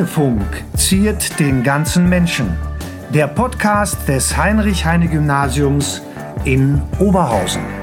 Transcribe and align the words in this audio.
Heinefunk 0.00 0.64
ziert 0.76 1.38
den 1.38 1.62
ganzen 1.62 2.08
Menschen. 2.08 2.56
Der 3.12 3.26
Podcast 3.26 4.08
des 4.08 4.34
Heinrich-Heine-Gymnasiums 4.34 6.00
in 6.44 6.80
Oberhausen. 6.98 7.79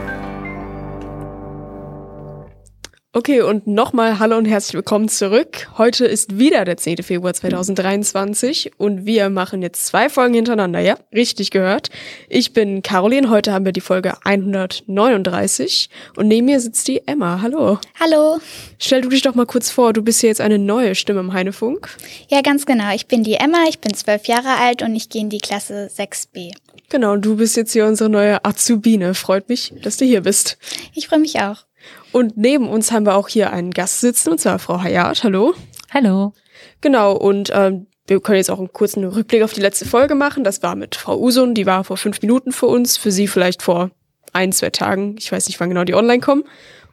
Okay, 3.18 3.42
und 3.42 3.66
nochmal 3.66 4.20
hallo 4.20 4.38
und 4.38 4.46
herzlich 4.46 4.76
willkommen 4.76 5.10
zurück. 5.10 5.70
Heute 5.80 6.06
ist 6.06 6.38
wieder 6.38 6.66
der 6.66 6.78
10. 6.78 7.02
Februar 7.02 7.34
2023 7.34 8.74
und 8.78 9.08
wir 9.08 9.32
machen 9.32 9.64
jetzt 9.64 9.88
zwei 9.88 10.08
Folgen 10.08 10.36
hintereinander. 10.36 10.82
Ja, 10.82 11.00
richtig 11.12 11.50
gehört. 11.50 11.90
Ich 12.30 12.54
bin 12.54 12.84
Caroline, 12.84 13.32
heute 13.32 13.54
haben 13.54 13.66
wir 13.66 13.72
die 13.72 13.82
Folge 13.82 14.24
139 14.24 15.90
und 16.16 16.28
neben 16.28 16.46
mir 16.46 16.60
sitzt 16.60 16.88
die 16.88 17.08
Emma. 17.08 17.42
Hallo. 17.42 17.80
Hallo. 18.00 18.38
Stell 18.78 19.02
du 19.02 19.10
dich 19.10 19.24
doch 19.24 19.34
mal 19.34 19.48
kurz 19.48 19.72
vor, 19.72 19.94
du 19.94 20.04
bist 20.04 20.22
hier 20.22 20.30
jetzt 20.30 20.40
eine 20.40 20.60
neue 20.60 20.94
Stimme 20.94 21.22
im 21.22 21.34
Heinefunk. 21.34 21.90
Ja, 22.30 22.42
ganz 22.42 22.68
genau. 22.68 22.94
Ich 22.94 23.08
bin 23.08 23.24
die 23.24 23.34
Emma, 23.34 23.66
ich 23.68 23.80
bin 23.80 23.96
zwölf 23.96 24.28
Jahre 24.28 24.60
alt 24.62 24.84
und 24.84 24.96
ich 24.96 25.10
gehe 25.10 25.24
in 25.24 25.32
die 25.32 25.40
Klasse 25.40 25.90
6b. 25.92 26.52
Genau, 26.90 27.14
und 27.14 27.26
du 27.26 27.38
bist 27.38 27.58
jetzt 27.58 27.74
hier 27.74 27.88
unsere 27.88 28.12
neue 28.12 28.46
Azubine. 28.46 29.16
Freut 29.16 29.50
mich, 29.50 29.74
dass 29.82 29.98
du 29.98 30.06
hier 30.06 30.22
bist. 30.22 30.60
Ich 30.94 31.08
freue 31.08 31.18
mich 31.18 31.40
auch. 31.40 31.66
Und 32.12 32.38
neben 32.38 32.68
uns 32.68 32.92
haben 32.92 33.06
wir 33.06 33.16
auch 33.16 33.28
hier 33.28 33.52
einen 33.52 33.72
Gast 33.72 34.02
sitzen, 34.02 34.32
und 34.32 34.40
zwar 34.40 34.60
Frau 34.60 34.82
Hayat. 34.82 35.24
Hallo. 35.24 35.54
Hallo. 35.94 36.34
Genau, 36.82 37.14
und 37.14 37.52
ähm, 37.54 37.88
wir 38.08 38.20
können 38.22 38.38
jetzt 38.38 38.50
auch 38.50 38.60
einen 38.60 38.72
kurzen 38.72 39.04
Rückblick 39.04 39.44
auf 39.44 39.54
die 39.54 39.62
letzte 39.62 39.86
Folge 39.86 40.16
machen. 40.16 40.44
Das 40.44 40.64
war 40.64 40.76
mit 40.76 40.96
Frau 40.96 41.18
Usun, 41.20 41.54
die 41.54 41.66
war 41.66 41.84
vor 41.84 41.98
fünf 41.98 42.22
Minuten 42.22 42.52
für 42.52 42.68
uns, 42.68 42.98
für 42.98 43.12
sie 43.12 43.28
vielleicht 43.28 43.62
vor 43.62 43.92
ein, 44.34 44.52
zwei 44.52 44.70
Tagen. 44.70 45.16
Ich 45.20 45.32
weiß 45.32 45.48
nicht, 45.48 45.60
wann 45.60 45.70
genau 45.70 45.84
die 45.84 45.96
online 45.96 46.22
kommen. 46.22 46.44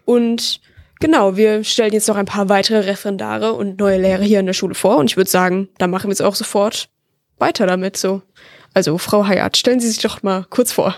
Und 0.04 0.60
genau, 1.00 1.36
wir 1.36 1.62
stellen 1.64 1.92
jetzt 1.92 2.08
noch 2.08 2.16
ein 2.16 2.26
paar 2.26 2.48
weitere 2.48 2.80
Referendare 2.80 3.52
und 3.52 3.78
neue 3.78 4.00
Lehrer 4.00 4.22
hier 4.22 4.40
in 4.40 4.46
der 4.46 4.52
Schule 4.52 4.74
vor. 4.74 4.96
Und 4.96 5.10
ich 5.10 5.16
würde 5.16 5.30
sagen, 5.30 5.68
da 5.78 5.86
machen 5.86 6.08
wir 6.08 6.12
jetzt 6.12 6.22
auch 6.22 6.34
sofort 6.34 6.88
weiter 7.38 7.66
damit. 7.66 7.96
So, 7.96 8.22
Also, 8.74 8.98
Frau 8.98 9.26
Hayat, 9.26 9.56
stellen 9.56 9.80
Sie 9.80 9.88
sich 9.88 10.02
doch 10.02 10.22
mal 10.22 10.46
kurz 10.50 10.72
vor. 10.72 10.96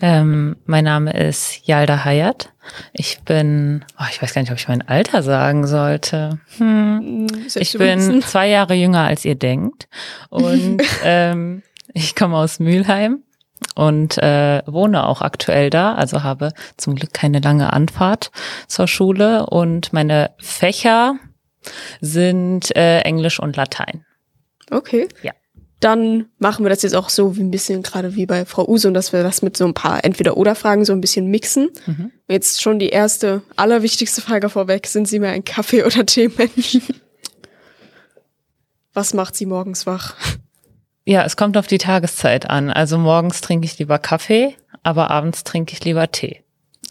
Ähm, 0.00 0.56
mein 0.64 0.84
Name 0.84 1.12
ist 1.12 1.66
Yalda 1.66 2.04
Hayat. 2.04 2.52
Ich 2.92 3.20
bin, 3.20 3.84
oh, 3.98 4.04
ich 4.10 4.22
weiß 4.22 4.32
gar 4.32 4.40
nicht, 4.40 4.50
ob 4.50 4.58
ich 4.58 4.68
mein 4.68 4.86
Alter 4.86 5.22
sagen 5.22 5.66
sollte. 5.66 6.40
Hm. 6.56 7.26
Ich 7.54 7.72
bin 7.74 8.22
zwei 8.22 8.48
Jahre 8.48 8.74
jünger, 8.74 9.04
als 9.04 9.24
ihr 9.24 9.34
denkt. 9.34 9.88
Und 10.30 10.82
ähm, 11.04 11.62
ich 11.92 12.16
komme 12.16 12.36
aus 12.36 12.60
Mülheim 12.60 13.24
und 13.74 14.16
äh, 14.18 14.62
wohne 14.66 15.06
auch 15.06 15.20
aktuell 15.20 15.68
da, 15.68 15.94
also 15.94 16.22
habe 16.22 16.52
zum 16.78 16.94
Glück 16.94 17.12
keine 17.12 17.40
lange 17.40 17.72
Anfahrt 17.72 18.30
zur 18.68 18.88
Schule. 18.88 19.46
Und 19.46 19.92
meine 19.92 20.30
Fächer 20.38 21.16
sind 22.00 22.74
äh, 22.74 23.00
Englisch 23.00 23.38
und 23.38 23.56
Latein. 23.56 24.06
Okay. 24.70 25.08
Ja 25.22 25.32
dann 25.80 26.26
machen 26.38 26.64
wir 26.64 26.68
das 26.68 26.82
jetzt 26.82 26.94
auch 26.94 27.08
so 27.08 27.36
wie 27.36 27.40
ein 27.40 27.50
bisschen 27.50 27.82
gerade 27.82 28.14
wie 28.14 28.26
bei 28.26 28.44
Frau 28.44 28.68
Use 28.68 28.86
und 28.86 28.94
dass 28.94 29.14
wir 29.14 29.22
das 29.22 29.40
mit 29.40 29.56
so 29.56 29.64
ein 29.64 29.72
paar 29.72 30.04
Entweder-Oder-Fragen 30.04 30.84
so 30.84 30.92
ein 30.92 31.00
bisschen 31.00 31.26
mixen. 31.26 31.70
Mhm. 31.86 32.12
Jetzt 32.28 32.60
schon 32.60 32.78
die 32.78 32.90
erste, 32.90 33.42
allerwichtigste 33.56 34.20
Frage 34.20 34.50
vorweg. 34.50 34.86
Sind 34.86 35.08
Sie 35.08 35.18
mehr 35.18 35.32
ein 35.32 35.44
Kaffee- 35.44 35.84
oder 35.84 36.04
Teemensch? 36.04 36.78
Was 38.92 39.14
macht 39.14 39.36
Sie 39.36 39.46
morgens 39.46 39.86
wach? 39.86 40.14
Ja, 41.06 41.24
es 41.24 41.36
kommt 41.36 41.56
auf 41.56 41.66
die 41.66 41.78
Tageszeit 41.78 42.50
an. 42.50 42.70
Also 42.70 42.98
morgens 42.98 43.40
trinke 43.40 43.64
ich 43.64 43.78
lieber 43.78 43.98
Kaffee, 43.98 44.56
aber 44.82 45.10
abends 45.10 45.44
trinke 45.44 45.72
ich 45.72 45.82
lieber 45.84 46.10
Tee. 46.12 46.42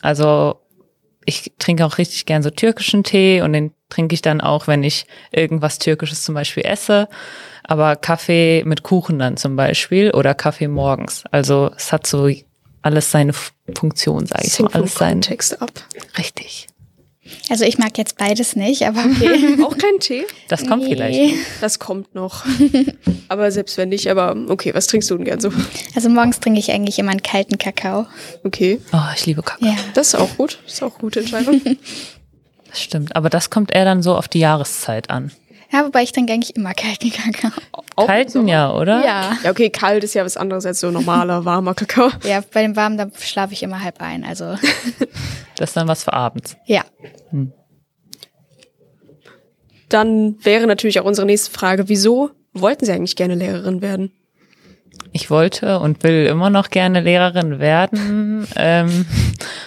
Also 0.01 0.59
ich 1.25 1.53
trinke 1.59 1.85
auch 1.85 1.99
richtig 1.99 2.25
gern 2.25 2.41
so 2.41 2.49
türkischen 2.49 3.03
Tee 3.03 3.41
und 3.41 3.53
den 3.53 3.71
trinke 3.89 4.15
ich 4.15 4.23
dann 4.23 4.41
auch, 4.41 4.65
wenn 4.65 4.83
ich 4.83 5.05
irgendwas 5.31 5.77
Türkisches 5.77 6.23
zum 6.23 6.33
Beispiel 6.33 6.65
esse 6.65 7.07
aber 7.69 7.95
Kaffee 7.95 8.63
mit 8.65 8.81
Kuchen 8.81 9.19
dann 9.19 9.37
zum 9.37 9.55
Beispiel 9.55 10.09
oder 10.11 10.33
Kaffee 10.33 10.67
morgens. 10.67 11.23
Also 11.29 11.69
es 11.77 11.93
hat 11.93 12.07
so 12.07 12.27
alles 12.81 13.11
seine 13.11 13.33
Funktion, 13.77 14.25
sage 14.25 14.47
ich 14.47 14.59
mal. 14.59 14.71
Alles 14.73 14.95
seinen 14.95 15.21
Text 15.21 15.61
ab. 15.61 15.71
Richtig. 16.17 16.67
Also 17.47 17.65
ich 17.65 17.77
mag 17.77 17.95
jetzt 17.99 18.17
beides 18.17 18.55
nicht, 18.55 18.87
aber 18.87 19.05
okay. 19.05 19.57
Auch 19.63 19.77
kein 19.77 19.99
Tee? 19.99 20.25
Das 20.47 20.65
kommt 20.65 20.81
nee. 20.81 20.89
vielleicht. 20.89 21.35
Das 21.61 21.77
kommt 21.77 22.15
noch. 22.15 22.43
aber 23.27 23.51
selbst 23.51 23.77
wenn 23.77 23.89
nicht, 23.89 24.09
aber 24.09 24.35
okay, 24.47 24.73
was 24.73 24.87
trinkst 24.87 25.11
du 25.11 25.17
denn 25.17 25.25
gern 25.25 25.39
so? 25.39 25.51
Also 25.93 26.09
morgens 26.09 26.39
trinke 26.39 26.59
ich 26.59 26.71
eigentlich 26.71 26.97
immer 26.97 27.11
einen 27.11 27.21
kalten 27.21 27.59
Kakao. 27.59 28.07
Okay. 28.43 28.81
Oh, 28.91 28.97
ich 29.15 29.27
liebe 29.27 29.43
Kakao. 29.43 29.69
Ja. 29.69 29.75
Das 29.93 30.07
ist 30.07 30.15
auch 30.15 30.37
gut. 30.37 30.57
Das 30.65 30.73
ist 30.73 30.81
auch 30.81 30.93
eine 30.93 31.01
gute 31.01 31.19
Entscheidung. 31.19 31.61
das 32.67 32.81
stimmt. 32.81 33.15
Aber 33.15 33.29
das 33.29 33.51
kommt 33.51 33.71
eher 33.71 33.85
dann 33.85 34.01
so 34.01 34.15
auf 34.15 34.27
die 34.27 34.39
Jahreszeit 34.39 35.11
an. 35.11 35.31
Ja, 35.71 35.85
wobei 35.85 36.01
ich 36.03 36.11
trinke 36.11 36.33
eigentlich 36.33 36.55
immer 36.55 36.73
kalten 36.73 37.11
Kakao. 37.11 37.51
Auch 37.95 38.07
kalten 38.07 38.47
ja, 38.47 38.73
oder? 38.73 39.03
Ja. 39.05 39.37
Ja, 39.43 39.51
okay, 39.51 39.69
kalt 39.69 40.03
ist 40.03 40.15
ja 40.15 40.25
was 40.25 40.37
anderes 40.37 40.65
als 40.65 40.79
so 40.79 40.89
normaler, 40.89 41.45
warmer 41.45 41.75
Kakao. 41.75 42.09
Ja, 42.23 42.41
bei 42.53 42.63
dem 42.63 42.75
warmen, 42.75 42.97
da 42.97 43.07
schlafe 43.19 43.53
ich 43.53 43.61
immer 43.63 43.81
halb 43.83 44.01
ein, 44.01 44.23
also. 44.23 44.55
Das 45.55 45.71
ist 45.71 45.75
dann 45.75 45.89
was 45.89 46.05
für 46.05 46.13
abends. 46.13 46.55
Ja. 46.67 46.85
Hm. 47.31 47.51
Dann 49.89 50.37
wäre 50.41 50.67
natürlich 50.67 51.01
auch 51.01 51.05
unsere 51.05 51.27
nächste 51.27 51.51
Frage, 51.51 51.89
wieso 51.89 52.29
wollten 52.53 52.85
Sie 52.85 52.93
eigentlich 52.93 53.17
gerne 53.17 53.35
Lehrerin 53.35 53.81
werden? 53.81 54.13
Ich 55.11 55.29
wollte 55.29 55.79
und 55.79 56.03
will 56.03 56.27
immer 56.27 56.49
noch 56.49 56.69
gerne 56.69 57.01
Lehrerin 57.01 57.59
werden, 57.59 58.47
ähm, 58.55 59.05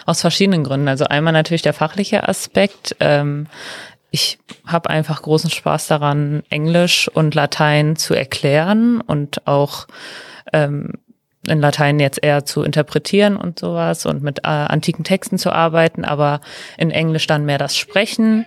aus 0.06 0.22
verschiedenen 0.22 0.64
Gründen. 0.64 0.88
Also 0.88 1.04
einmal 1.04 1.32
natürlich 1.32 1.62
der 1.62 1.74
fachliche 1.74 2.26
Aspekt. 2.26 2.96
Ähm, 3.00 3.48
ich 4.12 4.38
habe 4.66 4.90
einfach 4.90 5.22
großen 5.22 5.50
Spaß 5.50 5.88
daran, 5.88 6.42
Englisch 6.50 7.08
und 7.08 7.34
Latein 7.34 7.96
zu 7.96 8.12
erklären 8.12 9.00
und 9.00 9.46
auch 9.46 9.86
ähm, 10.52 10.92
in 11.48 11.60
Latein 11.60 11.98
jetzt 11.98 12.22
eher 12.22 12.44
zu 12.44 12.62
interpretieren 12.62 13.36
und 13.38 13.58
sowas 13.58 14.04
und 14.04 14.22
mit 14.22 14.40
äh, 14.40 14.48
antiken 14.48 15.02
Texten 15.02 15.38
zu 15.38 15.50
arbeiten, 15.50 16.04
aber 16.04 16.42
in 16.76 16.90
Englisch 16.90 17.26
dann 17.26 17.46
mehr 17.46 17.56
das 17.56 17.74
Sprechen. 17.74 18.44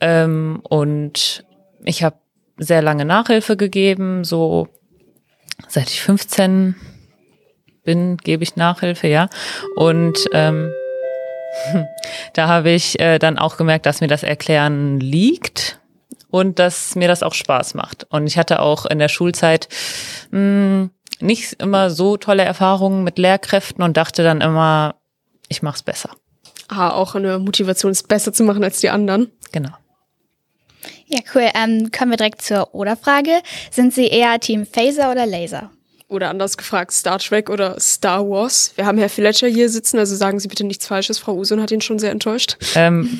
Ähm, 0.00 0.60
und 0.62 1.44
ich 1.84 2.02
habe 2.02 2.16
sehr 2.58 2.82
lange 2.82 3.06
Nachhilfe 3.06 3.56
gegeben, 3.56 4.24
so 4.24 4.68
seit 5.68 5.88
ich 5.88 6.02
15 6.02 6.76
bin, 7.82 8.18
gebe 8.18 8.42
ich 8.42 8.56
Nachhilfe, 8.56 9.08
ja. 9.08 9.30
Und 9.74 10.26
ähm, 10.34 10.70
Da 12.34 12.46
habe 12.46 12.70
ich 12.70 13.00
äh, 13.00 13.18
dann 13.18 13.38
auch 13.38 13.56
gemerkt, 13.56 13.86
dass 13.86 14.00
mir 14.00 14.06
das 14.06 14.22
Erklären 14.22 15.00
liegt 15.00 15.80
und 16.30 16.58
dass 16.58 16.94
mir 16.94 17.08
das 17.08 17.22
auch 17.22 17.34
Spaß 17.34 17.74
macht. 17.74 18.06
Und 18.10 18.26
ich 18.26 18.38
hatte 18.38 18.60
auch 18.60 18.86
in 18.86 18.98
der 18.98 19.08
Schulzeit 19.08 19.68
mh, 20.30 20.38
hm, 20.38 20.90
nicht 21.20 21.54
immer 21.54 21.90
so 21.90 22.16
tolle 22.16 22.44
Erfahrungen 22.44 23.02
mit 23.02 23.18
Lehrkräften 23.18 23.82
und 23.82 23.96
dachte 23.96 24.22
dann 24.22 24.40
immer, 24.40 24.96
ich 25.48 25.62
mache 25.62 25.76
es 25.76 25.82
besser. 25.82 26.10
Ah, 26.68 26.90
auch 26.90 27.14
eine 27.14 27.38
Motivation, 27.38 27.90
es 27.92 28.02
besser 28.02 28.32
zu 28.32 28.44
machen 28.44 28.62
als 28.62 28.80
die 28.80 28.90
anderen. 28.90 29.32
Genau. 29.52 29.70
Ja, 31.06 31.20
cool. 31.34 31.48
Ähm, 31.54 31.90
kommen 31.90 32.12
wir 32.12 32.18
direkt 32.18 32.42
zur 32.42 32.74
Oder-Frage. 32.74 33.40
Sind 33.70 33.94
Sie 33.94 34.06
eher 34.06 34.38
Team 34.38 34.66
Phaser 34.66 35.10
oder 35.10 35.26
Laser? 35.26 35.70
Oder 36.10 36.30
anders 36.30 36.56
gefragt, 36.56 36.92
Star 36.92 37.18
Trek 37.18 37.50
oder 37.50 37.78
Star 37.78 38.26
Wars. 38.26 38.72
Wir 38.76 38.86
haben 38.86 38.96
Herr 38.96 39.10
Fletcher 39.10 39.46
hier 39.46 39.68
sitzen, 39.68 39.98
also 39.98 40.16
sagen 40.16 40.40
Sie 40.40 40.48
bitte 40.48 40.64
nichts 40.64 40.86
Falsches. 40.86 41.18
Frau 41.18 41.34
Usun 41.34 41.60
hat 41.60 41.70
ihn 41.70 41.82
schon 41.82 41.98
sehr 41.98 42.12
enttäuscht. 42.12 42.56
Ähm, 42.74 43.10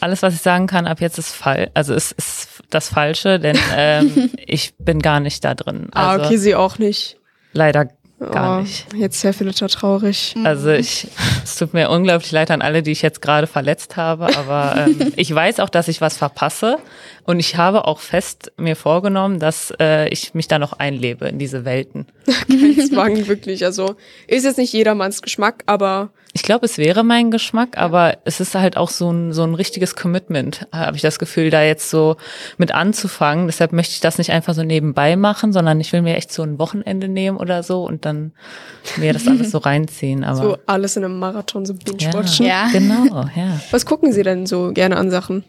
alles, 0.00 0.22
was 0.22 0.34
ich 0.34 0.42
sagen 0.42 0.66
kann, 0.66 0.88
ab 0.88 1.00
jetzt 1.00 1.18
ist 1.18 1.32
falsch. 1.32 1.70
Also 1.74 1.94
es 1.94 2.10
ist 2.10 2.48
das 2.70 2.88
Falsche, 2.88 3.38
denn 3.38 3.56
ähm, 3.76 4.30
ich 4.46 4.74
bin 4.78 4.98
gar 4.98 5.20
nicht 5.20 5.44
da 5.44 5.54
drin. 5.54 5.86
Ah, 5.92 6.10
also, 6.10 6.22
ah, 6.22 6.26
okay, 6.26 6.36
Sie 6.36 6.56
auch 6.56 6.78
nicht. 6.78 7.16
Leider 7.52 7.88
gar 8.30 8.58
oh, 8.58 8.62
nicht. 8.62 8.86
Jetzt 8.94 9.22
Herr 9.24 9.32
Fletcher 9.32 9.68
traurig. 9.68 10.34
Also 10.44 10.70
ich, 10.70 11.08
es 11.44 11.56
tut 11.56 11.74
mir 11.74 11.90
unglaublich 11.90 12.32
leid 12.32 12.50
an 12.50 12.62
alle, 12.62 12.82
die 12.82 12.92
ich 12.92 13.02
jetzt 13.02 13.22
gerade 13.22 13.46
verletzt 13.46 13.96
habe, 13.96 14.36
aber 14.36 14.86
ähm, 14.86 15.12
ich 15.16 15.34
weiß 15.34 15.60
auch, 15.60 15.68
dass 15.68 15.88
ich 15.88 16.00
was 16.00 16.16
verpasse. 16.16 16.78
Und 17.24 17.38
ich 17.38 17.56
habe 17.56 17.86
auch 17.86 18.00
fest 18.00 18.52
mir 18.56 18.74
vorgenommen, 18.74 19.38
dass 19.38 19.72
äh, 19.78 20.08
ich 20.08 20.34
mich 20.34 20.48
da 20.48 20.58
noch 20.58 20.72
einlebe 20.74 21.28
in 21.28 21.38
diese 21.38 21.64
Welten. 21.64 22.06
Kein 22.48 22.80
Zwang, 22.88 23.28
wirklich. 23.28 23.64
Also 23.64 23.96
ist 24.26 24.44
jetzt 24.44 24.58
nicht 24.58 24.72
jedermanns 24.72 25.22
Geschmack, 25.22 25.62
aber. 25.66 26.10
Ich 26.34 26.42
glaube, 26.42 26.64
es 26.64 26.78
wäre 26.78 27.04
mein 27.04 27.30
Geschmack, 27.30 27.76
aber 27.76 28.16
es 28.24 28.40
ist 28.40 28.54
halt 28.54 28.78
auch 28.78 28.88
so 28.88 29.10
ein, 29.10 29.34
so 29.34 29.42
ein 29.42 29.54
richtiges 29.54 29.94
Commitment, 29.94 30.66
habe 30.72 30.96
ich 30.96 31.02
das 31.02 31.18
Gefühl, 31.18 31.50
da 31.50 31.62
jetzt 31.62 31.90
so 31.90 32.16
mit 32.56 32.72
anzufangen. 32.72 33.46
Deshalb 33.46 33.72
möchte 33.72 33.92
ich 33.92 34.00
das 34.00 34.16
nicht 34.16 34.32
einfach 34.32 34.54
so 34.54 34.62
nebenbei 34.62 35.16
machen, 35.16 35.52
sondern 35.52 35.78
ich 35.78 35.92
will 35.92 36.00
mir 36.00 36.16
echt 36.16 36.32
so 36.32 36.42
ein 36.42 36.58
Wochenende 36.58 37.08
nehmen 37.08 37.36
oder 37.36 37.62
so 37.62 37.84
und 37.84 38.06
dann 38.06 38.32
mir 38.96 39.12
das 39.12 39.28
alles 39.28 39.50
so 39.50 39.58
reinziehen. 39.58 40.24
Aber 40.24 40.36
so 40.36 40.58
alles 40.64 40.96
in 40.96 41.04
einem 41.04 41.18
Marathon, 41.18 41.66
so 41.66 41.74
Binge-Watchen. 41.74 42.46
Ja, 42.46 42.66
ja, 42.66 42.68
genau, 42.72 43.26
ja. 43.36 43.60
Was 43.70 43.84
gucken 43.84 44.12
Sie 44.12 44.22
denn 44.22 44.46
so 44.46 44.72
gerne 44.72 44.96
an 44.96 45.10
Sachen? 45.10 45.44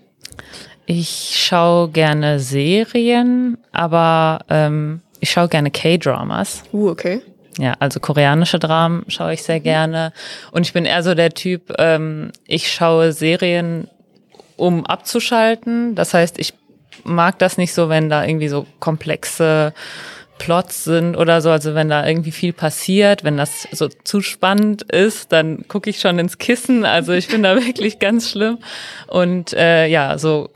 Ich 0.85 1.33
schaue 1.37 1.89
gerne 1.89 2.41
Serien, 2.41 3.57
aber 3.71 4.41
ähm, 4.49 4.99
ich 5.21 5.31
schaue 5.31 5.47
gerne 5.47 5.71
K-Dramas. 5.71 6.63
Uh, 6.73 6.89
okay. 6.89 7.21
Ja, 7.57 7.75
also 7.79 7.99
koreanische 7.99 8.59
Dramen 8.59 9.05
schaue 9.07 9.33
ich 9.33 9.43
sehr 9.43 9.59
mhm. 9.59 9.63
gerne. 9.63 10.13
Und 10.51 10.65
ich 10.65 10.73
bin 10.73 10.85
eher 10.85 11.03
so 11.03 11.13
der 11.13 11.31
Typ, 11.31 11.73
ähm, 11.77 12.31
ich 12.45 12.71
schaue 12.71 13.11
Serien, 13.11 13.87
um 14.55 14.85
abzuschalten. 14.85 15.95
Das 15.95 16.13
heißt, 16.13 16.39
ich 16.39 16.53
mag 17.03 17.39
das 17.39 17.57
nicht 17.57 17.73
so, 17.73 17.89
wenn 17.89 18.09
da 18.09 18.25
irgendwie 18.25 18.47
so 18.47 18.65
komplexe 18.79 19.73
Plots 20.39 20.83
sind 20.83 21.15
oder 21.15 21.41
so, 21.41 21.51
also 21.51 21.75
wenn 21.75 21.89
da 21.89 22.05
irgendwie 22.05 22.31
viel 22.31 22.53
passiert, 22.53 23.23
wenn 23.23 23.37
das 23.37 23.67
so 23.71 23.87
zu 23.87 24.21
spannend 24.21 24.83
ist, 24.83 25.31
dann 25.31 25.67
gucke 25.67 25.89
ich 25.89 25.99
schon 25.99 26.19
ins 26.19 26.37
Kissen. 26.37 26.85
Also 26.85 27.13
ich 27.13 27.27
bin 27.27 27.43
da 27.43 27.55
wirklich 27.63 27.99
ganz 27.99 28.29
schlimm. 28.29 28.57
Und 29.07 29.53
äh, 29.53 29.87
ja, 29.87 30.17
so 30.17 30.49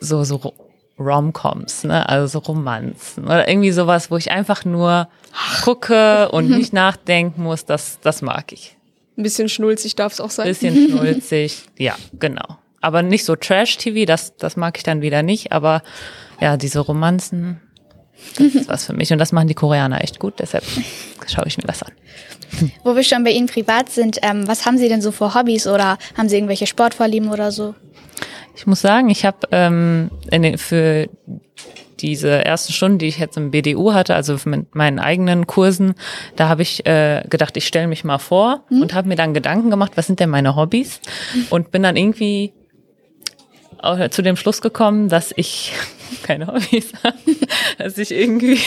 so 0.00 0.24
so 0.24 0.54
Romcoms, 1.00 1.84
ne? 1.84 2.08
also 2.08 2.26
so 2.26 2.38
Romanzen 2.40 3.24
oder 3.24 3.48
irgendwie 3.48 3.72
sowas, 3.72 4.10
wo 4.10 4.16
ich 4.16 4.30
einfach 4.30 4.64
nur 4.64 5.08
gucke 5.64 6.28
und 6.30 6.50
nicht 6.56 6.72
nachdenken 6.72 7.42
muss, 7.42 7.64
das, 7.64 7.98
das 8.02 8.22
mag 8.22 8.52
ich. 8.52 8.76
Ein 9.16 9.22
bisschen 9.22 9.48
schnulzig 9.48 9.96
darf 9.96 10.12
es 10.12 10.20
auch 10.20 10.30
sein. 10.30 10.46
Bisschen 10.46 10.88
schnulzig, 10.90 11.64
ja, 11.78 11.96
genau. 12.18 12.58
Aber 12.82 13.02
nicht 13.02 13.24
so 13.24 13.34
Trash-TV, 13.34 14.06
das, 14.06 14.36
das 14.36 14.56
mag 14.56 14.76
ich 14.76 14.82
dann 14.82 15.00
wieder 15.02 15.22
nicht, 15.22 15.52
aber 15.52 15.82
ja, 16.40 16.56
diese 16.56 16.80
Romanzen, 16.80 17.60
das 18.36 18.54
ist 18.54 18.68
was 18.68 18.84
für 18.84 18.92
mich 18.92 19.12
und 19.12 19.18
das 19.18 19.32
machen 19.32 19.48
die 19.48 19.54
Koreaner 19.54 20.02
echt 20.02 20.20
gut, 20.20 20.34
deshalb 20.38 20.64
schaue 21.26 21.46
ich 21.46 21.56
mir 21.56 21.66
das 21.66 21.82
an. 21.82 21.92
Wo 22.84 22.96
wir 22.96 23.04
schon 23.04 23.24
bei 23.24 23.30
Ihnen 23.30 23.46
privat 23.46 23.90
sind, 23.90 24.18
ähm, 24.22 24.46
was 24.46 24.66
haben 24.66 24.76
Sie 24.76 24.88
denn 24.88 25.00
so 25.00 25.12
für 25.12 25.34
Hobbys 25.34 25.66
oder 25.66 25.98
haben 26.16 26.28
Sie 26.28 26.36
irgendwelche 26.36 26.66
Sportvorlieben 26.66 27.30
oder 27.30 27.52
so? 27.52 27.74
Ich 28.54 28.66
muss 28.66 28.80
sagen, 28.80 29.08
ich 29.10 29.24
habe 29.24 29.38
ähm, 29.52 30.10
den- 30.32 30.58
für 30.58 31.08
diese 32.00 32.44
ersten 32.44 32.72
Stunden, 32.72 32.98
die 32.98 33.06
ich 33.08 33.18
jetzt 33.18 33.36
im 33.36 33.50
BDU 33.50 33.92
hatte, 33.92 34.14
also 34.14 34.36
mit 34.46 34.74
meinen 34.74 34.98
eigenen 34.98 35.46
Kursen, 35.46 35.94
da 36.36 36.48
habe 36.48 36.62
ich 36.62 36.86
äh, 36.86 37.22
gedacht, 37.28 37.56
ich 37.58 37.66
stelle 37.66 37.86
mich 37.88 38.04
mal 38.04 38.18
vor 38.18 38.64
und 38.70 38.94
habe 38.94 39.08
mir 39.08 39.16
dann 39.16 39.34
Gedanken 39.34 39.68
gemacht, 39.70 39.92
was 39.96 40.06
sind 40.06 40.18
denn 40.20 40.30
meine 40.30 40.56
Hobbys? 40.56 41.00
Und 41.50 41.70
bin 41.70 41.82
dann 41.82 41.96
irgendwie 41.96 42.52
zu 44.10 44.22
dem 44.22 44.36
Schluss 44.36 44.60
gekommen, 44.60 45.08
dass 45.08 45.32
ich 45.36 45.72
keine 46.22 46.46
Hobbys 46.48 46.92
habe, 47.04 47.16
dass 47.78 47.96
ich 47.98 48.10
irgendwie 48.12 48.58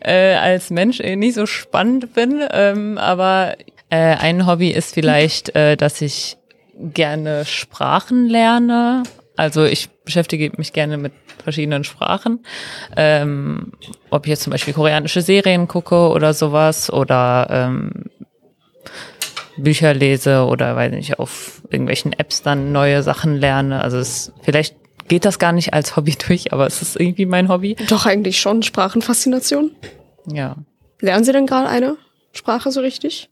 äh, 0.00 0.34
als 0.34 0.70
Mensch 0.70 1.00
eh 1.00 1.16
nicht 1.16 1.34
so 1.34 1.46
spannend 1.46 2.12
bin. 2.14 2.42
Ähm, 2.50 2.96
aber 2.98 3.56
äh, 3.90 3.96
ein 4.16 4.46
Hobby 4.46 4.70
ist 4.70 4.94
vielleicht, 4.94 5.54
äh, 5.54 5.76
dass 5.76 6.00
ich 6.02 6.36
gerne 6.78 7.44
Sprachen 7.46 8.26
lerne. 8.28 9.02
Also 9.36 9.64
ich 9.64 9.90
beschäftige 10.04 10.52
mich 10.56 10.72
gerne 10.72 10.96
mit 10.96 11.12
verschiedenen 11.42 11.84
Sprachen. 11.84 12.44
Ähm, 12.96 13.72
ob 14.10 14.26
ich 14.26 14.30
jetzt 14.30 14.42
zum 14.42 14.52
Beispiel 14.52 14.74
koreanische 14.74 15.22
Serien 15.22 15.66
gucke 15.66 16.08
oder 16.08 16.34
sowas 16.34 16.92
oder 16.92 17.48
ähm, 17.50 18.10
Bücher 19.56 19.94
lese 19.94 20.44
oder 20.44 20.76
weiß 20.76 20.92
nicht, 20.92 21.18
auf 21.18 21.62
irgendwelchen 21.70 22.12
Apps 22.12 22.42
dann 22.42 22.72
neue 22.72 23.02
Sachen 23.02 23.36
lerne. 23.36 23.82
Also 23.82 23.98
es, 23.98 24.32
vielleicht 24.42 24.76
geht 25.08 25.24
das 25.24 25.38
gar 25.38 25.52
nicht 25.52 25.74
als 25.74 25.96
Hobby 25.96 26.14
durch, 26.26 26.52
aber 26.52 26.66
es 26.66 26.82
ist 26.82 26.98
irgendwie 26.98 27.26
mein 27.26 27.48
Hobby. 27.48 27.76
Doch 27.88 28.06
eigentlich 28.06 28.40
schon 28.40 28.62
Sprachenfaszination. 28.62 29.72
Ja. 30.26 30.56
Lernen 31.00 31.24
Sie 31.24 31.32
denn 31.32 31.46
gerade 31.46 31.68
eine 31.68 31.96
Sprache 32.32 32.70
so 32.70 32.80
richtig? 32.80 33.30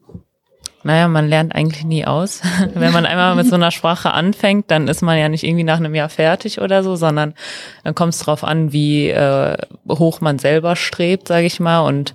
Naja, 0.84 1.06
man 1.08 1.28
lernt 1.28 1.54
eigentlich 1.54 1.84
nie 1.84 2.04
aus. 2.04 2.42
Wenn 2.74 2.92
man 2.92 3.06
einmal 3.06 3.34
mit 3.36 3.46
so 3.46 3.54
einer 3.54 3.70
Sprache 3.70 4.12
anfängt, 4.12 4.70
dann 4.70 4.88
ist 4.88 5.02
man 5.02 5.18
ja 5.18 5.28
nicht 5.28 5.44
irgendwie 5.44 5.64
nach 5.64 5.76
einem 5.76 5.94
Jahr 5.94 6.08
fertig 6.08 6.60
oder 6.60 6.82
so, 6.82 6.96
sondern 6.96 7.34
dann 7.84 7.94
kommt 7.94 8.14
es 8.14 8.20
darauf 8.20 8.42
an, 8.44 8.72
wie 8.72 9.08
äh, 9.10 9.56
hoch 9.88 10.20
man 10.20 10.38
selber 10.38 10.74
strebt, 10.76 11.28
sage 11.28 11.46
ich 11.46 11.60
mal. 11.60 11.80
Und 11.80 12.14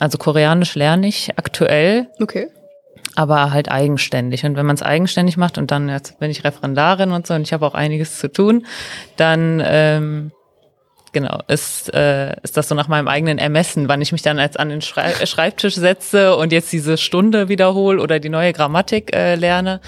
also 0.00 0.18
Koreanisch 0.18 0.74
lerne 0.74 1.06
ich 1.06 1.38
aktuell, 1.38 2.08
Okay. 2.20 2.48
aber 3.14 3.52
halt 3.52 3.70
eigenständig. 3.70 4.44
Und 4.44 4.56
wenn 4.56 4.66
man 4.66 4.74
es 4.74 4.82
eigenständig 4.82 5.36
macht 5.36 5.56
und 5.58 5.70
dann 5.70 5.88
jetzt 5.88 6.18
bin 6.18 6.30
ich 6.30 6.42
Referendarin 6.42 7.12
und 7.12 7.26
so 7.26 7.34
und 7.34 7.42
ich 7.42 7.52
habe 7.52 7.64
auch 7.66 7.74
einiges 7.74 8.18
zu 8.18 8.30
tun, 8.30 8.66
dann 9.16 9.62
ähm, 9.64 10.32
genau 11.14 11.40
ist 11.48 11.94
äh, 11.94 12.36
ist 12.42 12.58
das 12.58 12.68
so 12.68 12.74
nach 12.74 12.88
meinem 12.88 13.08
eigenen 13.08 13.38
Ermessen, 13.38 13.88
wann 13.88 14.02
ich 14.02 14.12
mich 14.12 14.20
dann 14.20 14.38
als 14.38 14.56
an 14.58 14.68
den 14.68 14.82
Schrei 14.82 15.12
äh, 15.12 15.26
Schreibtisch 15.26 15.76
setze 15.76 16.36
und 16.36 16.52
jetzt 16.52 16.70
diese 16.72 16.98
Stunde 16.98 17.48
wiederhole 17.48 18.02
oder 18.02 18.20
die 18.20 18.28
neue 18.28 18.52
Grammatik 18.52 19.14
äh, 19.16 19.36
lerne. 19.36 19.80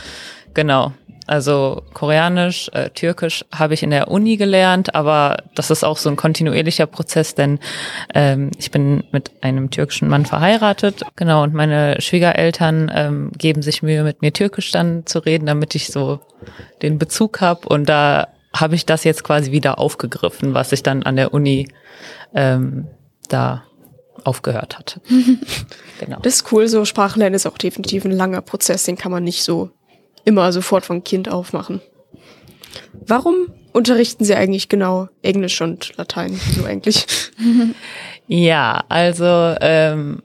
Genau. 0.54 0.92
Also 1.26 1.82
Koreanisch, 1.92 2.70
äh, 2.72 2.90
Türkisch 2.90 3.44
habe 3.52 3.74
ich 3.74 3.82
in 3.82 3.90
der 3.90 4.08
Uni 4.08 4.36
gelernt, 4.36 4.94
aber 4.94 5.38
das 5.56 5.70
ist 5.70 5.82
auch 5.82 5.96
so 5.96 6.08
ein 6.08 6.14
kontinuierlicher 6.14 6.86
Prozess, 6.86 7.34
denn 7.34 7.58
ähm, 8.14 8.52
ich 8.58 8.70
bin 8.70 9.02
mit 9.10 9.32
einem 9.40 9.70
türkischen 9.70 10.08
Mann 10.08 10.24
verheiratet, 10.24 11.02
genau, 11.16 11.42
und 11.42 11.52
meine 11.52 12.00
Schwiegereltern 12.00 12.92
ähm, 12.94 13.32
geben 13.36 13.62
sich 13.62 13.82
Mühe, 13.82 14.04
mit 14.04 14.22
mir 14.22 14.32
Türkisch 14.32 14.70
dann 14.70 15.04
zu 15.04 15.18
reden, 15.18 15.46
damit 15.46 15.74
ich 15.74 15.88
so 15.88 16.20
den 16.82 16.98
Bezug 16.98 17.40
habe. 17.40 17.68
Und 17.68 17.88
da 17.88 18.28
habe 18.60 18.74
ich 18.74 18.86
das 18.86 19.04
jetzt 19.04 19.24
quasi 19.24 19.52
wieder 19.52 19.78
aufgegriffen, 19.78 20.54
was 20.54 20.72
ich 20.72 20.82
dann 20.82 21.02
an 21.02 21.16
der 21.16 21.32
Uni 21.32 21.68
ähm, 22.34 22.86
da 23.28 23.64
aufgehört 24.24 24.78
hatte. 24.78 25.00
genau. 26.00 26.18
Das 26.22 26.36
ist 26.36 26.52
cool, 26.52 26.68
so 26.68 26.84
Sprachenlernen 26.84 27.34
ist 27.34 27.46
auch 27.46 27.58
definitiv 27.58 28.04
ein 28.04 28.12
langer 28.12 28.40
Prozess, 28.40 28.84
den 28.84 28.96
kann 28.96 29.12
man 29.12 29.24
nicht 29.24 29.42
so 29.42 29.70
immer 30.24 30.52
sofort 30.52 30.84
von 30.84 31.04
Kind 31.04 31.30
aufmachen. 31.30 31.80
Warum 33.06 33.48
unterrichten 33.72 34.24
Sie 34.24 34.34
eigentlich 34.34 34.68
genau 34.68 35.08
Englisch 35.22 35.60
und 35.60 35.96
Latein 35.96 36.38
so 36.54 36.64
eigentlich? 36.64 37.06
Ja, 38.28 38.84
also 38.88 39.54
ähm, 39.60 40.22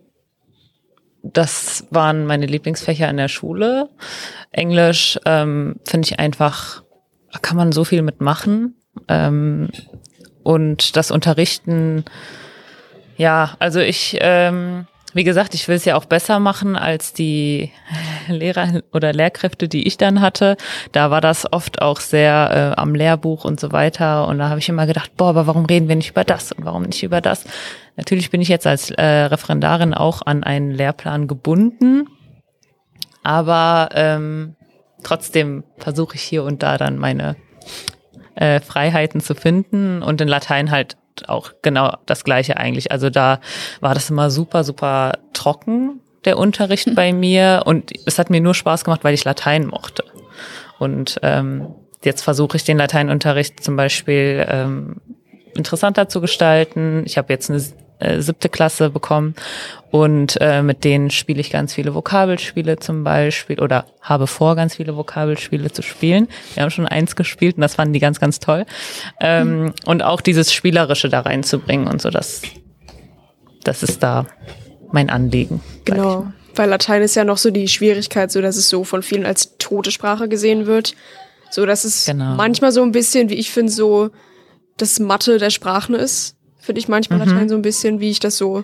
das 1.21 1.85
waren 1.91 2.25
meine 2.25 2.47
Lieblingsfächer 2.47 3.09
in 3.09 3.17
der 3.17 3.27
Schule. 3.27 3.89
Englisch 4.51 5.19
ähm, 5.25 5.75
finde 5.83 6.07
ich 6.07 6.19
einfach, 6.19 6.83
kann 7.39 7.57
man 7.57 7.71
so 7.71 7.83
viel 7.83 8.01
mitmachen. 8.01 8.75
Ähm, 9.07 9.69
und 10.43 10.95
das 10.95 11.11
Unterrichten, 11.11 12.05
ja, 13.17 13.55
also 13.59 13.79
ich, 13.79 14.17
ähm, 14.21 14.87
wie 15.13 15.23
gesagt, 15.23 15.53
ich 15.53 15.67
will 15.67 15.75
es 15.75 15.85
ja 15.85 15.95
auch 15.95 16.05
besser 16.05 16.39
machen 16.39 16.75
als 16.75 17.13
die 17.13 17.71
Lehrer 18.27 18.81
oder 18.93 19.13
Lehrkräfte, 19.13 19.67
die 19.67 19.85
ich 19.87 19.97
dann 19.97 20.21
hatte. 20.21 20.57
Da 20.91 21.11
war 21.11 21.21
das 21.21 21.51
oft 21.51 21.81
auch 21.81 21.99
sehr 21.99 22.73
äh, 22.77 22.79
am 22.79 22.95
Lehrbuch 22.95 23.45
und 23.45 23.59
so 23.59 23.71
weiter. 23.71 24.27
Und 24.27 24.39
da 24.39 24.49
habe 24.49 24.59
ich 24.59 24.69
immer 24.69 24.87
gedacht, 24.87 25.15
boah, 25.17 25.29
aber 25.29 25.47
warum 25.47 25.65
reden 25.65 25.87
wir 25.87 25.95
nicht 25.95 26.11
über 26.11 26.23
das 26.23 26.51
und 26.51 26.65
warum 26.65 26.83
nicht 26.83 27.03
über 27.03 27.21
das? 27.21 27.45
Natürlich 27.97 28.31
bin 28.31 28.41
ich 28.41 28.47
jetzt 28.47 28.65
als 28.65 28.89
äh, 28.91 29.03
Referendarin 29.03 29.93
auch 29.93 30.21
an 30.25 30.43
einen 30.43 30.71
Lehrplan 30.71 31.27
gebunden. 31.27 32.07
Aber 33.23 33.89
ähm, 33.93 34.55
trotzdem 35.03 35.63
versuche 35.77 36.15
ich 36.15 36.21
hier 36.21 36.43
und 36.43 36.63
da 36.63 36.77
dann 36.77 36.97
meine 36.97 37.35
äh, 38.35 38.59
Freiheiten 38.59 39.21
zu 39.21 39.35
finden 39.35 40.01
und 40.01 40.21
in 40.21 40.27
Latein 40.27 40.71
halt 40.71 40.97
auch 41.27 41.51
genau 41.61 41.97
das 42.05 42.23
gleiche 42.23 42.57
eigentlich. 42.57 42.91
Also 42.91 43.09
da 43.09 43.39
war 43.79 43.93
das 43.93 44.09
immer 44.09 44.29
super, 44.29 44.63
super 44.63 45.13
trocken, 45.33 45.99
der 46.25 46.37
Unterricht 46.37 46.95
bei 46.95 47.13
mir. 47.13 47.63
Und 47.65 47.91
es 48.05 48.19
hat 48.19 48.29
mir 48.29 48.41
nur 48.41 48.53
Spaß 48.53 48.83
gemacht, 48.83 49.03
weil 49.03 49.13
ich 49.13 49.23
Latein 49.23 49.67
mochte. 49.67 50.03
Und 50.79 51.19
ähm, 51.21 51.75
jetzt 52.03 52.23
versuche 52.23 52.57
ich 52.57 52.63
den 52.63 52.77
Lateinunterricht 52.77 53.63
zum 53.63 53.75
Beispiel 53.75 54.45
ähm, 54.49 55.01
interessanter 55.55 56.07
zu 56.07 56.21
gestalten. 56.21 57.03
Ich 57.05 57.17
habe 57.17 57.31
jetzt 57.31 57.49
eine 57.49 57.61
äh, 58.01 58.21
siebte 58.21 58.49
Klasse 58.49 58.89
bekommen 58.89 59.35
und 59.91 60.37
äh, 60.41 60.61
mit 60.61 60.83
denen 60.83 61.09
spiele 61.11 61.39
ich 61.41 61.49
ganz 61.51 61.73
viele 61.73 61.93
Vokabelspiele 61.93 62.77
zum 62.79 63.03
Beispiel 63.03 63.59
oder 63.59 63.85
habe 64.01 64.27
vor, 64.27 64.55
ganz 64.55 64.75
viele 64.75 64.95
Vokabelspiele 64.95 65.71
zu 65.71 65.81
spielen. 65.81 66.27
Wir 66.53 66.63
haben 66.63 66.71
schon 66.71 66.87
eins 66.87 67.15
gespielt 67.15 67.55
und 67.55 67.61
das 67.61 67.75
fanden 67.75 67.93
die 67.93 67.99
ganz, 67.99 68.19
ganz 68.19 68.39
toll. 68.39 68.65
Ähm, 69.19 69.73
Und 69.85 70.03
auch 70.03 70.21
dieses 70.21 70.53
Spielerische 70.53 71.09
da 71.09 71.21
reinzubringen 71.21 71.87
und 71.87 72.01
so, 72.01 72.09
das, 72.09 72.41
das 73.63 73.83
ist 73.83 74.01
da 74.03 74.25
mein 74.91 75.09
Anliegen. 75.09 75.61
Genau. 75.85 76.27
Weil 76.55 76.69
Latein 76.69 77.01
ist 77.01 77.15
ja 77.15 77.23
noch 77.23 77.37
so 77.37 77.49
die 77.49 77.67
Schwierigkeit, 77.69 78.31
so 78.31 78.41
dass 78.41 78.57
es 78.57 78.67
so 78.69 78.83
von 78.83 79.03
vielen 79.03 79.25
als 79.25 79.57
tote 79.57 79.91
Sprache 79.91 80.27
gesehen 80.27 80.65
wird. 80.65 80.95
So 81.49 81.65
dass 81.65 81.83
es 81.85 82.05
Genau. 82.05 82.35
manchmal 82.35 82.71
so 82.71 82.81
ein 82.81 82.91
bisschen, 82.91 83.29
wie 83.29 83.35
ich 83.35 83.51
finde, 83.51 83.71
so 83.71 84.09
das 84.77 84.99
Mathe 84.99 85.37
der 85.37 85.49
Sprachen 85.49 85.95
ist. 85.95 86.35
Finde 86.61 86.79
ich 86.79 86.87
manchmal 86.87 87.19
Mhm. 87.19 87.25
Latein 87.25 87.49
so 87.49 87.55
ein 87.55 87.61
bisschen, 87.61 87.99
wie 87.99 88.09
ich 88.09 88.19
das 88.19 88.37
so, 88.37 88.63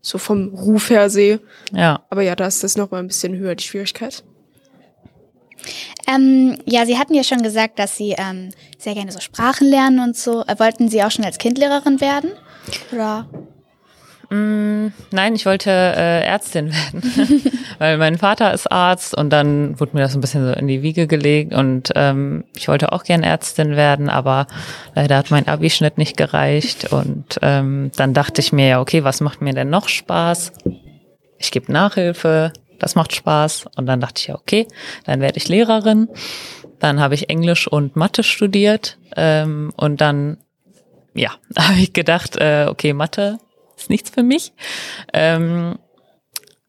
so 0.00 0.18
vom 0.18 0.48
Ruf 0.54 0.90
her 0.90 1.10
sehe. 1.10 1.40
Ja. 1.72 2.04
Aber 2.10 2.22
ja, 2.22 2.34
da 2.34 2.46
ist 2.46 2.64
das 2.64 2.76
noch 2.76 2.90
mal 2.90 2.98
ein 2.98 3.06
bisschen 3.06 3.36
höher, 3.36 3.54
die 3.54 3.64
Schwierigkeit. 3.64 4.24
Ähm, 6.06 6.58
ja, 6.64 6.86
Sie 6.86 6.98
hatten 6.98 7.14
ja 7.14 7.24
schon 7.24 7.42
gesagt, 7.42 7.78
dass 7.78 7.96
Sie 7.96 8.14
ähm, 8.16 8.50
sehr 8.78 8.94
gerne 8.94 9.12
so 9.12 9.20
Sprachen 9.20 9.68
lernen 9.68 10.00
und 10.00 10.16
so. 10.16 10.42
Äh, 10.46 10.58
wollten 10.58 10.88
Sie 10.88 11.02
auch 11.02 11.10
schon 11.10 11.24
als 11.24 11.38
Kindlehrerin 11.38 12.00
werden? 12.00 12.30
Oder? 12.92 13.28
Nein, 14.30 15.34
ich 15.34 15.46
wollte 15.46 15.70
äh, 15.70 16.24
Ärztin 16.24 16.72
werden, 16.72 17.42
weil 17.78 17.96
mein 17.96 18.18
Vater 18.18 18.52
ist 18.52 18.70
Arzt 18.70 19.16
und 19.16 19.30
dann 19.30 19.80
wurde 19.80 19.96
mir 19.96 20.02
das 20.02 20.14
ein 20.14 20.20
bisschen 20.20 20.46
so 20.46 20.52
in 20.52 20.68
die 20.68 20.82
Wiege 20.82 21.06
gelegt 21.06 21.54
und 21.54 21.90
ähm, 21.94 22.44
ich 22.54 22.68
wollte 22.68 22.92
auch 22.92 23.04
gern 23.04 23.22
Ärztin 23.22 23.74
werden, 23.76 24.10
aber 24.10 24.46
leider 24.94 25.16
hat 25.16 25.30
mein 25.30 25.48
Abischnitt 25.48 25.96
nicht 25.96 26.16
gereicht 26.16 26.92
und 26.92 27.38
ähm, 27.42 27.90
dann 27.96 28.12
dachte 28.12 28.40
ich 28.40 28.52
mir 28.52 28.68
ja, 28.68 28.80
okay, 28.80 29.02
was 29.02 29.20
macht 29.20 29.40
mir 29.40 29.54
denn 29.54 29.70
noch 29.70 29.88
Spaß? 29.88 30.52
Ich 31.38 31.50
gebe 31.50 31.72
Nachhilfe, 31.72 32.52
das 32.78 32.94
macht 32.94 33.14
Spaß 33.14 33.66
und 33.76 33.86
dann 33.86 34.00
dachte 34.00 34.20
ich 34.20 34.26
ja, 34.26 34.34
okay, 34.34 34.66
dann 35.04 35.20
werde 35.20 35.38
ich 35.38 35.48
Lehrerin 35.48 36.08
Dann 36.80 37.00
habe 37.00 37.14
ich 37.14 37.30
Englisch 37.30 37.66
und 37.66 37.96
Mathe 37.96 38.22
studiert 38.22 38.98
ähm, 39.16 39.72
und 39.76 40.00
dann, 40.00 40.36
ja, 41.14 41.30
habe 41.58 41.78
ich 41.78 41.92
gedacht, 41.94 42.36
äh, 42.36 42.66
okay, 42.68 42.92
Mathe 42.92 43.38
ist 43.78 43.90
nichts 43.90 44.10
für 44.10 44.22
mich. 44.22 44.52
Ähm, 45.12 45.78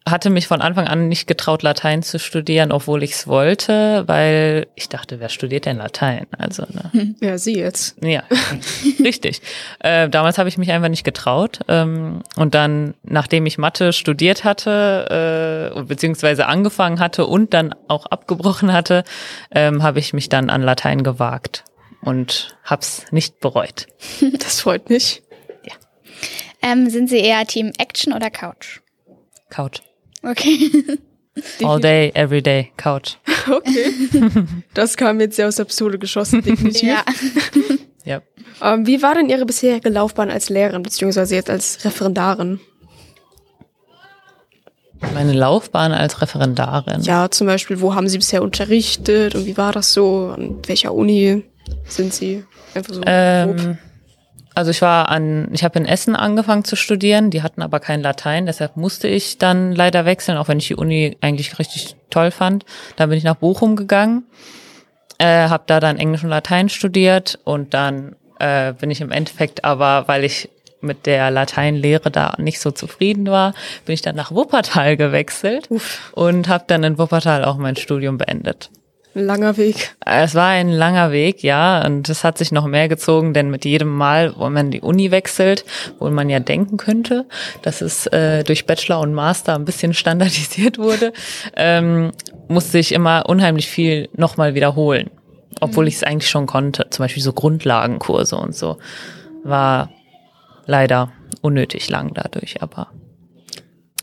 hatte 0.10 0.30
mich 0.30 0.48
von 0.48 0.62
Anfang 0.62 0.88
an 0.88 1.08
nicht 1.08 1.28
getraut, 1.28 1.62
Latein 1.62 2.04
zu 2.04 2.20
studieren, 2.20 2.72
obwohl 2.72 3.04
ich 3.04 3.12
es 3.12 3.28
wollte, 3.28 4.04
weil 4.08 4.68
ich 4.76 4.90
dachte, 4.90 5.20
wer 5.20 5.30
studiert 5.30 5.66
denn 5.66 5.78
Latein? 5.78 6.26
Also, 6.38 6.64
ne? 6.70 7.16
Ja, 7.22 7.38
sie 7.38 7.58
jetzt. 7.58 7.98
Ja, 8.04 8.24
richtig. 9.00 9.42
Äh, 9.80 10.10
damals 10.10 10.38
habe 10.38 10.50
ich 10.50 10.58
mich 10.58 10.72
einfach 10.72 10.90
nicht 10.90 11.04
getraut. 11.04 11.60
Ähm, 11.68 12.22
und 12.36 12.56
dann, 12.56 12.96
nachdem 13.04 13.46
ich 13.46 13.58
Mathe 13.58 13.94
studiert 13.94 14.44
hatte, 14.44 15.74
äh, 15.76 15.82
beziehungsweise 15.84 16.48
angefangen 16.48 17.00
hatte 17.00 17.26
und 17.26 17.54
dann 17.54 17.76
auch 17.88 18.06
abgebrochen 18.06 18.74
hatte, 18.74 19.04
ähm, 19.52 19.84
habe 19.84 20.00
ich 20.00 20.14
mich 20.14 20.30
dann 20.30 20.50
an 20.50 20.62
Latein 20.62 21.04
gewagt 21.04 21.66
und 22.02 22.58
hab's 22.64 23.06
nicht 23.12 23.40
bereut. 23.40 23.88
Das 24.40 24.62
freut 24.62 24.90
mich. 24.90 25.22
Ähm, 26.62 26.90
sind 26.90 27.10
Sie 27.10 27.20
eher 27.20 27.46
Team 27.46 27.72
Action 27.78 28.14
oder 28.14 28.30
Couch? 28.30 28.82
Couch. 29.50 29.82
Okay. 30.24 30.70
All 31.64 31.80
day, 31.80 32.12
every 32.16 32.42
day, 32.42 32.72
Couch. 32.78 33.18
Okay. 33.50 33.92
Das 34.76 34.96
kam 34.96 35.20
jetzt 35.20 35.38
sehr 35.38 35.48
aus 35.48 35.56
der 35.56 35.64
Pistole 35.64 35.98
geschossen, 35.98 36.44
definitiv. 36.44 36.84
ja. 36.84 37.04
Ja. 38.06 38.22
Ähm, 38.62 38.88
wie 38.88 39.02
war 39.02 39.14
denn 39.14 39.30
Ihre 39.30 39.46
bisherige 39.46 39.90
Laufbahn 39.90 40.32
als 40.32 40.50
Lehrerin, 40.50 40.82
beziehungsweise 40.84 41.36
jetzt 41.36 41.50
als 41.50 41.84
Referendarin? 41.86 42.60
Meine 45.14 45.34
Laufbahn 45.34 45.92
als 45.92 46.22
Referendarin. 46.22 47.02
Ja, 47.02 47.30
zum 47.30 47.48
Beispiel, 47.48 47.82
wo 47.82 47.96
haben 47.96 48.08
Sie 48.08 48.18
bisher 48.18 48.42
unterrichtet 48.42 49.36
und 49.36 49.46
wie 49.46 49.58
war 49.58 49.72
das 49.74 49.94
so? 49.94 50.34
An 50.36 50.60
welcher 50.66 50.94
Uni 50.94 51.44
sind 51.88 52.14
Sie? 52.14 52.44
Einfach 52.74 52.94
so 52.94 53.02
grob. 53.02 53.78
Also 54.60 54.72
ich 54.72 54.82
war 54.82 55.08
an, 55.08 55.48
ich 55.54 55.64
habe 55.64 55.80
in 55.80 55.86
Essen 55.86 56.18
angefangen 56.18 56.66
zu 56.66 56.76
studieren, 56.76 57.30
die 57.30 57.44
hatten 57.44 57.62
aber 57.62 57.80
kein 57.80 58.02
Latein, 58.02 58.46
deshalb 58.46 58.76
musste 58.76 59.08
ich 59.08 59.38
dann 59.38 59.72
leider 59.72 60.04
wechseln, 60.04 60.38
auch 60.38 60.50
wenn 60.50 60.58
ich 60.58 60.68
die 60.68 60.76
Uni 60.76 61.16
eigentlich 61.22 61.58
richtig 61.60 61.96
toll 62.10 62.30
fand. 62.30 62.66
Dann 62.98 63.08
bin 63.08 63.18
ich 63.18 63.24
nach 63.24 63.38
Bochum 63.38 63.78
gegangen, 63.78 64.26
äh, 65.18 65.48
habe 65.48 65.64
da 65.66 65.80
dann 65.80 65.98
Englisch 65.98 66.26
und 66.26 66.30
Latein 66.30 66.68
studiert 66.68 67.40
und 67.46 67.74
dann 67.74 68.18
äh, 68.40 68.74
bin 68.74 68.92
ich 68.92 69.00
im 69.00 69.12
Endeffekt 69.12 69.64
aber, 69.64 70.10
weil 70.10 70.26
ich 70.26 70.50
mit 70.82 71.06
der 71.06 71.32
Lateinlehre 71.32 72.12
da 72.12 72.34
nicht 72.38 72.60
so 72.60 72.72
zufrieden 72.72 73.28
war, 73.28 73.54
bin 73.86 73.94
ich 73.94 74.02
dann 74.02 74.18
nach 74.18 74.32
Wuppertal 74.32 74.98
gewechselt 74.98 75.70
und 76.12 76.50
habe 76.50 76.66
dann 76.68 76.84
in 76.84 76.98
Wuppertal 76.98 77.46
auch 77.46 77.56
mein 77.56 77.78
Studium 77.78 78.18
beendet. 78.18 78.72
Ein 79.16 79.26
langer 79.26 79.58
Weg. 79.58 79.96
Es 80.06 80.36
war 80.36 80.50
ein 80.50 80.70
langer 80.70 81.12
Weg, 81.12 81.42
ja, 81.42 81.84
und 81.84 82.08
es 82.10 82.24
hat 82.24 82.38
sich 82.38 82.52
noch 82.52 82.68
mehr 82.68 82.88
gezogen, 82.88 83.34
denn 83.34 83.50
mit 83.50 83.66
jedem 83.66 83.90
Mal, 83.90 84.36
wo 84.38 84.50
man 84.50 84.70
die 84.70 84.82
Uni 84.82 85.10
wechselt, 85.10 85.66
wo 85.98 86.10
man 86.12 86.30
ja 86.30 86.40
denken 86.40 86.78
könnte, 86.78 87.26
dass 87.64 87.82
es 87.82 88.06
äh, 88.08 88.44
durch 88.44 88.68
Bachelor 88.68 89.00
und 89.00 89.14
Master 89.14 89.56
ein 89.56 89.66
bisschen 89.66 89.94
standardisiert 89.94 90.78
wurde, 90.78 91.12
ähm, 91.56 92.12
musste 92.48 92.78
ich 92.78 92.92
immer 92.92 93.28
unheimlich 93.28 93.68
viel 93.68 94.10
nochmal 94.16 94.54
wiederholen, 94.54 95.10
obwohl 95.60 95.88
ich 95.88 95.96
es 95.96 96.04
eigentlich 96.04 96.30
schon 96.30 96.46
konnte. 96.46 96.88
Zum 96.92 97.04
Beispiel 97.04 97.24
so 97.24 97.34
Grundlagenkurse 97.34 98.36
und 98.36 98.56
so. 98.56 98.78
War 99.44 99.90
leider 100.66 101.12
unnötig 101.42 101.90
lang 101.90 102.14
dadurch, 102.14 102.62
aber 102.62 102.92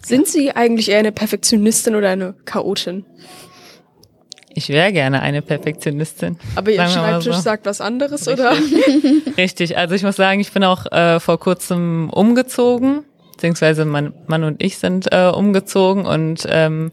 Sind 0.02 0.26
Sie 0.26 0.50
eigentlich 0.50 0.90
eher 0.90 0.98
eine 0.98 1.12
Perfektionistin 1.12 1.94
oder 1.94 2.08
eine 2.10 2.34
Chaotin? 2.44 3.04
Ich 4.56 4.70
wäre 4.70 4.90
gerne 4.90 5.20
eine 5.20 5.42
Perfektionistin. 5.42 6.38
Aber 6.54 6.70
Ihr 6.70 6.88
Schreibtisch 6.88 7.36
so. 7.36 7.42
sagt 7.42 7.66
was 7.66 7.82
anderes, 7.82 8.26
oder? 8.26 8.52
Richtig, 9.36 9.76
also 9.76 9.94
ich 9.94 10.02
muss 10.02 10.16
sagen, 10.16 10.40
ich 10.40 10.50
bin 10.50 10.64
auch 10.64 10.90
äh, 10.90 11.20
vor 11.20 11.38
kurzem 11.38 12.08
umgezogen, 12.08 13.04
beziehungsweise 13.32 13.84
mein 13.84 14.14
Mann 14.26 14.44
und 14.44 14.62
ich 14.62 14.78
sind 14.78 15.12
äh, 15.12 15.26
umgezogen 15.28 16.06
und 16.06 16.46
ähm, 16.48 16.90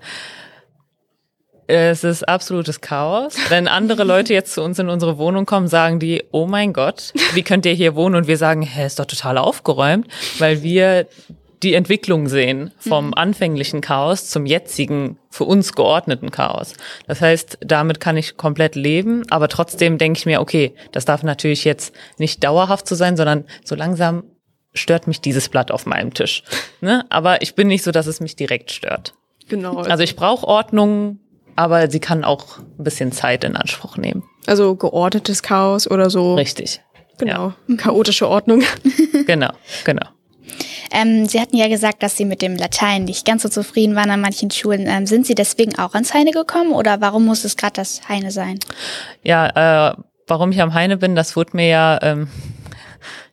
es 1.67 2.03
ist 2.03 2.27
absolutes 2.27 2.81
Chaos. 2.81 3.37
Wenn 3.47 3.69
andere 3.69 4.03
Leute 4.03 4.33
jetzt 4.33 4.53
zu 4.53 4.61
uns 4.61 4.77
in 4.77 4.89
unsere 4.89 5.17
Wohnung 5.17 5.45
kommen, 5.45 5.69
sagen 5.69 5.99
die, 5.99 6.21
oh 6.31 6.45
mein 6.45 6.73
Gott, 6.73 7.13
wie 7.33 7.43
könnt 7.43 7.65
ihr 7.65 7.71
hier 7.71 7.95
wohnen? 7.95 8.15
Und 8.15 8.27
wir 8.27 8.37
sagen, 8.37 8.61
hä, 8.63 8.85
ist 8.85 8.99
doch 8.99 9.05
total 9.05 9.37
aufgeräumt, 9.37 10.07
weil 10.37 10.63
wir 10.63 11.07
die 11.63 11.73
Entwicklung 11.73 12.27
sehen 12.27 12.71
vom 12.77 13.13
anfänglichen 13.13 13.81
Chaos 13.81 14.29
zum 14.29 14.45
jetzigen 14.45 15.17
für 15.29 15.45
uns 15.45 15.73
geordneten 15.73 16.29
Chaos. 16.29 16.73
Das 17.07 17.21
heißt, 17.21 17.59
damit 17.61 17.99
kann 17.99 18.17
ich 18.17 18.37
komplett 18.37 18.75
leben, 18.75 19.23
aber 19.29 19.47
trotzdem 19.47 19.97
denke 19.97 20.19
ich 20.19 20.25
mir, 20.25 20.41
okay, 20.41 20.73
das 20.91 21.05
darf 21.05 21.23
natürlich 21.23 21.63
jetzt 21.63 21.95
nicht 22.17 22.43
dauerhaft 22.43 22.87
so 22.87 22.95
sein, 22.95 23.17
sondern 23.17 23.45
so 23.63 23.75
langsam 23.75 24.23
stört 24.73 25.07
mich 25.07 25.21
dieses 25.21 25.49
Blatt 25.49 25.71
auf 25.71 25.85
meinem 25.85 26.13
Tisch. 26.13 26.43
Ne? 26.81 27.05
Aber 27.09 27.41
ich 27.41 27.55
bin 27.55 27.67
nicht 27.67 27.83
so, 27.83 27.91
dass 27.91 28.07
es 28.07 28.19
mich 28.19 28.35
direkt 28.35 28.71
stört. 28.71 29.13
Genau. 29.47 29.77
Also 29.77 30.03
ich 30.03 30.15
brauche 30.15 30.47
Ordnung, 30.47 31.19
aber 31.55 31.89
sie 31.89 31.99
kann 31.99 32.23
auch 32.23 32.59
ein 32.59 32.83
bisschen 32.83 33.11
Zeit 33.11 33.43
in 33.43 33.55
Anspruch 33.55 33.97
nehmen. 33.97 34.23
Also 34.47 34.75
geordnetes 34.75 35.43
Chaos 35.43 35.89
oder 35.89 36.09
so. 36.09 36.35
Richtig. 36.35 36.81
Genau. 37.17 37.53
Chaotische 37.77 38.27
Ordnung. 38.27 38.63
Genau, 39.25 39.51
genau. 39.85 40.05
Ähm, 40.91 41.27
Sie 41.27 41.39
hatten 41.39 41.57
ja 41.57 41.67
gesagt, 41.67 42.03
dass 42.03 42.17
Sie 42.17 42.25
mit 42.25 42.41
dem 42.41 42.55
Latein 42.55 43.05
nicht 43.05 43.25
ganz 43.25 43.43
so 43.43 43.49
zufrieden 43.49 43.95
waren 43.95 44.09
an 44.09 44.21
manchen 44.21 44.51
Schulen. 44.51 44.85
Ähm, 44.87 45.05
sind 45.05 45.25
Sie 45.25 45.35
deswegen 45.35 45.77
auch 45.77 45.93
ans 45.93 46.13
Heine 46.13 46.31
gekommen 46.31 46.71
oder 46.71 47.01
warum 47.01 47.25
muss 47.25 47.43
es 47.43 47.57
gerade 47.57 47.73
das 47.73 48.07
Heine 48.09 48.31
sein? 48.31 48.59
Ja, 49.23 49.91
äh, 49.91 49.95
warum 50.27 50.51
ich 50.51 50.61
am 50.61 50.73
Heine 50.73 50.97
bin, 50.97 51.15
das 51.15 51.35
wurde 51.35 51.55
mir 51.55 51.67
ja, 51.67 51.99
ähm, 52.01 52.27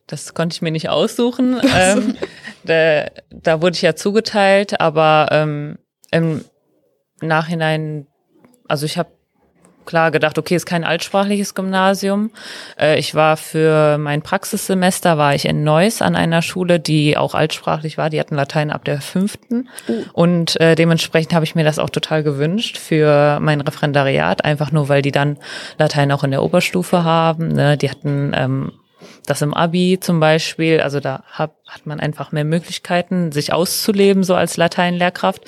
das 0.07 0.35
konnte 0.35 0.55
ich 0.55 0.63
mir 0.63 0.71
nicht 0.71 0.89
aussuchen. 0.89 1.61
Ähm, 1.77 2.17
da, 2.65 3.07
da 3.31 3.63
wurde 3.63 3.75
ich 3.75 3.83
ja 3.83 3.95
zugeteilt, 3.95 4.81
aber 4.81 5.29
ähm, 5.31 5.79
im 6.11 6.45
Nachhinein, 7.21 8.07
also 8.69 8.87
ich 8.87 8.99
habe 8.99 9.11
klar 9.87 10.11
gedacht, 10.11 10.39
okay, 10.39 10.57
ist 10.57 10.67
kein 10.67 10.85
altsprachliches 10.85 11.55
Gymnasium. 11.55 12.31
Äh, 12.79 12.99
ich 12.99 13.15
war 13.15 13.37
für 13.37 13.99
mein 13.99 14.23
Praxissemester 14.23 15.19
war 15.19 15.35
ich 15.35 15.47
in 15.47 15.65
Neuss 15.65 16.03
an 16.03 16.17
einer 16.17 16.43
Schule, 16.43 16.81
die 16.81 17.17
auch 17.17 17.35
altsprachlich 17.35 17.99
war. 17.99 18.11
Die 18.11 18.21
hatten 18.21 18.35
Latein 18.35 18.71
ab 18.71 18.85
der 18.85 19.01
fünften 19.01 19.69
und 20.13 20.61
äh, 20.61 20.75
dementsprechend 20.75 21.35
habe 21.35 21.45
ich 21.45 21.55
mir 21.55 21.65
das 21.65 21.79
auch 21.79 21.91
total 21.91 22.23
gewünscht 22.23 22.79
für 22.79 23.39
mein 23.41 23.61
Referendariat, 23.61 24.45
einfach 24.45 24.73
nur 24.73 24.89
weil 24.89 25.03
die 25.03 25.13
dann 25.13 25.39
Latein 25.79 26.13
auch 26.13 26.25
in 26.25 26.31
der 26.31 26.43
Oberstufe 26.43 27.05
haben. 27.05 27.49
Ne? 27.49 27.77
Die 27.77 27.91
hatten 27.91 28.33
ähm, 28.35 28.73
das 29.27 29.43
im 29.43 29.55
Abi 29.55 29.99
zum 30.01 30.21
Beispiel, 30.21 30.81
also 30.81 31.01
da 31.01 31.23
hat, 31.31 31.53
hat 31.67 31.87
man 31.87 32.01
einfach 32.01 32.33
mehr 32.33 32.45
Möglichkeiten, 32.45 33.33
sich 33.33 33.53
auszuleben, 33.53 34.25
so 34.25 34.35
als 34.35 34.57
Lateinlehrkraft. 34.57 35.45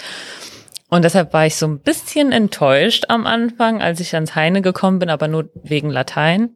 Und 0.93 1.07
deshalb 1.07 1.33
war 1.33 1.47
ich 1.47 1.57
so 1.57 1.67
ein 1.67 1.79
bisschen 1.79 2.33
enttäuscht 2.33 3.07
am 3.09 3.27
Anfang, 3.27 3.81
als 3.81 3.99
ich 3.99 4.15
ans 4.15 4.35
Heine 4.35 4.61
gekommen 4.61 4.99
bin, 4.99 5.09
aber 5.09 5.27
nur 5.27 5.49
wegen 5.55 5.89
Latein. 5.89 6.51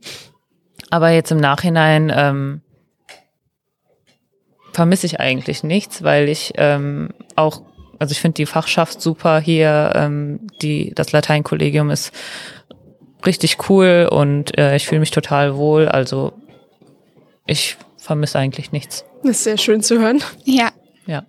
Aber 0.91 1.09
jetzt 1.09 1.31
im 1.33 1.39
Nachhinein 1.39 2.13
ähm, 2.15 2.61
vermisse 4.75 5.07
ich 5.07 5.21
eigentlich 5.21 5.65
nichts, 5.65 6.03
weil 6.03 6.29
ich 6.29 6.53
ähm, 6.57 7.15
auch, 7.35 7.63
also 7.99 8.13
ich 8.13 8.21
finde 8.21 8.35
die 8.35 8.45
Fachschaft 8.45 9.01
super 9.01 9.41
hier, 9.41 9.93
ähm, 9.95 10.49
die, 10.61 10.93
das 10.95 11.13
Lateinkollegium 11.13 11.89
ist 11.89 12.13
richtig 13.25 13.71
cool 13.71 14.07
und 14.13 14.59
äh, 14.59 14.77
ich 14.77 14.87
fühle 14.87 15.01
mich 15.01 15.13
total 15.13 15.57
wohl. 15.57 15.89
Also 15.89 16.35
ich 17.47 17.79
vermisse 17.97 18.39
eigentlich 18.39 18.71
nichts. 18.71 19.07
Das 19.23 19.31
ist 19.31 19.45
sehr 19.45 19.57
schön 19.57 19.83
zu 19.83 19.99
hören. 19.99 20.23
Ja. 20.45 20.73
Ja. 21.07 21.25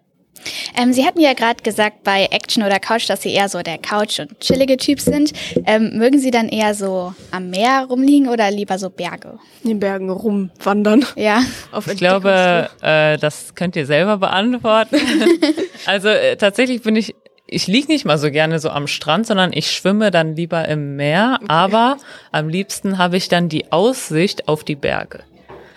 Ähm, 0.75 0.93
Sie 0.93 1.05
hatten 1.05 1.19
ja 1.19 1.33
gerade 1.33 1.61
gesagt 1.63 2.03
bei 2.03 2.27
Action 2.31 2.63
oder 2.63 2.79
Couch, 2.79 3.09
dass 3.09 3.21
Sie 3.21 3.33
eher 3.33 3.49
so 3.49 3.61
der 3.61 3.77
Couch- 3.77 4.19
und 4.19 4.39
chillige 4.39 4.77
Typ 4.77 4.99
sind. 4.99 5.33
Ähm, 5.65 5.97
mögen 5.97 6.19
Sie 6.19 6.31
dann 6.31 6.49
eher 6.49 6.73
so 6.73 7.13
am 7.31 7.49
Meer 7.49 7.87
rumliegen 7.89 8.29
oder 8.29 8.49
lieber 8.51 8.77
so 8.77 8.89
Berge? 8.89 9.39
In 9.63 9.69
den 9.69 9.79
Bergen 9.79 10.09
rumwandern. 10.09 11.05
Ja. 11.15 11.41
Auf 11.71 11.87
Ich 11.87 11.97
glaube, 11.97 12.69
äh, 12.81 13.17
das 13.17 13.55
könnt 13.55 13.75
ihr 13.75 13.85
selber 13.85 14.17
beantworten. 14.17 14.97
also 15.85 16.09
äh, 16.09 16.35
tatsächlich 16.37 16.81
bin 16.81 16.95
ich, 16.95 17.15
ich 17.47 17.67
liege 17.67 17.87
nicht 17.87 18.05
mal 18.05 18.17
so 18.17 18.29
gerne 18.31 18.59
so 18.59 18.69
am 18.69 18.87
Strand, 18.87 19.27
sondern 19.27 19.51
ich 19.53 19.71
schwimme 19.71 20.11
dann 20.11 20.35
lieber 20.35 20.67
im 20.67 20.95
Meer. 20.95 21.39
Aber 21.47 21.97
am 22.31 22.49
liebsten 22.49 22.97
habe 22.97 23.17
ich 23.17 23.29
dann 23.29 23.49
die 23.49 23.71
Aussicht 23.71 24.47
auf 24.47 24.63
die 24.63 24.75
Berge. 24.75 25.23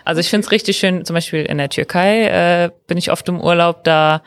Also 0.04 0.20
ich 0.20 0.28
finde 0.28 0.46
es 0.46 0.50
richtig 0.50 0.78
schön, 0.78 1.04
zum 1.04 1.14
Beispiel 1.14 1.44
in 1.44 1.58
der 1.58 1.68
Türkei 1.68 2.26
äh, 2.26 2.70
bin 2.86 2.98
ich 2.98 3.12
oft 3.12 3.28
im 3.28 3.40
Urlaub 3.40 3.84
da, 3.84 4.22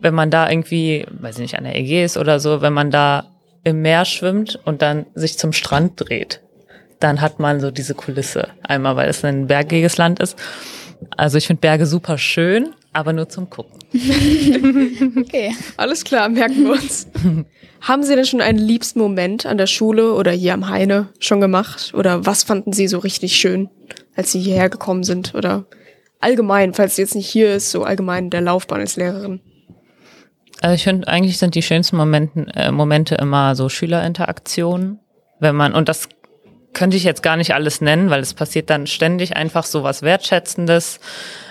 wenn 0.00 0.14
man 0.14 0.30
da 0.30 0.48
irgendwie, 0.50 1.06
weiß 1.10 1.36
ich 1.36 1.42
nicht, 1.42 1.58
an 1.58 1.64
der 1.64 1.76
Ägäis 1.76 2.16
oder 2.16 2.40
so, 2.40 2.60
wenn 2.60 2.72
man 2.72 2.90
da 2.90 3.30
im 3.64 3.82
Meer 3.82 4.04
schwimmt 4.04 4.60
und 4.64 4.82
dann 4.82 5.06
sich 5.14 5.38
zum 5.38 5.52
Strand 5.52 5.92
dreht, 5.96 6.40
dann 7.00 7.20
hat 7.20 7.40
man 7.40 7.60
so 7.60 7.70
diese 7.70 7.94
Kulisse. 7.94 8.48
Einmal, 8.62 8.96
weil 8.96 9.08
es 9.08 9.24
ein 9.24 9.46
bergiges 9.48 9.96
Land 9.96 10.20
ist. 10.20 10.38
Also 11.16 11.36
ich 11.36 11.46
finde 11.46 11.60
Berge 11.60 11.84
super 11.84 12.16
schön, 12.16 12.74
aber 12.92 13.12
nur 13.12 13.28
zum 13.28 13.50
Gucken. 13.50 13.78
Okay. 15.18 15.54
Alles 15.76 16.04
klar, 16.04 16.28
merken 16.28 16.64
wir 16.64 16.72
uns. 16.72 17.08
Haben 17.80 18.02
Sie 18.04 18.14
denn 18.14 18.24
schon 18.24 18.40
einen 18.40 18.58
liebsten 18.58 18.98
Moment 18.98 19.44
an 19.44 19.58
der 19.58 19.66
Schule 19.66 20.14
oder 20.14 20.30
hier 20.30 20.54
am 20.54 20.68
Heine 20.68 21.08
schon 21.18 21.40
gemacht? 21.40 21.92
Oder 21.94 22.24
was 22.24 22.44
fanden 22.44 22.72
Sie 22.72 22.88
so 22.88 22.98
richtig 22.98 23.36
schön, 23.36 23.68
als 24.14 24.32
Sie 24.32 24.40
hierher 24.40 24.70
gekommen 24.70 25.04
sind? 25.04 25.34
Oder 25.34 25.66
allgemein, 26.20 26.74
falls 26.74 26.96
sie 26.96 27.02
jetzt 27.02 27.14
nicht 27.14 27.28
hier 27.28 27.54
ist, 27.54 27.70
so 27.70 27.84
allgemein 27.84 28.30
der 28.30 28.40
Laufbahn 28.40 28.80
als 28.80 28.96
Lehrerin? 28.96 29.40
Also 30.60 30.74
ich 30.74 30.84
finde, 30.84 31.08
eigentlich 31.08 31.38
sind 31.38 31.54
die 31.54 31.62
schönsten 31.62 31.96
Momenten, 31.96 32.48
äh, 32.48 32.72
Momente 32.72 33.16
immer 33.16 33.54
so 33.54 33.68
Schülerinteraktionen, 33.68 35.00
wenn 35.38 35.54
man, 35.54 35.74
und 35.74 35.88
das 35.88 36.08
könnte 36.72 36.96
ich 36.96 37.04
jetzt 37.04 37.22
gar 37.22 37.36
nicht 37.36 37.54
alles 37.54 37.80
nennen, 37.80 38.10
weil 38.10 38.20
es 38.20 38.34
passiert 38.34 38.68
dann 38.68 38.86
ständig 38.86 39.36
einfach 39.36 39.64
so 39.64 39.82
was 39.82 40.02
Wertschätzendes 40.02 41.00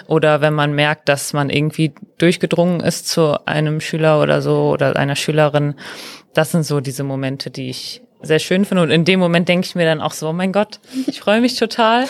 oder 0.08 0.42
wenn 0.42 0.54
man 0.54 0.74
merkt, 0.74 1.10
dass 1.10 1.34
man 1.34 1.50
irgendwie 1.50 1.94
durchgedrungen 2.20 2.80
ist 2.80 3.08
zu 3.08 3.46
einem 3.48 3.82
Schüler 3.82 4.22
oder 4.22 4.42
so 4.42 4.70
oder 4.70 4.96
einer 4.96 5.16
Schülerin. 5.16 5.76
Das 6.36 6.52
sind 6.52 6.64
so 6.64 6.80
diese 6.80 7.04
Momente, 7.04 7.50
die 7.50 7.70
ich 7.70 8.02
sehr 8.22 8.40
schön 8.40 8.66
finde 8.66 8.84
und 8.84 8.92
in 8.92 9.04
dem 9.04 9.20
Moment 9.20 9.50
denke 9.50 9.66
ich 9.66 9.76
mir 9.76 9.86
dann 9.86 10.02
auch 10.02 10.14
so, 10.14 10.30
oh 10.30 10.34
mein 10.34 10.52
Gott, 10.52 10.80
ich 11.08 11.20
freue 11.20 11.42
mich 11.42 11.58
total, 11.58 12.06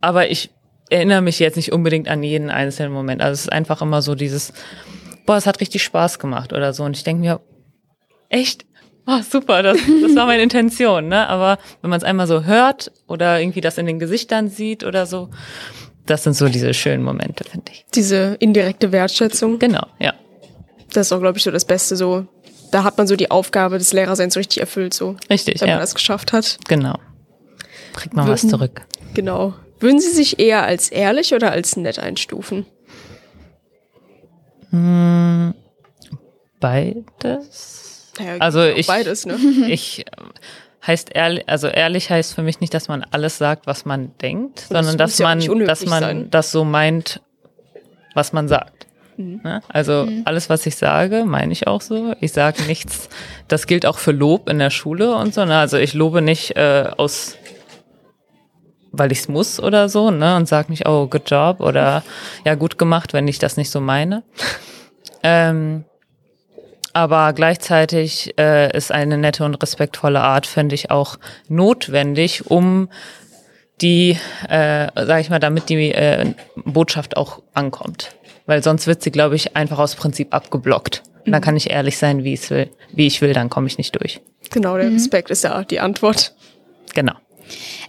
aber 0.00 0.30
ich 0.30 0.50
erinnere 0.90 1.22
mich 1.22 1.38
jetzt 1.38 1.56
nicht 1.56 1.72
unbedingt 1.72 2.08
an 2.08 2.22
jeden 2.22 2.50
einzelnen 2.50 2.92
Moment. 2.92 3.22
Also 3.22 3.34
es 3.34 3.40
ist 3.42 3.52
einfach 3.52 3.82
immer 3.82 4.02
so 4.02 4.14
dieses, 4.14 4.52
boah, 5.26 5.36
es 5.36 5.46
hat 5.46 5.60
richtig 5.60 5.82
Spaß 5.82 6.18
gemacht 6.18 6.52
oder 6.52 6.72
so. 6.72 6.84
Und 6.84 6.96
ich 6.96 7.04
denke 7.04 7.20
mir, 7.20 7.40
echt? 8.28 8.64
Oh, 9.06 9.20
super, 9.28 9.62
das, 9.62 9.78
das 10.02 10.16
war 10.16 10.26
meine 10.26 10.42
Intention, 10.42 11.08
ne? 11.08 11.28
Aber 11.28 11.58
wenn 11.80 11.90
man 11.90 11.98
es 11.98 12.04
einmal 12.04 12.26
so 12.26 12.44
hört 12.44 12.90
oder 13.06 13.40
irgendwie 13.40 13.60
das 13.60 13.78
in 13.78 13.86
den 13.86 13.98
Gesichtern 14.00 14.48
sieht 14.48 14.82
oder 14.82 15.06
so, 15.06 15.30
das 16.06 16.24
sind 16.24 16.34
so 16.34 16.48
diese 16.48 16.72
schönen 16.74 17.04
Momente, 17.04 17.44
finde 17.44 17.72
ich. 17.72 17.84
Diese 17.94 18.36
indirekte 18.40 18.92
Wertschätzung. 18.92 19.58
Genau, 19.58 19.86
ja. 19.98 20.14
Das 20.92 21.08
ist 21.08 21.12
auch, 21.12 21.20
glaube 21.20 21.38
ich, 21.38 21.44
so 21.44 21.50
das 21.50 21.64
Beste. 21.64 21.96
So, 21.96 22.26
da 22.70 22.84
hat 22.84 22.98
man 22.98 23.06
so 23.06 23.16
die 23.16 23.30
Aufgabe 23.30 23.78
des 23.78 23.92
Lehrerseins 23.92 24.36
richtig 24.36 24.60
erfüllt, 24.60 24.94
so. 24.94 25.16
Richtig, 25.30 25.60
wenn 25.60 25.68
ja. 25.68 25.74
man 25.74 25.82
das 25.82 25.94
geschafft 25.94 26.32
hat. 26.32 26.58
Genau. 26.68 26.98
Kriegt 27.92 28.14
man 28.14 28.28
was 28.28 28.46
zurück. 28.46 28.86
Genau. 29.14 29.54
Würden 29.78 30.00
Sie 30.00 30.10
sich 30.10 30.38
eher 30.38 30.64
als 30.64 30.88
ehrlich 30.88 31.34
oder 31.34 31.50
als 31.52 31.76
nett 31.76 31.98
einstufen? 31.98 32.66
Beides. 36.70 38.12
Naja, 38.18 38.36
Also 38.40 38.60
auch 38.60 38.64
ich- 38.76 38.86
Beides, 38.86 39.26
ne? 39.26 39.34
Ich 39.68 40.00
äh, 40.00 40.10
heißt 40.86 41.10
ehrlich, 41.14 41.48
also 41.48 41.68
ehrlich 41.68 42.10
heißt 42.10 42.34
für 42.34 42.42
mich 42.42 42.60
nicht, 42.60 42.72
dass 42.74 42.88
man 42.88 43.04
alles 43.10 43.38
sagt, 43.38 43.66
was 43.66 43.84
man 43.84 44.12
denkt, 44.22 44.66
Und 44.68 44.74
das 44.74 44.86
sondern 44.86 44.92
muss 44.92 44.96
dass 44.96 45.18
ja 45.18 45.26
man, 45.54 45.66
dass 45.66 45.86
man 45.86 46.02
sein. 46.02 46.30
das 46.30 46.52
so 46.52 46.64
meint, 46.64 47.20
was 48.14 48.32
man 48.32 48.48
sagt. 48.48 48.86
Mhm. 49.16 49.40
Ne? 49.42 49.62
Also 49.68 50.08
alles, 50.24 50.48
was 50.50 50.64
ich 50.66 50.76
sage, 50.76 51.24
meine 51.24 51.52
ich 51.52 51.66
auch 51.66 51.80
so. 51.80 52.14
Ich 52.20 52.32
sage 52.32 52.62
nichts. 52.64 53.08
Das 53.48 53.66
gilt 53.66 53.86
auch 53.86 53.98
für 53.98 54.12
Lob 54.12 54.48
in 54.48 54.58
der 54.58 54.70
Schule 54.70 55.14
und 55.16 55.34
so. 55.34 55.44
Ne? 55.44 55.56
Also 55.58 55.76
ich 55.78 55.94
lobe 55.94 56.20
nicht 56.22 56.56
äh, 56.56 56.90
aus 56.96 57.36
weil 58.92 59.12
ich 59.12 59.18
es 59.18 59.28
muss 59.28 59.60
oder 59.60 59.90
so, 59.90 60.10
ne? 60.10 60.36
Und 60.36 60.48
sag 60.48 60.70
nicht, 60.70 60.88
oh, 60.88 61.06
good 61.06 61.30
job 61.30 61.60
oder 61.60 62.02
ja, 62.46 62.54
gut 62.54 62.78
gemacht, 62.78 63.12
wenn 63.12 63.28
ich 63.28 63.38
das 63.38 63.58
nicht 63.58 63.70
so 63.70 63.78
meine. 63.78 64.22
ähm, 65.22 65.84
aber 66.96 67.34
gleichzeitig 67.34 68.32
äh, 68.38 68.74
ist 68.74 68.90
eine 68.90 69.18
nette 69.18 69.44
und 69.44 69.54
respektvolle 69.56 70.22
Art, 70.22 70.46
finde 70.46 70.74
ich, 70.74 70.90
auch 70.90 71.18
notwendig, 71.46 72.50
um 72.50 72.88
die, 73.82 74.16
äh, 74.48 74.86
sage 74.94 75.20
ich 75.20 75.28
mal, 75.28 75.38
damit 75.38 75.68
die 75.68 75.92
äh, 75.92 76.32
Botschaft 76.64 77.18
auch 77.18 77.42
ankommt. 77.52 78.16
Weil 78.46 78.62
sonst 78.62 78.86
wird 78.86 79.02
sie, 79.02 79.10
glaube 79.10 79.36
ich, 79.36 79.54
einfach 79.58 79.78
aus 79.78 79.94
Prinzip 79.94 80.32
abgeblockt. 80.32 81.02
Und 81.26 81.32
dann 81.32 81.42
kann 81.42 81.54
ich 81.54 81.68
ehrlich 81.68 81.98
sein, 81.98 82.24
wie 82.24 82.32
ich 82.32 82.48
will, 82.48 82.70
wie 82.94 83.06
ich 83.06 83.20
will, 83.20 83.34
dann 83.34 83.50
komme 83.50 83.66
ich 83.66 83.76
nicht 83.76 84.00
durch. 84.00 84.22
Genau, 84.48 84.78
der 84.78 84.90
Respekt 84.90 85.28
ist 85.28 85.44
ja 85.44 85.64
die 85.64 85.80
Antwort. 85.80 86.34
Genau. 86.94 87.12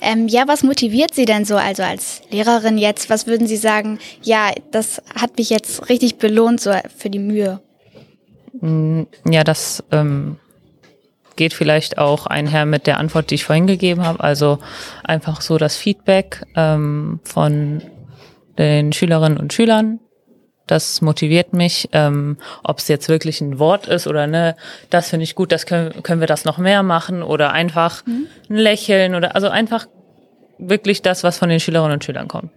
Ähm, 0.02 0.28
ja, 0.28 0.50
was 0.50 0.64
motiviert 0.64 1.14
Sie 1.14 1.24
denn 1.24 1.46
so, 1.46 1.56
also 1.56 1.82
als 1.82 2.24
Lehrerin 2.30 2.78
jetzt? 2.78 3.10
Was 3.10 3.26
würden 3.26 3.48
Sie 3.48 3.56
sagen, 3.56 4.00
ja, 4.22 4.52
das 4.72 5.02
hat 5.16 5.38
mich 5.38 5.50
jetzt 5.50 5.88
richtig 5.88 6.18
belohnt, 6.18 6.60
so 6.60 6.74
für 6.98 7.10
die 7.10 7.20
Mühe? 7.20 7.62
Ja, 8.62 9.44
das 9.44 9.84
ähm, 9.92 10.38
geht 11.36 11.54
vielleicht 11.54 11.98
auch 11.98 12.26
einher 12.26 12.66
mit 12.66 12.88
der 12.88 12.98
Antwort, 12.98 13.30
die 13.30 13.36
ich 13.36 13.46
vorhin 13.46 13.68
gegeben 13.68 14.06
habe. 14.06 14.20
Also 14.22 14.60
einfach 15.04 15.42
so 15.42 15.58
das 15.58 15.78
Feedback 15.78 16.46
ähm, 16.56 17.20
von 17.24 17.82
den 18.58 18.92
Schülerinnen 18.92 19.38
und 19.38 19.54
Schülern. 19.54 20.00
Das 20.66 21.02
motiviert 21.02 21.54
mich, 21.54 21.88
ähm, 21.94 22.38
ob 22.62 22.80
es 22.80 22.90
jetzt 22.90 23.08
wirklich 23.08 23.40
ein 23.40 23.58
Wort 23.58 23.88
ist 23.88 24.06
oder 24.06 24.28
ne, 24.28 24.58
das 24.90 25.10
finde 25.10 25.24
ich 25.24 25.34
gut, 25.34 25.54
das 25.54 25.66
können, 25.66 26.04
können 26.04 26.20
wir 26.20 26.28
das 26.28 26.44
noch 26.44 26.58
mehr 26.58 26.84
machen 26.84 27.24
oder 27.24 27.54
einfach 27.54 28.04
ein 28.06 28.28
Lächeln 28.50 29.16
oder 29.16 29.34
also 29.36 29.48
einfach 29.48 29.88
wirklich 30.58 31.02
das, 31.02 31.24
was 31.24 31.38
von 31.38 31.48
den 31.48 31.62
Schülerinnen 31.62 31.94
und 31.94 32.04
Schülern 32.04 32.28
kommt. 32.28 32.52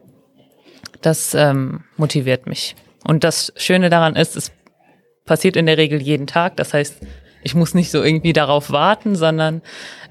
Das 1.02 1.34
ähm, 1.34 1.84
motiviert 1.96 2.46
mich. 2.46 2.74
Und 3.04 3.22
das 3.22 3.52
Schöne 3.56 3.90
daran 3.90 4.16
ist, 4.16 4.36
es 4.36 4.50
passiert 5.31 5.55
in 5.55 5.66
der 5.66 5.79
Regel 5.79 6.03
jeden 6.03 6.27
Tag. 6.27 6.57
Das 6.57 6.75
heißt, 6.75 6.97
ich 7.45 7.55
muss 7.55 7.73
nicht 7.73 7.93
so 7.93 8.03
irgendwie 8.03 8.33
darauf 8.33 8.73
warten, 8.73 9.14
sondern 9.14 9.62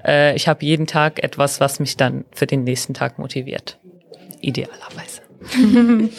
äh, 0.02 0.34
ich 0.34 0.48
habe 0.48 0.64
jeden 0.64 0.86
Tag 0.86 1.22
etwas, 1.22 1.60
was 1.60 1.78
mich 1.78 1.98
dann 1.98 2.24
für 2.32 2.46
den 2.46 2.64
nächsten 2.64 2.94
Tag 2.94 3.18
motiviert. 3.18 3.78
Idealerweise. 4.40 5.20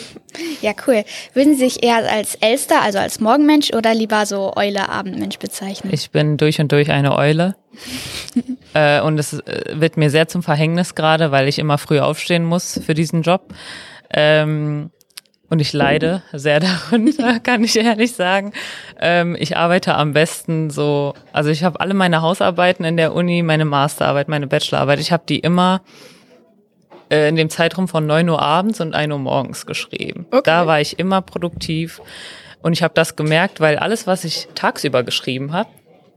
Ja, 0.61 0.71
cool. 0.87 1.03
Würden 1.33 1.55
Sie 1.55 1.67
sich 1.67 1.83
eher 1.83 2.09
als 2.09 2.35
Elster, 2.35 2.81
also 2.81 2.99
als 2.99 3.19
Morgenmensch 3.19 3.73
oder 3.73 3.93
lieber 3.93 4.25
so 4.25 4.53
Eule-Abendmensch 4.55 5.39
bezeichnen? 5.39 5.91
Ich 5.93 6.11
bin 6.11 6.37
durch 6.37 6.61
und 6.61 6.71
durch 6.71 6.89
eine 6.89 7.17
Eule. 7.17 7.55
äh, 8.73 9.01
und 9.01 9.19
es 9.19 9.33
äh, 9.33 9.73
wird 9.73 9.97
mir 9.97 10.09
sehr 10.09 10.29
zum 10.29 10.41
Verhängnis 10.41 10.95
gerade, 10.95 11.31
weil 11.31 11.49
ich 11.49 11.59
immer 11.59 11.77
früh 11.77 11.99
aufstehen 11.99 12.45
muss 12.45 12.79
für 12.85 12.93
diesen 12.93 13.23
Job. 13.23 13.53
Ähm, 14.13 14.91
und 15.51 15.59
ich 15.59 15.73
leide 15.73 16.23
sehr 16.31 16.59
darunter, 16.91 17.39
kann 17.41 17.63
ich 17.63 17.75
ehrlich 17.75 18.13
sagen. 18.13 18.53
Ähm, 18.99 19.35
ich 19.37 19.57
arbeite 19.57 19.95
am 19.95 20.13
besten 20.13 20.69
so, 20.69 21.13
also 21.33 21.49
ich 21.49 21.65
habe 21.65 21.81
alle 21.81 21.93
meine 21.93 22.21
Hausarbeiten 22.21 22.85
in 22.85 22.95
der 22.95 23.13
Uni, 23.13 23.43
meine 23.43 23.65
Masterarbeit, 23.65 24.29
meine 24.29 24.47
Bachelorarbeit, 24.47 24.99
ich 25.01 25.11
habe 25.11 25.23
die 25.27 25.39
immer 25.39 25.81
äh, 27.11 27.27
in 27.27 27.35
dem 27.35 27.49
Zeitraum 27.49 27.89
von 27.89 28.07
9 28.07 28.29
Uhr 28.29 28.41
abends 28.41 28.79
und 28.79 28.95
1 28.95 29.11
Uhr 29.11 29.19
morgens 29.19 29.65
geschrieben. 29.65 30.25
Okay. 30.31 30.41
Da 30.45 30.67
war 30.67 30.79
ich 30.79 30.97
immer 30.97 31.21
produktiv. 31.21 32.01
Und 32.61 32.71
ich 32.71 32.81
habe 32.81 32.93
das 32.93 33.17
gemerkt, 33.17 33.59
weil 33.59 33.77
alles, 33.77 34.07
was 34.07 34.23
ich 34.23 34.47
tagsüber 34.55 35.03
geschrieben 35.03 35.51
habe, 35.51 35.69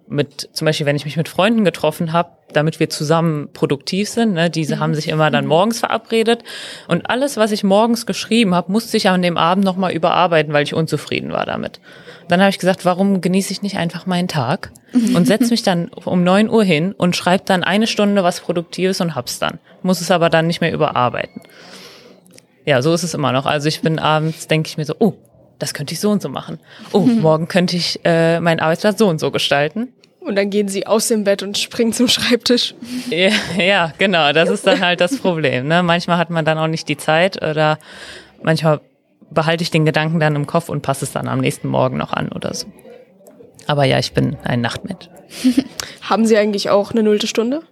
mit 0.07 0.51
zum 0.53 0.67
Beispiel, 0.67 0.87
wenn 0.87 0.97
ich 0.97 1.05
mich 1.05 1.17
mit 1.17 1.29
Freunden 1.29 1.65
getroffen 1.65 2.13
habe, 2.13 2.31
damit 2.53 2.79
wir 2.79 2.91
zusammen 2.91 3.49
produktiv 3.53 4.09
sind, 4.09 4.35
ne, 4.35 4.51
diese 4.51 4.79
haben 4.79 4.95
sich 4.95 5.09
immer 5.09 5.31
dann 5.31 5.47
morgens 5.47 5.81
verabredet 5.81 6.45
und 6.89 7.09
alles, 7.09 7.37
was 7.37 7.53
ich 7.53 7.65
morgens 7.65 8.07
geschrieben 8.07 8.55
habe, 8.55 8.71
musste 8.71 8.97
ich 8.97 9.09
an 9.09 9.23
dem 9.23 9.37
Abend 9.37 9.65
nochmal 9.65 9.93
überarbeiten, 9.93 10.53
weil 10.53 10.63
ich 10.63 10.75
unzufrieden 10.75 11.33
war 11.33 11.47
damit. 11.47 11.81
Dann 12.29 12.41
habe 12.41 12.51
ich 12.51 12.59
gesagt, 12.59 12.85
warum 12.85 13.21
genieße 13.21 13.53
ich 13.53 13.63
nicht 13.63 13.77
einfach 13.77 14.07
meinen 14.07 14.29
Tag 14.29 14.73
und 14.93 15.27
setze 15.27 15.51
mich 15.51 15.63
dann 15.63 15.89
um 15.89 16.23
9 16.23 16.51
Uhr 16.51 16.65
hin 16.65 16.93
und 16.93 17.17
schreibe 17.17 17.45
dann 17.47 17.65
eine 17.65 17.87
Stunde 17.87 18.23
was 18.23 18.41
Produktives 18.41 19.01
und 19.01 19.15
hab's 19.15 19.39
dann. 19.39 19.59
Muss 19.83 20.01
es 20.01 20.11
aber 20.11 20.31
dann 20.31 20.47
nicht 20.47 20.61
mehr 20.61 20.73
überarbeiten. 20.73 21.43
Ja, 22.67 22.81
so 22.81 22.95
ist 22.95 23.03
es 23.03 23.15
immer 23.15 23.33
noch. 23.33 23.47
Also 23.47 23.69
ich 23.69 23.83
bin 23.83 23.99
abends, 23.99 24.49
denke 24.49 24.69
ich 24.69 24.79
mir 24.79 24.85
so, 24.85 24.95
oh, 24.99 25.15
das 25.59 25.75
könnte 25.75 25.95
ich 25.95 26.01
so 26.01 26.11
und 26.11 26.23
so 26.23 26.29
machen. 26.29 26.59
Oh, 26.93 27.01
morgen 27.01 27.49
könnte 27.49 27.77
ich 27.77 28.01
äh, 28.05 28.41
meinen 28.41 28.61
Arbeitsplatz 28.61 28.99
so 28.99 29.09
und 29.09 29.19
so 29.21 29.31
gestalten. 29.31 29.93
Und 30.21 30.37
dann 30.37 30.49
gehen 30.49 30.69
sie 30.69 30.87
aus 30.87 31.09
dem 31.09 31.25
Bett 31.25 31.43
und 31.43 31.59
springen 31.59 31.93
zum 31.93 32.09
Schreibtisch. 32.09 32.75
Ja, 33.11 33.31
ja, 33.59 33.93
genau, 33.99 34.33
das 34.33 34.49
ist 34.49 34.67
dann 34.67 34.81
halt 34.81 35.01
das 35.01 35.19
Problem. 35.19 35.69
Ne? 35.69 35.83
Manchmal 35.83 36.17
hat 36.17 36.31
man 36.31 36.45
dann 36.45 36.57
auch 36.57 36.67
nicht 36.67 36.89
die 36.89 36.97
Zeit 36.97 37.43
oder 37.43 37.79
manchmal 38.43 38.81
behalte 39.31 39.63
ich 39.63 39.71
den 39.71 39.85
Gedanken 39.85 40.21
dann 40.21 40.35
im 40.35 40.47
Kopf 40.47 40.69
und 40.71 40.81
passe 40.81 41.05
es 41.05 41.13
dann 41.13 41.29
am 41.29 41.41
nächsten 41.41 41.69
Morgen 41.69 41.99
noch 41.99 42.13
an 42.13 42.31
oder 42.31 42.55
so. 42.55 42.67
Aber 43.67 43.85
ja, 43.85 43.99
ich 43.99 44.13
bin 44.13 44.37
ein 44.45 44.61
Nachtmensch. 44.61 45.09
Haben 46.03 46.27
sie 46.27 46.37
eigentlich 46.37 46.71
auch 46.71 46.93
eine 46.93 47.03
nullte 47.03 47.27
Stunde? 47.27 47.63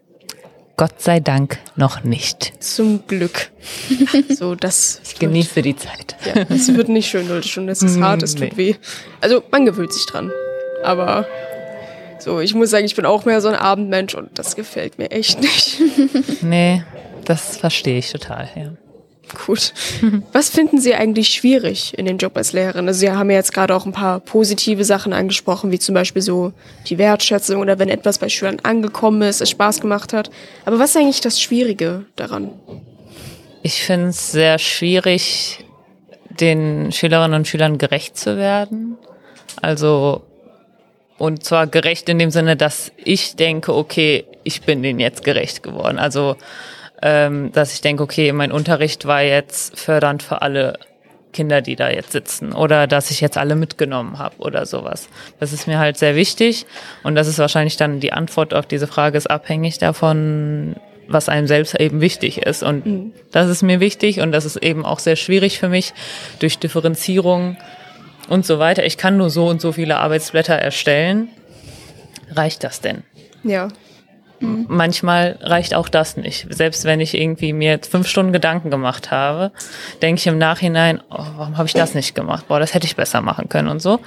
Gott 0.82 1.00
sei 1.00 1.20
Dank 1.20 1.60
noch 1.76 2.02
nicht. 2.02 2.54
Zum 2.60 3.06
Glück. 3.06 3.52
So, 4.36 4.56
das 4.56 5.00
Ich 5.04 5.16
genieße 5.16 5.62
die 5.62 5.76
Zeit. 5.76 6.16
Ja, 6.24 6.42
es 6.48 6.74
wird 6.74 6.88
nicht 6.88 7.08
schön, 7.08 7.28
nullte 7.28 7.46
Stunde. 7.46 7.70
Es 7.70 7.84
ist 7.84 8.00
hart, 8.00 8.24
es 8.24 8.34
tut 8.34 8.56
Nee. 8.56 8.56
weh. 8.56 8.74
Also, 9.20 9.44
man 9.52 9.64
gewöhnt 9.64 9.92
sich 9.92 10.04
dran. 10.06 10.32
Aber 10.82 11.28
so, 12.18 12.40
ich 12.40 12.52
muss 12.54 12.70
sagen, 12.70 12.84
ich 12.84 12.96
bin 12.96 13.06
auch 13.06 13.24
mehr 13.24 13.40
so 13.40 13.46
ein 13.46 13.54
Abendmensch 13.54 14.16
und 14.16 14.36
das 14.36 14.56
gefällt 14.56 14.98
mir 14.98 15.12
echt 15.12 15.40
nicht. 15.40 15.80
Nee, 16.42 16.82
das 17.26 17.58
verstehe 17.58 17.98
ich 17.98 18.10
total, 18.10 18.48
ja. 18.56 18.72
Gut. 19.46 19.72
Was 20.32 20.50
finden 20.50 20.80
Sie 20.80 20.94
eigentlich 20.94 21.28
schwierig 21.28 21.96
in 21.96 22.06
dem 22.06 22.18
Job 22.18 22.36
als 22.36 22.52
Lehrerin? 22.52 22.86
Also 22.88 23.00
Sie 23.00 23.10
haben 23.10 23.30
ja 23.30 23.36
jetzt 23.36 23.54
gerade 23.54 23.74
auch 23.74 23.86
ein 23.86 23.92
paar 23.92 24.20
positive 24.20 24.84
Sachen 24.84 25.12
angesprochen, 25.12 25.70
wie 25.70 25.78
zum 25.78 25.94
Beispiel 25.94 26.22
so 26.22 26.52
die 26.88 26.98
Wertschätzung 26.98 27.60
oder 27.60 27.78
wenn 27.78 27.88
etwas 27.88 28.18
bei 28.18 28.28
Schülern 28.28 28.60
angekommen 28.62 29.22
ist, 29.22 29.40
es 29.40 29.50
Spaß 29.50 29.80
gemacht 29.80 30.12
hat. 30.12 30.30
Aber 30.64 30.78
was 30.78 30.90
ist 30.90 30.96
eigentlich 30.96 31.20
das 31.20 31.40
Schwierige 31.40 32.04
daran? 32.16 32.50
Ich 33.62 33.82
finde 33.82 34.08
es 34.08 34.32
sehr 34.32 34.58
schwierig, 34.58 35.64
den 36.28 36.92
Schülerinnen 36.92 37.38
und 37.40 37.48
Schülern 37.48 37.78
gerecht 37.78 38.16
zu 38.18 38.36
werden. 38.36 38.96
Also 39.60 40.22
Und 41.22 41.44
zwar 41.44 41.68
gerecht 41.68 42.08
in 42.08 42.18
dem 42.18 42.32
Sinne, 42.32 42.56
dass 42.56 42.90
ich 42.96 43.36
denke, 43.36 43.72
okay, 43.74 44.24
ich 44.42 44.62
bin 44.62 44.82
denen 44.82 44.98
jetzt 44.98 45.22
gerecht 45.22 45.62
geworden. 45.62 46.00
Also, 46.00 46.34
ähm, 47.02 47.52
dass 47.52 47.74
ich 47.74 47.80
denke, 47.80 48.02
okay, 48.02 48.32
mein 48.32 48.52
Unterricht 48.52 49.06
war 49.06 49.22
jetzt 49.22 49.78
fördernd 49.78 50.22
für 50.22 50.42
alle 50.42 50.78
Kinder, 51.32 51.60
die 51.62 51.76
da 51.76 51.90
jetzt 51.90 52.12
sitzen 52.12 52.52
oder 52.52 52.86
dass 52.86 53.10
ich 53.10 53.20
jetzt 53.20 53.38
alle 53.38 53.56
mitgenommen 53.56 54.18
habe 54.18 54.36
oder 54.38 54.66
sowas. 54.66 55.08
Das 55.40 55.52
ist 55.52 55.66
mir 55.66 55.78
halt 55.78 55.96
sehr 55.96 56.14
wichtig 56.14 56.66
und 57.02 57.14
das 57.14 57.26
ist 57.26 57.38
wahrscheinlich 57.38 57.76
dann 57.76 58.00
die 58.00 58.12
Antwort 58.12 58.54
auf 58.54 58.66
diese 58.66 58.86
Frage 58.86 59.18
ist 59.18 59.30
abhängig 59.30 59.78
davon, 59.78 60.76
was 61.08 61.28
einem 61.28 61.46
selbst 61.46 61.78
eben 61.80 62.00
wichtig 62.00 62.42
ist 62.42 62.62
und 62.62 62.86
mhm. 62.86 63.12
das 63.32 63.48
ist 63.48 63.62
mir 63.62 63.80
wichtig 63.80 64.20
und 64.20 64.32
das 64.32 64.44
ist 64.44 64.56
eben 64.56 64.84
auch 64.84 64.98
sehr 64.98 65.16
schwierig 65.16 65.58
für 65.58 65.68
mich 65.68 65.92
durch 66.38 66.58
Differenzierung 66.58 67.56
und 68.28 68.46
so 68.46 68.58
weiter. 68.58 68.84
Ich 68.84 68.96
kann 68.96 69.16
nur 69.16 69.30
so 69.30 69.48
und 69.48 69.60
so 69.60 69.72
viele 69.72 69.98
Arbeitsblätter 69.98 70.54
erstellen. 70.54 71.28
Reicht 72.30 72.62
das 72.62 72.80
denn? 72.80 73.02
Ja. 73.42 73.68
Mhm. 74.42 74.66
Manchmal 74.68 75.38
reicht 75.40 75.74
auch 75.74 75.88
das 75.88 76.16
nicht. 76.16 76.46
Selbst 76.50 76.84
wenn 76.84 77.00
ich 77.00 77.14
irgendwie 77.14 77.52
mir 77.52 77.70
jetzt 77.70 77.90
fünf 77.90 78.08
Stunden 78.08 78.32
Gedanken 78.32 78.70
gemacht 78.70 79.10
habe, 79.10 79.52
denke 80.02 80.18
ich 80.18 80.26
im 80.26 80.38
Nachhinein, 80.38 81.00
oh, 81.10 81.24
warum 81.36 81.56
habe 81.56 81.66
ich 81.66 81.74
das 81.74 81.94
nicht 81.94 82.14
gemacht? 82.14 82.48
Boah, 82.48 82.60
das 82.60 82.74
hätte 82.74 82.86
ich 82.86 82.96
besser 82.96 83.20
machen 83.20 83.48
können 83.48 83.68
und 83.68 83.80
so. 83.80 84.00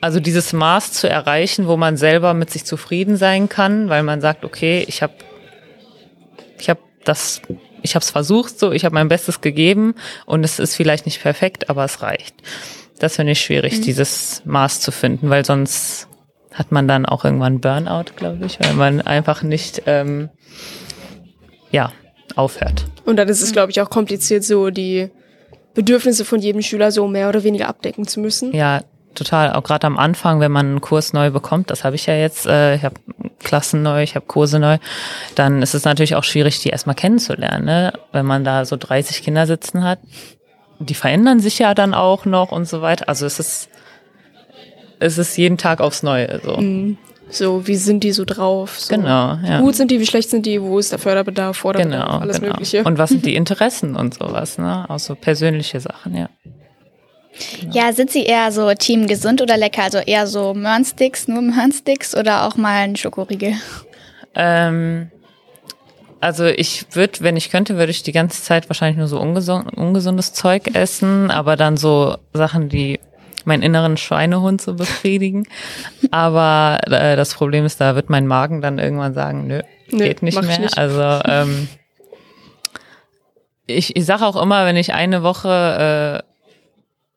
Also 0.00 0.20
dieses 0.20 0.52
Maß 0.52 0.92
zu 0.92 1.08
erreichen, 1.08 1.66
wo 1.66 1.76
man 1.76 1.96
selber 1.96 2.32
mit 2.32 2.50
sich 2.50 2.64
zufrieden 2.64 3.16
sein 3.16 3.48
kann, 3.48 3.88
weil 3.88 4.04
man 4.04 4.20
sagt, 4.20 4.44
okay, 4.44 4.84
ich 4.86 5.02
habe 5.02 5.14
ich 6.58 6.70
habe 6.70 6.80
das 7.04 7.42
ich 7.82 7.94
habe 7.94 8.02
es 8.02 8.10
versucht, 8.10 8.58
so 8.58 8.70
ich 8.70 8.84
habe 8.84 8.94
mein 8.94 9.08
Bestes 9.08 9.40
gegeben 9.40 9.94
und 10.24 10.44
es 10.44 10.60
ist 10.60 10.76
vielleicht 10.76 11.04
nicht 11.04 11.20
perfekt, 11.20 11.68
aber 11.68 11.84
es 11.84 12.00
reicht. 12.02 12.34
Das 13.00 13.16
finde 13.16 13.32
ich 13.32 13.40
schwierig, 13.40 13.78
mhm. 13.78 13.82
dieses 13.82 14.42
Maß 14.44 14.80
zu 14.80 14.92
finden, 14.92 15.30
weil 15.30 15.44
sonst 15.44 16.07
hat 16.58 16.72
man 16.72 16.88
dann 16.88 17.06
auch 17.06 17.24
irgendwann 17.24 17.60
Burnout, 17.60 18.12
glaube 18.16 18.44
ich, 18.44 18.58
weil 18.60 18.74
man 18.74 19.00
einfach 19.00 19.42
nicht, 19.42 19.82
ähm, 19.86 20.28
ja, 21.70 21.92
aufhört. 22.34 22.84
Und 23.04 23.16
dann 23.16 23.28
ist 23.28 23.42
es, 23.42 23.52
glaube 23.52 23.70
ich, 23.70 23.80
auch 23.80 23.90
kompliziert, 23.90 24.44
so 24.44 24.70
die 24.70 25.10
Bedürfnisse 25.74 26.24
von 26.24 26.40
jedem 26.40 26.62
Schüler 26.62 26.90
so 26.90 27.06
mehr 27.06 27.28
oder 27.28 27.44
weniger 27.44 27.68
abdecken 27.68 28.06
zu 28.06 28.20
müssen. 28.20 28.52
Ja, 28.52 28.82
total. 29.14 29.52
Auch 29.52 29.62
gerade 29.62 29.86
am 29.86 29.96
Anfang, 29.96 30.40
wenn 30.40 30.50
man 30.50 30.66
einen 30.66 30.80
Kurs 30.80 31.12
neu 31.12 31.30
bekommt, 31.30 31.70
das 31.70 31.84
habe 31.84 31.94
ich 31.94 32.06
ja 32.06 32.14
jetzt, 32.14 32.46
äh, 32.46 32.74
ich 32.74 32.82
habe 32.82 32.96
Klassen 33.38 33.82
neu, 33.82 34.02
ich 34.02 34.16
habe 34.16 34.26
Kurse 34.26 34.58
neu, 34.58 34.78
dann 35.36 35.62
ist 35.62 35.74
es 35.74 35.84
natürlich 35.84 36.16
auch 36.16 36.24
schwierig, 36.24 36.60
die 36.60 36.70
erstmal 36.70 36.96
kennenzulernen. 36.96 37.64
Ne? 37.64 37.92
Wenn 38.12 38.26
man 38.26 38.44
da 38.44 38.64
so 38.64 38.76
30 38.76 39.22
Kinder 39.22 39.46
sitzen 39.46 39.84
hat, 39.84 40.00
die 40.80 40.94
verändern 40.94 41.40
sich 41.40 41.58
ja 41.58 41.74
dann 41.74 41.94
auch 41.94 42.24
noch 42.24 42.50
und 42.50 42.66
so 42.66 42.82
weiter. 42.82 43.08
Also 43.08 43.26
es 43.26 43.38
ist 43.38 43.68
es 45.00 45.18
ist 45.18 45.36
jeden 45.36 45.58
Tag 45.58 45.80
aufs 45.80 46.02
Neue. 46.02 46.40
So. 46.44 46.56
Mhm. 46.56 46.98
So, 47.30 47.66
wie 47.66 47.76
sind 47.76 48.04
die 48.04 48.12
so 48.12 48.24
drauf? 48.24 48.80
So. 48.80 48.94
Genau, 48.94 49.38
ja. 49.44 49.58
Wie 49.58 49.62
gut 49.62 49.76
sind 49.76 49.90
die, 49.90 50.00
wie 50.00 50.06
schlecht 50.06 50.30
sind 50.30 50.46
die, 50.46 50.62
wo 50.62 50.78
ist 50.78 50.92
der 50.92 50.98
Förderbedarf, 50.98 51.58
Vorderbedarf, 51.58 52.06
genau, 52.06 52.18
alles 52.18 52.40
genau. 52.40 52.52
Mögliche. 52.52 52.84
Und 52.84 52.96
was 52.96 53.10
sind 53.10 53.26
die 53.26 53.34
Interessen 53.36 53.96
und 53.96 54.14
sowas, 54.14 54.56
ne? 54.56 54.86
Auch 54.88 54.98
so 54.98 55.14
persönliche 55.14 55.80
Sachen, 55.80 56.16
ja. 56.16 56.30
Genau. 57.60 57.74
Ja, 57.74 57.92
sind 57.92 58.10
Sie 58.10 58.24
eher 58.24 58.50
so 58.50 58.72
Team 58.74 59.06
gesund 59.06 59.42
oder 59.42 59.56
lecker? 59.56 59.84
Also 59.84 59.98
eher 59.98 60.26
so 60.26 60.54
Mörnsticks, 60.54 61.28
nur 61.28 61.42
Mörnsticks 61.42 62.16
oder 62.16 62.46
auch 62.46 62.56
mal 62.56 62.82
ein 62.82 62.96
Schokoriegel? 62.96 63.54
Ähm, 64.34 65.10
also 66.20 66.46
ich 66.46 66.86
würde, 66.92 67.20
wenn 67.20 67.36
ich 67.36 67.50
könnte, 67.50 67.76
würde 67.76 67.90
ich 67.90 68.02
die 68.02 68.12
ganze 68.12 68.42
Zeit 68.42 68.68
wahrscheinlich 68.68 68.98
nur 68.98 69.06
so 69.06 69.20
ungesund, 69.20 69.72
ungesundes 69.76 70.32
Zeug 70.32 70.74
essen, 70.74 71.30
aber 71.30 71.56
dann 71.56 71.76
so 71.76 72.16
Sachen, 72.32 72.68
die 72.68 72.98
meinen 73.48 73.62
inneren 73.62 73.96
Schweinehund 73.96 74.60
zu 74.60 74.76
befriedigen. 74.76 75.48
Aber 76.12 76.78
äh, 76.86 77.16
das 77.16 77.34
Problem 77.34 77.64
ist, 77.64 77.80
da 77.80 77.96
wird 77.96 78.10
mein 78.10 78.26
Magen 78.26 78.60
dann 78.60 78.78
irgendwann 78.78 79.14
sagen, 79.14 79.46
nö, 79.48 79.62
nö 79.90 80.04
geht 80.04 80.22
nicht 80.22 80.40
mehr. 80.40 80.58
Nicht. 80.60 80.78
Also 80.78 81.20
ähm, 81.24 81.68
ich, 83.66 83.96
ich 83.96 84.06
sage 84.06 84.24
auch 84.24 84.40
immer, 84.40 84.64
wenn 84.64 84.76
ich 84.76 84.94
eine 84.94 85.22
Woche 85.22 86.22
äh, 86.22 86.28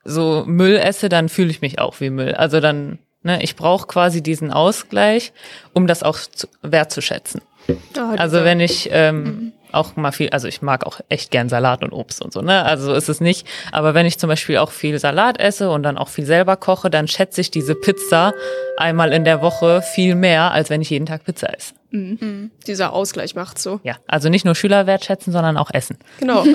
so 0.03 0.43
Müll 0.47 0.77
esse, 0.77 1.09
dann 1.09 1.29
fühle 1.29 1.51
ich 1.51 1.61
mich 1.61 1.77
auch 1.79 1.99
wie 1.99 2.09
Müll. 2.09 2.33
Also 2.33 2.59
dann, 2.59 2.97
ne, 3.21 3.43
ich 3.43 3.55
brauche 3.55 3.85
quasi 3.85 4.23
diesen 4.23 4.51
Ausgleich, 4.51 5.31
um 5.73 5.85
das 5.85 6.01
auch 6.01 6.17
zu, 6.17 6.47
wertzuschätzen. 6.63 7.41
Oh, 7.69 8.15
also 8.17 8.43
wenn 8.43 8.59
ich 8.59 8.89
ähm, 8.91 9.23
mhm 9.23 9.53
auch 9.73 9.95
mal 9.95 10.11
viel, 10.11 10.29
also 10.29 10.47
ich 10.47 10.61
mag 10.61 10.85
auch 10.85 10.99
echt 11.09 11.31
gern 11.31 11.49
Salat 11.49 11.83
und 11.83 11.91
Obst 11.93 12.21
und 12.21 12.33
so, 12.33 12.41
ne? 12.41 12.63
Also 12.63 12.85
so 12.85 12.93
ist 12.93 13.09
es 13.09 13.21
nicht. 13.21 13.47
Aber 13.71 13.93
wenn 13.93 14.05
ich 14.05 14.19
zum 14.19 14.27
Beispiel 14.27 14.57
auch 14.57 14.71
viel 14.71 14.97
Salat 14.99 15.39
esse 15.39 15.69
und 15.69 15.83
dann 15.83 15.97
auch 15.97 16.09
viel 16.09 16.25
selber 16.25 16.57
koche, 16.57 16.89
dann 16.89 17.07
schätze 17.07 17.41
ich 17.41 17.51
diese 17.51 17.75
Pizza 17.75 18.33
einmal 18.77 19.13
in 19.13 19.23
der 19.23 19.41
Woche 19.41 19.81
viel 19.81 20.15
mehr, 20.15 20.51
als 20.51 20.69
wenn 20.69 20.81
ich 20.81 20.89
jeden 20.89 21.05
Tag 21.05 21.23
Pizza 21.23 21.53
esse. 21.55 21.73
Mhm. 21.91 22.17
mhm. 22.19 22.51
Dieser 22.67 22.93
Ausgleich 22.93 23.35
macht 23.35 23.59
so. 23.59 23.79
Ja, 23.83 23.97
also 24.07 24.29
nicht 24.29 24.45
nur 24.45 24.55
Schüler 24.55 24.87
wertschätzen, 24.87 25.31
sondern 25.33 25.57
auch 25.57 25.71
essen. 25.73 25.97
Genau. 26.19 26.45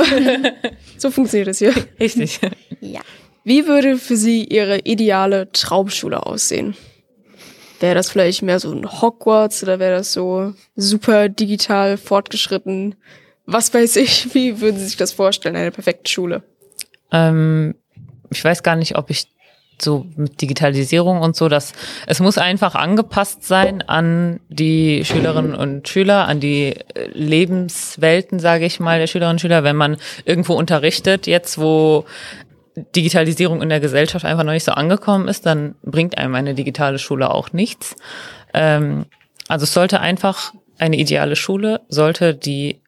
so 0.98 1.10
funktioniert 1.10 1.48
es 1.48 1.58
hier. 1.58 1.74
Richtig. 2.00 2.40
Ja. 2.80 3.00
Wie 3.44 3.66
würde 3.66 3.96
für 3.96 4.16
Sie 4.16 4.44
Ihre 4.44 4.80
ideale 4.80 5.52
Traumschule 5.52 6.26
aussehen? 6.26 6.76
Wäre 7.80 7.94
das 7.94 8.10
vielleicht 8.10 8.42
mehr 8.42 8.60
so 8.60 8.72
ein 8.72 9.00
Hogwarts 9.00 9.62
oder 9.62 9.78
wäre 9.78 9.96
das 9.96 10.12
so 10.12 10.54
super 10.76 11.28
digital 11.28 11.96
fortgeschritten? 11.96 12.94
Was 13.44 13.72
weiß 13.72 13.96
ich, 13.96 14.34
wie 14.34 14.60
würden 14.60 14.78
Sie 14.78 14.86
sich 14.86 14.96
das 14.96 15.12
vorstellen, 15.12 15.56
eine 15.56 15.70
perfekte 15.70 16.10
Schule? 16.10 16.42
Ähm, 17.12 17.74
ich 18.30 18.42
weiß 18.44 18.62
gar 18.62 18.76
nicht, 18.76 18.96
ob 18.96 19.10
ich 19.10 19.28
so 19.80 20.06
mit 20.16 20.40
Digitalisierung 20.40 21.20
und 21.20 21.36
so, 21.36 21.48
dass 21.48 21.72
es 22.06 22.20
muss 22.20 22.38
einfach 22.38 22.74
angepasst 22.74 23.44
sein 23.44 23.82
an 23.82 24.40
die 24.48 25.04
Schülerinnen 25.04 25.54
und 25.54 25.86
Schüler, 25.88 26.26
an 26.26 26.40
die 26.40 26.74
äh, 26.94 27.08
Lebenswelten, 27.12 28.38
sage 28.38 28.64
ich 28.64 28.80
mal, 28.80 28.98
der 28.98 29.06
Schülerinnen 29.06 29.34
und 29.34 29.40
Schüler. 29.40 29.64
Wenn 29.64 29.76
man 29.76 29.98
irgendwo 30.24 30.54
unterrichtet, 30.54 31.26
jetzt 31.26 31.58
wo 31.58 32.06
Digitalisierung 32.76 33.62
in 33.62 33.68
der 33.68 33.80
Gesellschaft 33.80 34.24
einfach 34.24 34.44
noch 34.44 34.52
nicht 34.52 34.64
so 34.64 34.72
angekommen 34.72 35.28
ist, 35.28 35.46
dann 35.46 35.76
bringt 35.82 36.18
einem 36.18 36.34
eine 36.34 36.54
digitale 36.54 36.98
Schule 36.98 37.30
auch 37.30 37.52
nichts. 37.52 37.96
Ähm, 38.52 39.06
also 39.48 39.64
es 39.64 39.72
sollte 39.72 40.00
einfach 40.00 40.52
eine 40.78 40.96
ideale 40.96 41.36
Schule, 41.36 41.80
sollte 41.88 42.34
die 42.34 42.80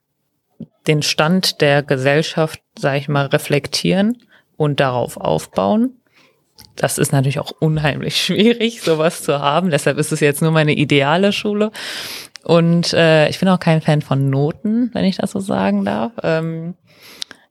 den 0.86 1.02
Stand 1.02 1.60
der 1.60 1.82
Gesellschaft, 1.82 2.60
sage 2.78 2.98
ich 2.98 3.08
mal, 3.08 3.26
reflektieren 3.26 4.22
und 4.56 4.80
darauf 4.80 5.16
aufbauen. 5.16 5.92
Das 6.76 6.98
ist 6.98 7.12
natürlich 7.12 7.38
auch 7.38 7.52
unheimlich 7.60 8.16
schwierig, 8.24 8.82
sowas 8.82 9.22
zu 9.22 9.38
haben. 9.40 9.70
Deshalb 9.70 9.98
ist 9.98 10.12
es 10.12 10.20
jetzt 10.20 10.42
nur 10.42 10.50
meine 10.50 10.72
ideale 10.72 11.32
Schule. 11.32 11.70
Und 12.44 12.92
äh, 12.94 13.28
ich 13.28 13.38
bin 13.38 13.48
auch 13.48 13.60
kein 13.60 13.82
Fan 13.82 14.00
von 14.00 14.30
Noten, 14.30 14.90
wenn 14.94 15.04
ich 15.04 15.16
das 15.16 15.32
so 15.32 15.40
sagen 15.40 15.84
darf. 15.84 16.12
Ähm, 16.22 16.74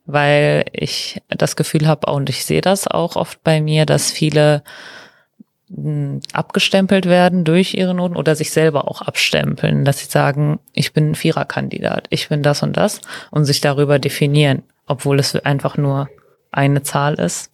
weil 0.07 0.65
ich 0.71 1.21
das 1.27 1.55
Gefühl 1.55 1.85
habe, 1.85 2.11
und 2.11 2.29
ich 2.29 2.45
sehe 2.45 2.61
das 2.61 2.87
auch 2.87 3.15
oft 3.17 3.43
bei 3.43 3.61
mir, 3.61 3.85
dass 3.85 4.09
viele 4.09 4.63
hm, 5.69 6.21
abgestempelt 6.31 7.05
werden 7.05 7.43
durch 7.43 7.73
ihre 7.73 7.93
Noten 7.93 8.15
oder 8.15 8.35
sich 8.35 8.51
selber 8.51 8.87
auch 8.87 9.01
abstempeln, 9.01 9.83
dass 9.83 9.99
sie 9.99 10.09
sagen, 10.09 10.59
ich 10.73 10.93
bin 10.93 11.11
ein 11.11 11.15
Viererkandidat, 11.15 12.07
ich 12.09 12.29
bin 12.29 12.41
das 12.41 12.63
und 12.63 12.77
das 12.77 13.01
und 13.31 13.43
sich 13.43 13.59
darüber 13.59 13.99
definieren, 13.99 14.63
obwohl 14.87 15.19
es 15.19 15.35
einfach 15.35 15.75
nur 15.75 16.09
eine 16.51 16.83
Zahl 16.83 17.15
ist, 17.15 17.51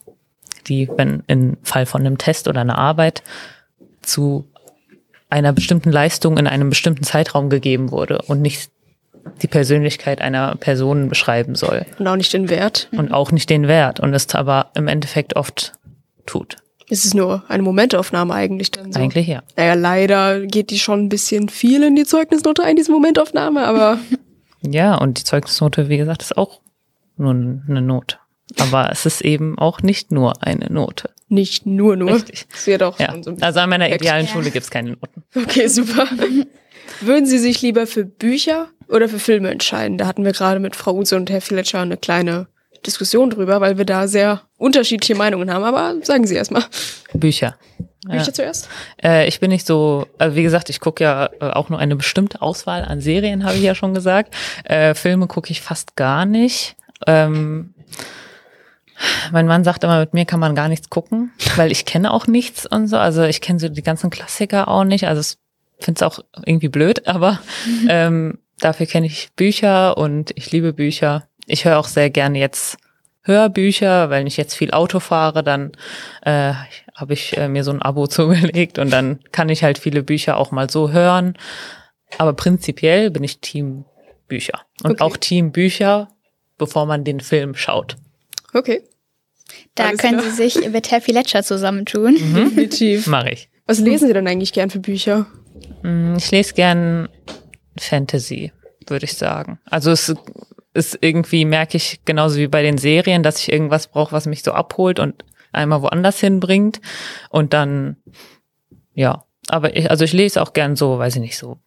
die, 0.68 0.88
wenn 0.96 1.24
im 1.26 1.58
Fall 1.64 1.88
von 1.88 2.02
einem 2.02 2.20
Test 2.20 2.48
oder 2.48 2.62
einer 2.62 2.78
Arbeit 2.78 3.24
zu 4.04 4.48
einer 5.32 5.52
bestimmten 5.52 5.92
Leistung 5.92 6.38
in 6.38 6.46
einem 6.46 6.70
bestimmten 6.70 7.04
Zeitraum 7.04 7.50
gegeben 7.50 7.90
wurde 7.90 8.22
und 8.28 8.42
nicht 8.42 8.70
die 9.42 9.48
Persönlichkeit 9.48 10.22
einer 10.22 10.56
Person 10.56 11.10
beschreiben 11.10 11.56
soll. 11.56 11.86
Und 12.00 12.08
auch 12.08 12.16
nicht 12.16 12.34
den 12.34 12.50
Wert. 12.50 12.90
Und 12.92 13.12
auch 13.12 13.32
nicht 13.32 13.50
den 13.50 13.68
Wert. 13.68 14.00
Und 14.00 14.14
es 14.14 14.34
aber 14.36 14.72
im 14.76 14.88
Endeffekt 14.88 15.36
oft 15.36 15.74
tut. 16.26 16.58
Es 16.90 17.06
ist 17.06 17.14
nur 17.14 17.44
eine 17.48 17.64
Momentaufnahme 17.64 18.34
eigentlich 18.34 18.72
dann 18.72 18.92
so. 18.92 19.00
Eigentlich 19.00 19.28
ja. 19.28 19.42
Naja, 19.56 19.74
leider 19.74 20.46
geht 20.46 20.70
die 20.70 20.80
schon 20.80 21.06
ein 21.06 21.10
bisschen 21.10 21.50
viel 21.50 21.84
in 21.84 21.96
die 21.96 22.06
Zeugnisnote 22.06 22.64
ein, 22.64 22.76
diese 22.76 22.92
Momentaufnahme, 22.92 23.66
aber. 23.66 24.00
ja, 24.62 24.96
und 24.96 25.20
die 25.20 25.24
Zeugnisnote, 25.24 25.90
wie 25.90 25.98
gesagt, 25.98 26.22
ist 26.22 26.38
auch 26.38 26.62
nur 27.18 27.32
eine 27.32 27.82
Note. 27.82 28.18
Aber 28.60 28.92
es 28.92 29.06
ist 29.06 29.22
eben 29.22 29.58
auch 29.58 29.82
nicht 29.82 30.12
nur 30.12 30.44
eine 30.44 30.68
Note. 30.72 31.10
Nicht 31.30 31.66
nur, 31.66 31.96
nur. 31.96 32.16
Richtig. 32.16 32.46
Das 32.52 32.68
wäre 32.68 32.80
doch 32.80 33.00
ja. 33.00 33.16
so 33.22 33.36
Also 33.42 33.60
an 33.60 33.70
meiner 33.70 33.94
idealen 33.94 34.28
ja. 34.28 34.32
Schule 34.32 34.52
gibt's 34.52 34.70
keine 34.70 34.92
Noten. 34.92 35.24
Okay, 35.36 35.68
super. 35.68 36.08
Würden 37.02 37.26
Sie 37.26 37.40
sich 37.40 37.62
lieber 37.62 37.88
für 37.88 38.06
Bücher 38.06 38.68
oder 38.88 39.10
für 39.10 39.20
Filme 39.20 39.50
entscheiden? 39.50 39.98
Da 39.98 40.08
hatten 40.08 40.26
wir 40.26 40.32
gerade 40.32 40.60
mit 40.60 40.76
Frau 40.76 40.94
Use 40.94 41.16
und 41.16 41.30
Herr 41.30 41.42
Fletcher 41.42 41.82
eine 41.82 41.98
kleine 41.98 42.48
Diskussion 42.86 43.30
drüber, 43.30 43.62
weil 43.62 43.78
wir 43.78 43.86
da 43.86 44.08
sehr 44.08 44.42
unterschiedliche 44.58 45.16
Meinungen 45.16 45.52
haben. 45.52 45.64
Aber 45.64 45.96
sagen 46.04 46.28
Sie 46.28 46.36
erstmal. 46.36 46.64
Bücher. 47.14 47.56
Bücher 48.06 48.18
ja. 48.26 48.34
zuerst? 48.34 48.70
Äh, 49.02 49.28
ich 49.28 49.40
bin 49.40 49.50
nicht 49.50 49.66
so, 49.66 50.08
also 50.18 50.36
wie 50.36 50.44
gesagt, 50.44 50.70
ich 50.70 50.80
gucke 50.80 51.04
ja 51.04 51.30
äh, 51.40 51.50
auch 51.52 51.70
nur 51.70 51.80
eine 51.80 51.96
bestimmte 51.96 52.42
Auswahl 52.42 52.84
an 52.84 53.00
Serien, 53.00 53.46
habe 53.46 53.56
ich 53.56 53.64
ja 53.64 53.76
schon 53.76 53.94
gesagt. 53.94 54.36
Äh, 54.66 54.94
Filme 54.94 55.28
gucke 55.28 55.52
ich 55.52 55.62
fast 55.62 55.96
gar 55.96 56.26
nicht. 56.26 56.76
Ähm, 57.08 57.74
Mein 59.32 59.48
Mann 59.48 59.64
sagt 59.64 59.84
immer, 59.84 60.00
mit 60.00 60.14
mir 60.14 60.26
kann 60.26 60.40
man 60.40 60.56
gar 60.56 60.68
nichts 60.68 60.90
gucken, 60.90 61.32
weil 61.56 61.72
ich 61.72 61.86
kenne 61.86 62.12
auch 62.12 62.28
nichts 62.28 62.66
und 62.66 62.88
so. 62.88 62.98
Also 62.98 63.24
ich 63.24 63.42
kenne 63.42 63.60
so 63.60 63.70
die 63.70 63.84
ganzen 63.84 64.10
Klassiker 64.10 64.68
auch 64.68 64.84
nicht. 64.84 65.08
Also 65.08 65.22
ich 65.80 65.86
finde 65.86 66.00
es 66.00 66.04
auch 66.04 66.20
irgendwie 66.46 66.70
blöd, 66.70 67.08
aber 67.08 67.40
ähm, 67.90 68.40
dafür 68.60 68.86
kenne 68.86 69.08
ich 69.08 69.30
Bücher 69.36 69.98
und 69.98 70.32
ich 70.36 70.52
liebe 70.52 70.74
Bücher. 70.74 71.28
Ich 71.46 71.66
höre 71.66 71.78
auch 71.80 71.88
sehr 71.88 72.10
gerne 72.10 72.40
jetzt 72.40 72.78
Hörbücher, 73.26 74.10
weil 74.10 74.28
ich 74.28 74.36
jetzt 74.38 74.54
viel 74.54 74.72
Auto 74.72 75.00
fahre, 75.00 75.44
dann 75.44 75.72
äh, 76.24 76.54
habe 76.94 77.14
ich 77.14 77.38
äh, 77.38 77.48
mir 77.48 77.64
so 77.64 77.72
ein 77.72 77.82
Abo 77.82 78.08
zugelegt 78.08 78.80
und 78.80 78.92
dann 78.92 79.20
kann 79.32 79.50
ich 79.50 79.64
halt 79.64 79.78
viele 79.78 80.04
Bücher 80.04 80.38
auch 80.38 80.52
mal 80.52 80.70
so 80.70 80.92
hören. 80.92 81.38
Aber 82.18 82.34
prinzipiell 82.34 83.10
bin 83.12 83.24
ich 83.24 83.40
Team 83.40 83.86
Bücher 84.28 84.62
und 84.84 84.92
Okay. 84.92 85.02
auch 85.04 85.18
Team 85.18 85.52
Bücher, 85.52 86.10
bevor 86.58 86.86
man 86.86 87.04
den 87.04 87.20
Film 87.22 87.56
schaut. 87.56 87.96
Okay, 88.54 88.82
Da 89.76 89.86
Alles 89.88 90.00
können 90.00 90.20
klar. 90.20 90.32
Sie 90.32 90.50
sich 90.50 90.70
mit 90.70 90.92
Happy 90.92 91.12
Ledger 91.12 91.44
zusammentun. 91.44 92.16
definitiv. 92.16 93.08
Mache 93.08 93.32
ich. 93.32 93.50
Was 93.66 93.80
lesen 93.80 94.08
Sie 94.08 94.14
denn 94.14 94.28
eigentlich 94.28 94.54
gern 94.54 94.70
für 94.70 94.80
Bücher? 94.80 95.26
Mm, 95.82 96.16
Ich 96.18 96.30
lese 96.32 96.54
gern 96.54 97.08
Fantasy, 97.78 98.52
würde 98.88 99.06
ich 99.06 99.14
sagen. 99.14 99.60
Also 99.70 99.92
es 99.92 100.14
ist 100.74 100.98
irgendwie, 101.02 101.46
merke 101.46 101.78
ich, 101.78 102.02
genauso 102.06 102.38
wie 102.38 102.48
bei 102.48 102.64
den 102.64 102.78
Serien, 102.78 103.24
dass 103.24 103.40
ich 103.40 103.52
irgendwas 103.52 103.88
brauche, 103.88 104.12
was 104.12 104.26
mich 104.26 104.44
so 104.44 104.54
abholt 104.54 105.00
und 105.00 105.24
einmal 105.52 105.82
woanders 105.82 106.20
hinbringt. 106.20 106.82
Und 107.30 107.54
dann, 107.54 107.98
ja. 108.94 109.24
Aber 109.50 109.76
ich, 109.76 109.90
also 109.90 110.06
ich 110.06 110.14
lese 110.14 110.42
auch 110.42 110.54
gern 110.54 110.76
so, 110.76 110.98
weiß 110.98 111.16
ich 111.16 111.22
nicht, 111.22 111.38
so 111.38 111.58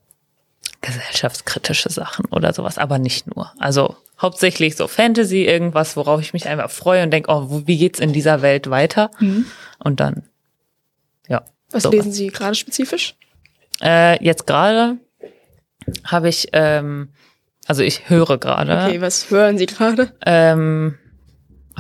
gesellschaftskritische 0.80 1.90
Sachen 1.90 2.26
oder 2.26 2.52
sowas, 2.52 2.78
aber 2.78 2.98
nicht 2.98 3.34
nur. 3.34 3.52
Also 3.58 3.96
hauptsächlich 4.20 4.76
so 4.76 4.88
Fantasy, 4.88 5.44
irgendwas, 5.44 5.96
worauf 5.96 6.20
ich 6.20 6.32
mich 6.32 6.48
einfach 6.48 6.70
freue 6.70 7.02
und 7.02 7.10
denke, 7.10 7.30
oh, 7.30 7.62
wie 7.66 7.78
geht's 7.78 8.00
in 8.00 8.12
dieser 8.12 8.42
Welt 8.42 8.70
weiter? 8.70 9.10
Und 9.78 10.00
dann, 10.00 10.24
ja. 11.28 11.44
Was 11.70 11.84
sowas. 11.84 11.96
lesen 11.96 12.12
Sie 12.12 12.28
gerade 12.28 12.54
spezifisch? 12.54 13.14
Äh, 13.82 14.22
jetzt 14.24 14.46
gerade 14.46 14.98
habe 16.04 16.28
ich, 16.28 16.48
ähm, 16.52 17.10
also 17.66 17.82
ich 17.82 18.08
höre 18.08 18.38
gerade, 18.38 18.72
Okay, 18.86 19.00
was 19.00 19.30
hören 19.30 19.58
Sie 19.58 19.66
gerade? 19.66 20.12
ähm, 20.24 20.98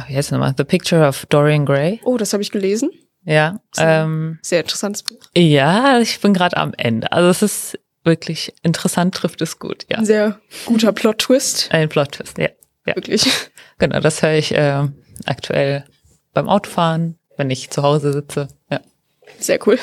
wie 0.08 0.16
heißt 0.16 0.32
nochmal? 0.32 0.54
The 0.56 0.64
Picture 0.64 1.06
of 1.06 1.26
Dorian 1.26 1.64
Gray. 1.66 2.00
Oh, 2.04 2.16
das 2.16 2.32
habe 2.32 2.42
ich 2.42 2.50
gelesen. 2.50 2.90
Ja, 3.24 3.60
ähm, 3.78 4.38
Sehr 4.42 4.60
interessantes 4.60 5.02
Buch. 5.02 5.18
ja, 5.36 5.98
ich 5.98 6.20
bin 6.20 6.32
gerade 6.32 6.56
am 6.56 6.72
Ende. 6.76 7.10
Also 7.10 7.28
es 7.30 7.42
ist 7.42 7.78
wirklich 8.04 8.54
interessant, 8.62 9.14
trifft 9.16 9.42
es 9.42 9.58
gut, 9.58 9.84
ja. 9.90 9.98
Ein 9.98 10.04
sehr 10.06 10.38
guter 10.64 10.92
Plot-Twist. 10.92 11.70
Ein 11.72 11.88
Plot-Twist, 11.88 12.38
ja. 12.38 12.50
ja. 12.86 12.94
Wirklich. 12.96 13.26
Genau, 13.78 14.00
das 14.00 14.22
höre 14.22 14.32
ich 14.32 14.54
äh, 14.54 14.88
aktuell 15.26 15.84
beim 16.32 16.48
Autofahren, 16.48 17.18
wenn 17.36 17.50
ich 17.50 17.68
zu 17.68 17.82
Hause 17.82 18.10
sitze. 18.14 18.48
Ja. 18.70 18.80
Sehr 19.38 19.58
cool. 19.66 19.78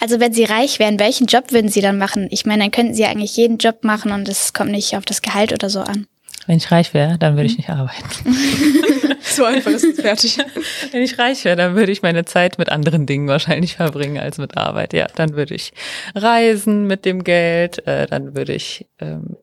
Also 0.00 0.20
wenn 0.20 0.32
Sie 0.32 0.44
reich 0.44 0.78
wären, 0.78 0.98
welchen 0.98 1.26
Job 1.26 1.52
würden 1.52 1.68
Sie 1.70 1.80
dann 1.80 1.98
machen? 1.98 2.28
Ich 2.30 2.46
meine, 2.46 2.62
dann 2.64 2.70
könnten 2.70 2.94
Sie 2.94 3.02
ja 3.02 3.08
eigentlich 3.08 3.36
jeden 3.36 3.58
Job 3.58 3.84
machen 3.84 4.12
und 4.12 4.28
es 4.28 4.52
kommt 4.52 4.72
nicht 4.72 4.96
auf 4.96 5.04
das 5.04 5.22
Gehalt 5.22 5.52
oder 5.52 5.70
so 5.70 5.80
an. 5.80 6.06
Wenn 6.46 6.56
ich 6.56 6.70
reich 6.72 6.94
wäre, 6.94 7.18
dann 7.18 7.36
würde 7.36 7.46
ich 7.46 7.56
nicht 7.56 7.70
arbeiten. 7.70 8.08
So 9.22 9.44
einfach 9.44 9.70
ist 9.70 9.84
es 9.84 10.00
fertig. 10.00 10.38
Wenn 10.92 11.02
ich 11.02 11.18
reich 11.18 11.44
wäre, 11.44 11.54
dann 11.54 11.76
würde 11.76 11.92
ich 11.92 12.02
meine 12.02 12.24
Zeit 12.24 12.58
mit 12.58 12.68
anderen 12.70 13.06
Dingen 13.06 13.28
wahrscheinlich 13.28 13.76
verbringen 13.76 14.18
als 14.18 14.38
mit 14.38 14.56
Arbeit. 14.56 14.92
Ja, 14.92 15.06
dann 15.14 15.34
würde 15.34 15.54
ich 15.54 15.72
reisen 16.14 16.86
mit 16.86 17.04
dem 17.04 17.22
Geld, 17.22 17.86
äh, 17.86 18.06
dann 18.06 18.34
würde 18.34 18.54
ich, 18.54 18.86
ähm, 18.98 19.36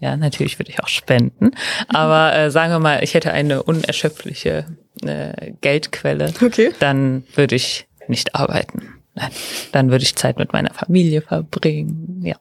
ja, 0.00 0.16
natürlich 0.16 0.58
würde 0.58 0.70
ich 0.72 0.82
auch 0.82 0.88
spenden. 0.88 1.52
Aber 1.88 2.34
äh, 2.34 2.50
sagen 2.50 2.72
wir 2.72 2.80
mal, 2.80 3.04
ich 3.04 3.14
hätte 3.14 3.32
eine 3.32 3.62
unerschöpfliche 3.62 4.66
äh, 5.04 5.52
Geldquelle, 5.60 6.32
Okay. 6.42 6.72
dann 6.80 7.24
würde 7.34 7.54
ich 7.54 7.86
nicht 8.08 8.34
arbeiten. 8.34 8.99
Nein, 9.20 9.30
dann 9.72 9.90
würde 9.90 10.04
ich 10.04 10.16
Zeit 10.16 10.38
mit 10.38 10.52
meiner 10.52 10.72
Familie 10.72 11.22
verbringen. 11.22 12.22
Ja, 12.24 12.36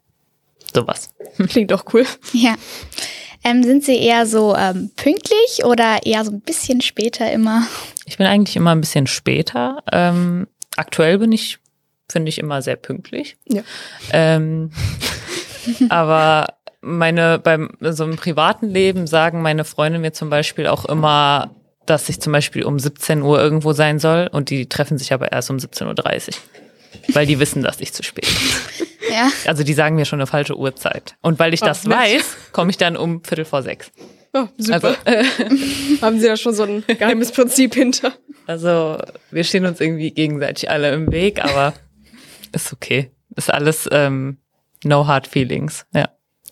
sowas. 0.73 1.09
Klingt 1.47 1.71
doch 1.71 1.85
cool. 1.93 2.05
Ja. 2.33 2.55
Ähm, 3.43 3.63
sind 3.63 3.83
Sie 3.85 3.97
eher 3.97 4.25
so 4.25 4.55
ähm, 4.55 4.91
pünktlich 4.95 5.63
oder 5.63 5.99
eher 6.05 6.25
so 6.25 6.31
ein 6.31 6.41
bisschen 6.41 6.81
später 6.81 7.31
immer? 7.31 7.65
Ich 8.05 8.17
bin 8.17 8.27
eigentlich 8.27 8.57
immer 8.57 8.71
ein 8.71 8.81
bisschen 8.81 9.07
später. 9.07 9.81
Ähm, 9.91 10.47
aktuell 10.75 11.19
bin 11.19 11.31
ich, 11.31 11.59
finde 12.09 12.29
ich, 12.29 12.39
immer 12.39 12.61
sehr 12.61 12.75
pünktlich. 12.75 13.37
Ja. 13.47 13.61
Ähm, 14.11 14.71
aber 15.89 16.47
meine, 16.81 17.39
beim, 17.39 17.69
so 17.79 18.03
im 18.03 18.17
privaten 18.17 18.67
Leben 18.67 19.07
sagen 19.07 19.41
meine 19.41 19.63
Freunde 19.63 19.99
mir 19.99 20.11
zum 20.11 20.29
Beispiel 20.29 20.67
auch 20.67 20.85
immer, 20.85 21.51
dass 21.85 22.09
ich 22.09 22.19
zum 22.19 22.33
Beispiel 22.33 22.63
um 22.63 22.77
17 22.77 23.21
Uhr 23.21 23.39
irgendwo 23.41 23.73
sein 23.73 23.99
soll 23.99 24.29
und 24.31 24.49
die 24.49 24.67
treffen 24.67 24.97
sich 24.97 25.13
aber 25.13 25.31
erst 25.31 25.49
um 25.49 25.57
17.30 25.57 26.27
Uhr. 26.27 26.33
Weil 27.13 27.25
die 27.25 27.39
wissen, 27.39 27.63
dass 27.63 27.79
ich 27.79 27.93
zu 27.93 28.03
spät 28.03 28.25
bin. 28.25 28.87
Ja. 29.11 29.31
Also 29.47 29.63
die 29.63 29.73
sagen 29.73 29.95
mir 29.95 30.05
schon 30.05 30.19
eine 30.19 30.27
falsche 30.27 30.55
Uhrzeit. 30.55 31.15
Und 31.23 31.39
weil 31.39 31.51
ich 31.55 31.63
Oh, 31.63 31.65
das 31.65 31.83
nett. 31.83 31.97
weiß, 31.97 32.23
komme 32.51 32.69
ich 32.69 32.77
dann 32.77 32.95
um 32.95 33.23
Viertel 33.23 33.43
vor 33.43 33.63
sechs. 33.63 33.89
Oh, 34.33 34.45
super. 34.59 34.73
Also, 34.75 34.87
äh, 35.05 35.23
Haben 36.01 36.19
Sie 36.19 36.27
da 36.27 36.37
schon 36.37 36.53
so 36.53 36.61
ein 36.61 36.83
geheimes 36.85 37.31
Prinzip 37.31 37.73
hinter? 37.73 38.13
Also 38.45 38.99
wir 39.31 39.43
stehen 39.43 39.65
uns 39.65 39.79
irgendwie 39.81 40.11
gegenseitig 40.11 40.69
alle 40.69 40.93
im 40.93 41.11
Weg, 41.11 41.43
aber 41.43 41.73
ist 42.51 42.71
okay. 42.71 43.09
Ist 43.35 43.51
alles 43.51 43.89
ähm, 43.91 44.37
no 44.83 45.07
hard 45.07 45.25
feelings. 45.25 45.87
Ja. 45.91 46.09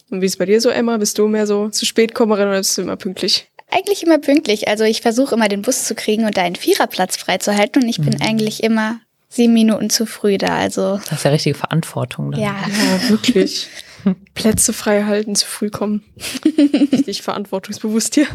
Und 0.10 0.22
wie 0.22 0.26
ist 0.26 0.32
es 0.34 0.38
bei 0.38 0.46
dir 0.46 0.60
so, 0.60 0.70
Emma? 0.70 0.98
Bist 0.98 1.20
du 1.20 1.28
mehr 1.28 1.46
so 1.46 1.70
zu 1.70 1.86
spät 1.86 2.16
Kommerin 2.16 2.48
oder 2.48 2.58
bist 2.58 2.76
du 2.76 2.82
immer 2.82 2.96
pünktlich? 2.96 3.52
Eigentlich 3.70 4.02
immer 4.02 4.18
pünktlich. 4.18 4.68
Also 4.68 4.84
ich 4.84 5.02
versuche 5.02 5.36
immer 5.36 5.48
den 5.48 5.62
Bus 5.62 5.84
zu 5.86 5.94
kriegen 5.94 6.26
und 6.26 6.38
da 6.38 6.42
einen 6.42 6.56
Viererplatz 6.56 7.18
freizuhalten 7.18 7.84
und 7.84 7.90
ich 7.90 8.02
bin 8.02 8.20
eigentlich 8.20 8.64
immer 8.64 9.00
sieben 9.30 9.54
Minuten 9.54 9.90
zu 9.90 10.06
früh 10.06 10.38
da. 10.38 10.56
Also 10.58 11.00
Das 11.10 11.20
ist 11.20 11.24
ja 11.24 11.32
richtige 11.32 11.56
Verantwortung. 11.56 12.32
Dann. 12.32 12.42
ja. 12.42 12.56
Ja, 12.68 13.10
wirklich. 13.10 13.68
Plätze 14.36 14.74
frei 14.74 15.04
halten, 15.04 15.36
zu 15.36 15.46
früh 15.46 15.70
kommen. 15.70 16.04
Richtig 16.92 17.22
verantwortungsbewusst 17.24 18.16
hier. 18.16 18.28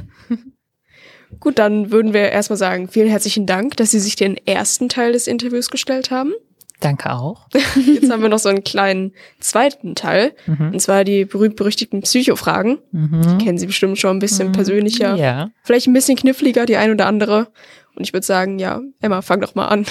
Gut, 1.41 1.59
dann 1.59 1.91
würden 1.91 2.13
wir 2.13 2.31
erstmal 2.31 2.59
sagen, 2.59 2.89
vielen 2.89 3.09
herzlichen 3.09 3.47
Dank, 3.47 3.77
dass 3.79 3.91
Sie 3.93 4.01
sich 4.01 4.17
den 4.17 4.37
ersten 4.47 4.89
Teil 4.91 5.13
des 5.13 5.27
Interviews 5.27 5.71
gestellt 5.71 6.11
haben. 6.11 6.33
Danke 6.81 7.13
auch. 7.13 7.47
Jetzt 7.87 8.11
haben 8.11 8.23
wir 8.23 8.29
noch 8.29 8.41
so 8.41 8.49
einen 8.51 8.65
kleinen 8.65 9.13
zweiten 9.39 9.95
Teil, 9.95 10.35
und 10.47 10.79
zwar 10.83 11.05
die 11.05 11.25
berühmt-berüchtigten 11.25 12.03
Psychofragen. 12.03 12.79
Kennen 13.43 13.57
Sie 13.57 13.67
bestimmt 13.67 13.99
schon 13.99 14.17
ein 14.17 14.21
bisschen 14.21 14.53
persönlicher. 14.53 15.15
Ja. 15.15 15.51
Vielleicht 15.63 15.87
ein 15.87 15.93
bisschen 15.95 16.17
kniffliger, 16.17 16.67
die 16.67 16.77
ein 16.77 16.91
oder 16.91 17.07
andere. 17.07 17.49
Und 17.95 18.03
ich 18.05 18.13
würde 18.13 18.27
sagen, 18.27 18.59
ja, 18.59 18.81
Emma, 19.01 19.23
fang 19.23 19.41
doch 19.41 19.55
mal 19.55 19.69
an. 19.69 19.87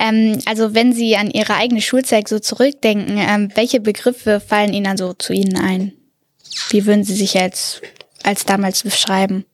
Ähm, 0.00 0.40
also 0.46 0.74
wenn 0.74 0.92
Sie 0.92 1.16
an 1.16 1.30
Ihre 1.30 1.54
eigene 1.54 1.82
Schulzeit 1.82 2.26
so 2.26 2.38
zurückdenken, 2.38 3.18
ähm, 3.18 3.50
welche 3.54 3.80
Begriffe 3.80 4.40
fallen 4.40 4.72
Ihnen 4.72 4.84
dann 4.84 4.96
so 4.96 5.12
zu 5.12 5.32
Ihnen 5.32 5.56
ein? 5.58 5.92
Wie 6.70 6.86
würden 6.86 7.04
Sie 7.04 7.14
sich 7.14 7.38
als, 7.38 7.82
als 8.22 8.46
damals 8.46 8.82
beschreiben? 8.82 9.44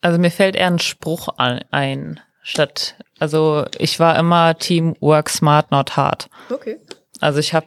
Also 0.00 0.18
mir 0.18 0.30
fällt 0.30 0.56
eher 0.56 0.66
ein 0.66 0.78
Spruch 0.78 1.28
ein, 1.38 1.64
ein 1.70 2.20
statt. 2.42 2.96
Also 3.18 3.64
ich 3.78 3.98
war 4.00 4.18
immer 4.18 4.58
Team 4.58 4.96
Work 5.00 5.30
Smart, 5.30 5.70
not 5.70 5.96
hard. 5.96 6.28
Okay. 6.50 6.78
Also 7.20 7.38
ich 7.38 7.54
habe 7.54 7.66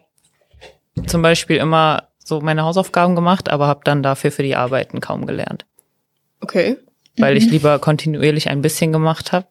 zum 1.07 1.21
Beispiel 1.21 1.57
immer 1.57 2.09
so 2.23 2.41
meine 2.41 2.63
Hausaufgaben 2.63 3.15
gemacht, 3.15 3.49
aber 3.49 3.67
habe 3.67 3.81
dann 3.83 4.03
dafür 4.03 4.31
für 4.31 4.43
die 4.43 4.55
Arbeiten 4.55 4.99
kaum 4.99 5.25
gelernt. 5.25 5.65
Okay. 6.41 6.77
Weil 7.17 7.38
ich 7.38 7.50
lieber 7.50 7.80
kontinuierlich 7.80 8.50
ein 8.50 8.62
bisschen 8.62 8.91
gemacht 8.91 9.32
habe, 9.32 9.47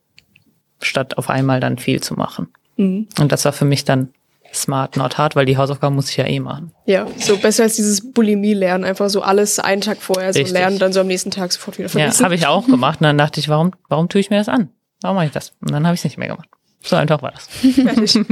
statt 0.80 1.18
auf 1.18 1.28
einmal 1.30 1.60
dann 1.60 1.78
viel 1.78 2.00
zu 2.02 2.14
machen. 2.14 2.48
Mhm. 2.76 3.08
Und 3.18 3.32
das 3.32 3.44
war 3.44 3.52
für 3.52 3.64
mich 3.64 3.84
dann 3.84 4.08
smart, 4.52 4.96
not 4.96 5.18
hard, 5.18 5.36
weil 5.36 5.46
die 5.46 5.56
Hausaufgaben 5.56 5.94
muss 5.94 6.10
ich 6.10 6.16
ja 6.16 6.26
eh 6.26 6.40
machen. 6.40 6.72
Ja, 6.86 7.06
so 7.18 7.36
besser 7.36 7.64
als 7.64 7.76
dieses 7.76 8.12
Bulimie-Lernen. 8.12 8.84
Einfach 8.84 9.08
so 9.08 9.22
alles 9.22 9.58
einen 9.58 9.80
Tag 9.80 9.98
vorher 9.98 10.32
so 10.32 10.38
Richtig. 10.38 10.52
lernen, 10.52 10.78
dann 10.78 10.92
so 10.92 11.00
am 11.00 11.06
nächsten 11.06 11.30
Tag 11.30 11.52
sofort 11.52 11.78
wieder 11.78 11.86
Ja, 11.88 11.92
vergessen. 11.92 12.24
habe 12.24 12.34
ich 12.34 12.46
auch 12.46 12.66
gemacht. 12.66 13.00
Und 13.00 13.04
dann 13.04 13.18
dachte 13.18 13.38
ich, 13.38 13.48
warum, 13.48 13.72
warum 13.88 14.08
tue 14.08 14.20
ich 14.20 14.30
mir 14.30 14.38
das 14.38 14.48
an? 14.48 14.70
Warum 15.02 15.16
mache 15.16 15.26
ich 15.26 15.32
das? 15.32 15.52
Und 15.60 15.70
dann 15.70 15.86
habe 15.86 15.94
ich 15.94 16.00
es 16.00 16.04
nicht 16.04 16.18
mehr 16.18 16.28
gemacht. 16.28 16.48
So 16.82 16.96
einfach 16.96 17.22
war 17.22 17.32
das. 17.32 17.48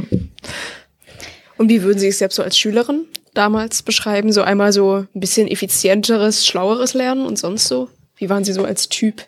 Und 1.59 1.69
wie 1.69 1.83
würden 1.83 1.99
Sie 1.99 2.07
sich 2.07 2.19
selbst 2.19 2.37
so 2.37 2.43
als 2.43 2.57
Schülerin 2.57 3.05
damals 3.35 3.83
beschreiben? 3.83 4.33
So 4.33 4.43
einmal 4.43 4.73
so 4.73 5.05
ein 5.15 5.21
bisschen 5.21 5.49
effizienteres, 5.49 6.47
schlaueres 6.47 6.95
Lernen 6.95 7.27
und 7.27 7.39
sonst 7.39 7.69
so? 7.69 7.89
Wie 8.19 8.29
waren 8.29 8.45
Sie 8.45 8.53
so 8.53 8.65
als 8.65 8.89
Typ? 8.89 9.27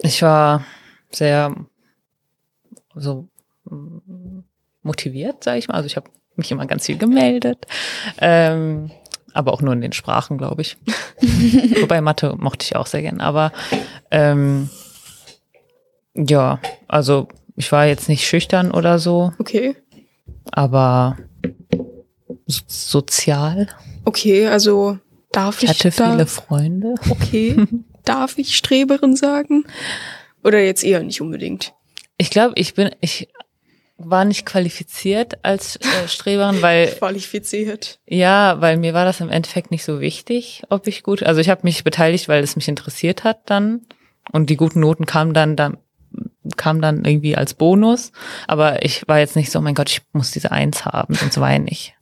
Ich 0.00 0.22
war 0.22 0.64
sehr 1.10 1.54
so 2.94 3.28
motiviert, 4.82 5.44
sage 5.44 5.58
ich 5.58 5.68
mal. 5.68 5.74
Also 5.74 5.86
ich 5.86 5.96
habe 5.96 6.10
mich 6.36 6.50
immer 6.50 6.66
ganz 6.66 6.86
viel 6.86 6.98
gemeldet. 6.98 7.66
Ähm, 8.20 8.90
aber 9.34 9.52
auch 9.52 9.60
nur 9.62 9.72
in 9.72 9.80
den 9.80 9.92
Sprachen, 9.92 10.38
glaube 10.38 10.62
ich. 10.62 10.76
Wobei 11.80 12.00
Mathe 12.00 12.34
mochte 12.38 12.64
ich 12.64 12.76
auch 12.76 12.86
sehr 12.86 13.02
gern. 13.02 13.20
Aber 13.20 13.52
ähm, 14.10 14.70
ja, 16.14 16.60
also 16.88 17.28
ich 17.56 17.70
war 17.72 17.86
jetzt 17.86 18.08
nicht 18.08 18.26
schüchtern 18.26 18.70
oder 18.70 18.98
so, 18.98 19.32
Okay. 19.38 19.76
aber 20.50 21.16
so 22.46 22.62
sozial. 22.66 23.68
Okay, 24.04 24.46
also 24.46 24.98
Darf 25.32 25.62
Ich 25.62 25.64
ich, 25.64 25.70
hatte 25.70 25.90
viele 25.92 26.16
da, 26.18 26.26
Freunde. 26.26 26.94
Okay. 27.10 27.56
Darf 28.08 28.38
ich 28.38 28.56
Streberin 28.56 29.16
sagen? 29.16 29.64
Oder 30.42 30.62
jetzt 30.62 30.82
eher 30.82 31.02
nicht 31.02 31.20
unbedingt? 31.20 31.74
Ich 32.16 32.30
glaube, 32.30 32.54
ich 32.56 32.74
bin, 32.74 32.90
ich 33.00 33.28
war 33.98 34.24
nicht 34.24 34.46
qualifiziert 34.46 35.44
als 35.44 35.76
äh, 35.76 36.08
Streberin, 36.08 36.62
weil 36.62 36.88
Qualifiziert. 36.88 37.98
ja, 38.06 38.60
weil 38.60 38.76
mir 38.78 38.94
war 38.94 39.04
das 39.04 39.20
im 39.20 39.28
Endeffekt 39.28 39.70
nicht 39.70 39.84
so 39.84 40.00
wichtig, 40.00 40.62
ob 40.70 40.86
ich 40.86 41.02
gut. 41.02 41.22
Also 41.22 41.40
ich 41.40 41.50
habe 41.50 41.60
mich 41.64 41.84
beteiligt, 41.84 42.28
weil 42.28 42.42
es 42.42 42.56
mich 42.56 42.68
interessiert 42.68 43.24
hat 43.24 43.50
dann 43.50 43.82
und 44.32 44.48
die 44.48 44.56
guten 44.56 44.80
Noten 44.80 45.04
kamen 45.04 45.34
dann 45.34 45.56
dann 45.56 45.78
kam 46.56 46.80
dann 46.80 47.04
irgendwie 47.04 47.36
als 47.36 47.52
Bonus, 47.52 48.12
aber 48.46 48.82
ich 48.82 49.06
war 49.06 49.18
jetzt 49.18 49.36
nicht 49.36 49.50
so, 49.50 49.58
oh 49.58 49.62
mein 49.62 49.74
Gott, 49.74 49.90
ich 49.90 50.00
muss 50.12 50.30
diese 50.30 50.50
Eins 50.50 50.86
haben 50.86 51.14
und 51.20 51.30
so 51.30 51.42
war 51.42 51.52
ich 51.52 51.60
nicht. 51.60 51.94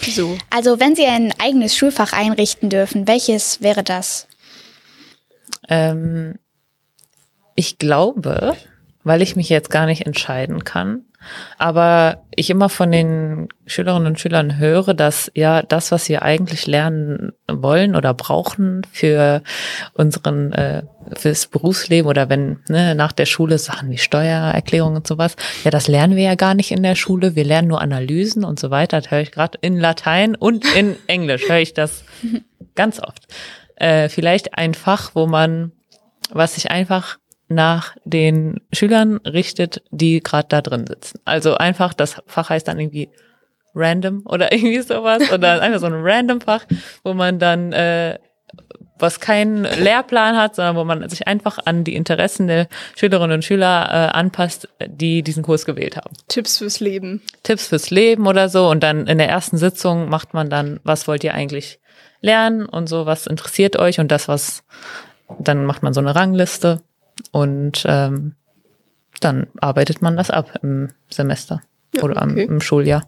So. 0.00 0.36
Also 0.50 0.80
wenn 0.80 0.96
Sie 0.96 1.06
ein 1.06 1.32
eigenes 1.38 1.76
Schulfach 1.76 2.12
einrichten 2.12 2.70
dürfen, 2.70 3.06
welches 3.06 3.60
wäre 3.60 3.84
das? 3.84 4.26
Ähm, 5.68 6.38
ich 7.54 7.78
glaube, 7.78 8.56
weil 9.04 9.22
ich 9.22 9.36
mich 9.36 9.48
jetzt 9.48 9.70
gar 9.70 9.86
nicht 9.86 10.06
entscheiden 10.06 10.64
kann, 10.64 11.04
aber 11.58 12.22
ich 12.34 12.50
immer 12.50 12.68
von 12.68 12.90
den 12.90 13.48
Schülerinnen 13.66 14.08
und 14.08 14.20
Schülern 14.20 14.58
höre, 14.58 14.94
dass 14.94 15.30
ja 15.34 15.62
das, 15.62 15.92
was 15.92 16.08
wir 16.08 16.22
eigentlich 16.22 16.66
lernen 16.66 17.32
wollen 17.46 17.94
oder 17.94 18.14
brauchen 18.14 18.82
für 18.90 19.42
unseren 19.94 20.52
äh, 20.52 20.82
fürs 21.14 21.46
Berufsleben 21.46 22.08
oder 22.08 22.28
wenn 22.28 22.60
ne, 22.68 22.94
nach 22.94 23.12
der 23.12 23.26
Schule 23.26 23.58
Sachen 23.58 23.90
wie 23.90 23.98
Steuererklärung 23.98 24.96
und 24.96 25.06
sowas, 25.06 25.36
ja, 25.64 25.70
das 25.70 25.88
lernen 25.88 26.16
wir 26.16 26.24
ja 26.24 26.34
gar 26.34 26.54
nicht 26.54 26.72
in 26.72 26.82
der 26.82 26.94
Schule. 26.94 27.36
Wir 27.36 27.44
lernen 27.44 27.68
nur 27.68 27.80
Analysen 27.80 28.44
und 28.44 28.58
so 28.58 28.70
weiter. 28.70 29.00
Das 29.00 29.10
höre 29.10 29.20
ich 29.20 29.32
gerade 29.32 29.58
in 29.60 29.78
Latein 29.78 30.34
und 30.34 30.64
in 30.74 30.96
Englisch 31.06 31.48
höre 31.48 31.58
ich 31.58 31.74
das 31.74 32.04
ganz 32.74 33.00
oft. 33.00 33.26
Äh, 33.76 34.08
vielleicht 34.08 34.56
ein 34.56 34.74
Fach, 34.74 35.12
wo 35.14 35.26
man, 35.26 35.72
was 36.30 36.54
sich 36.54 36.70
einfach 36.70 37.18
nach 37.48 37.96
den 38.04 38.60
Schülern 38.72 39.16
richtet, 39.18 39.82
die 39.90 40.20
gerade 40.20 40.48
da 40.48 40.62
drin 40.62 40.86
sitzen. 40.86 41.20
Also 41.24 41.56
einfach, 41.56 41.94
das 41.94 42.22
Fach 42.26 42.50
heißt 42.50 42.66
dann 42.66 42.80
irgendwie 42.80 43.10
random 43.74 44.22
oder 44.26 44.52
irgendwie 44.52 44.80
sowas 44.80 45.30
oder 45.32 45.60
einfach 45.62 45.80
so 45.80 45.86
ein 45.86 45.94
random 45.94 46.40
Fach, 46.40 46.64
wo 47.04 47.14
man 47.14 47.38
dann 47.38 47.72
äh, 47.72 48.18
was 49.02 49.18
keinen 49.18 49.64
Lehrplan 49.64 50.36
hat, 50.36 50.54
sondern 50.54 50.76
wo 50.76 50.84
man 50.84 51.08
sich 51.08 51.26
einfach 51.26 51.58
an 51.64 51.82
die 51.82 51.96
Interessen 51.96 52.46
der 52.46 52.68
Schülerinnen 52.96 53.36
und 53.36 53.44
Schüler 53.44 53.88
äh, 53.90 54.16
anpasst, 54.16 54.68
die 54.86 55.22
diesen 55.22 55.42
Kurs 55.42 55.66
gewählt 55.66 55.96
haben. 55.96 56.14
Tipps 56.28 56.58
fürs 56.58 56.78
Leben. 56.78 57.20
Tipps 57.42 57.66
fürs 57.66 57.90
Leben 57.90 58.26
oder 58.28 58.48
so 58.48 58.70
und 58.70 58.82
dann 58.82 59.08
in 59.08 59.18
der 59.18 59.28
ersten 59.28 59.58
Sitzung 59.58 60.08
macht 60.08 60.34
man 60.34 60.48
dann, 60.48 60.78
was 60.84 61.08
wollt 61.08 61.24
ihr 61.24 61.34
eigentlich 61.34 61.80
lernen 62.22 62.64
und 62.64 62.88
so, 62.88 63.04
was 63.04 63.26
interessiert 63.26 63.76
euch 63.78 64.00
und 64.00 64.10
das, 64.10 64.26
was, 64.28 64.62
dann 65.38 65.66
macht 65.66 65.82
man 65.82 65.92
so 65.92 66.00
eine 66.00 66.14
Rangliste 66.14 66.80
und 67.32 67.82
ähm, 67.86 68.34
dann 69.20 69.46
arbeitet 69.60 70.00
man 70.02 70.16
das 70.16 70.30
ab 70.30 70.58
im 70.62 70.88
Semester 71.10 71.62
Ja, 71.94 72.02
oder 72.02 72.22
am, 72.22 72.30
okay. 72.32 72.44
im 72.44 72.60
Schuljahr. 72.60 73.02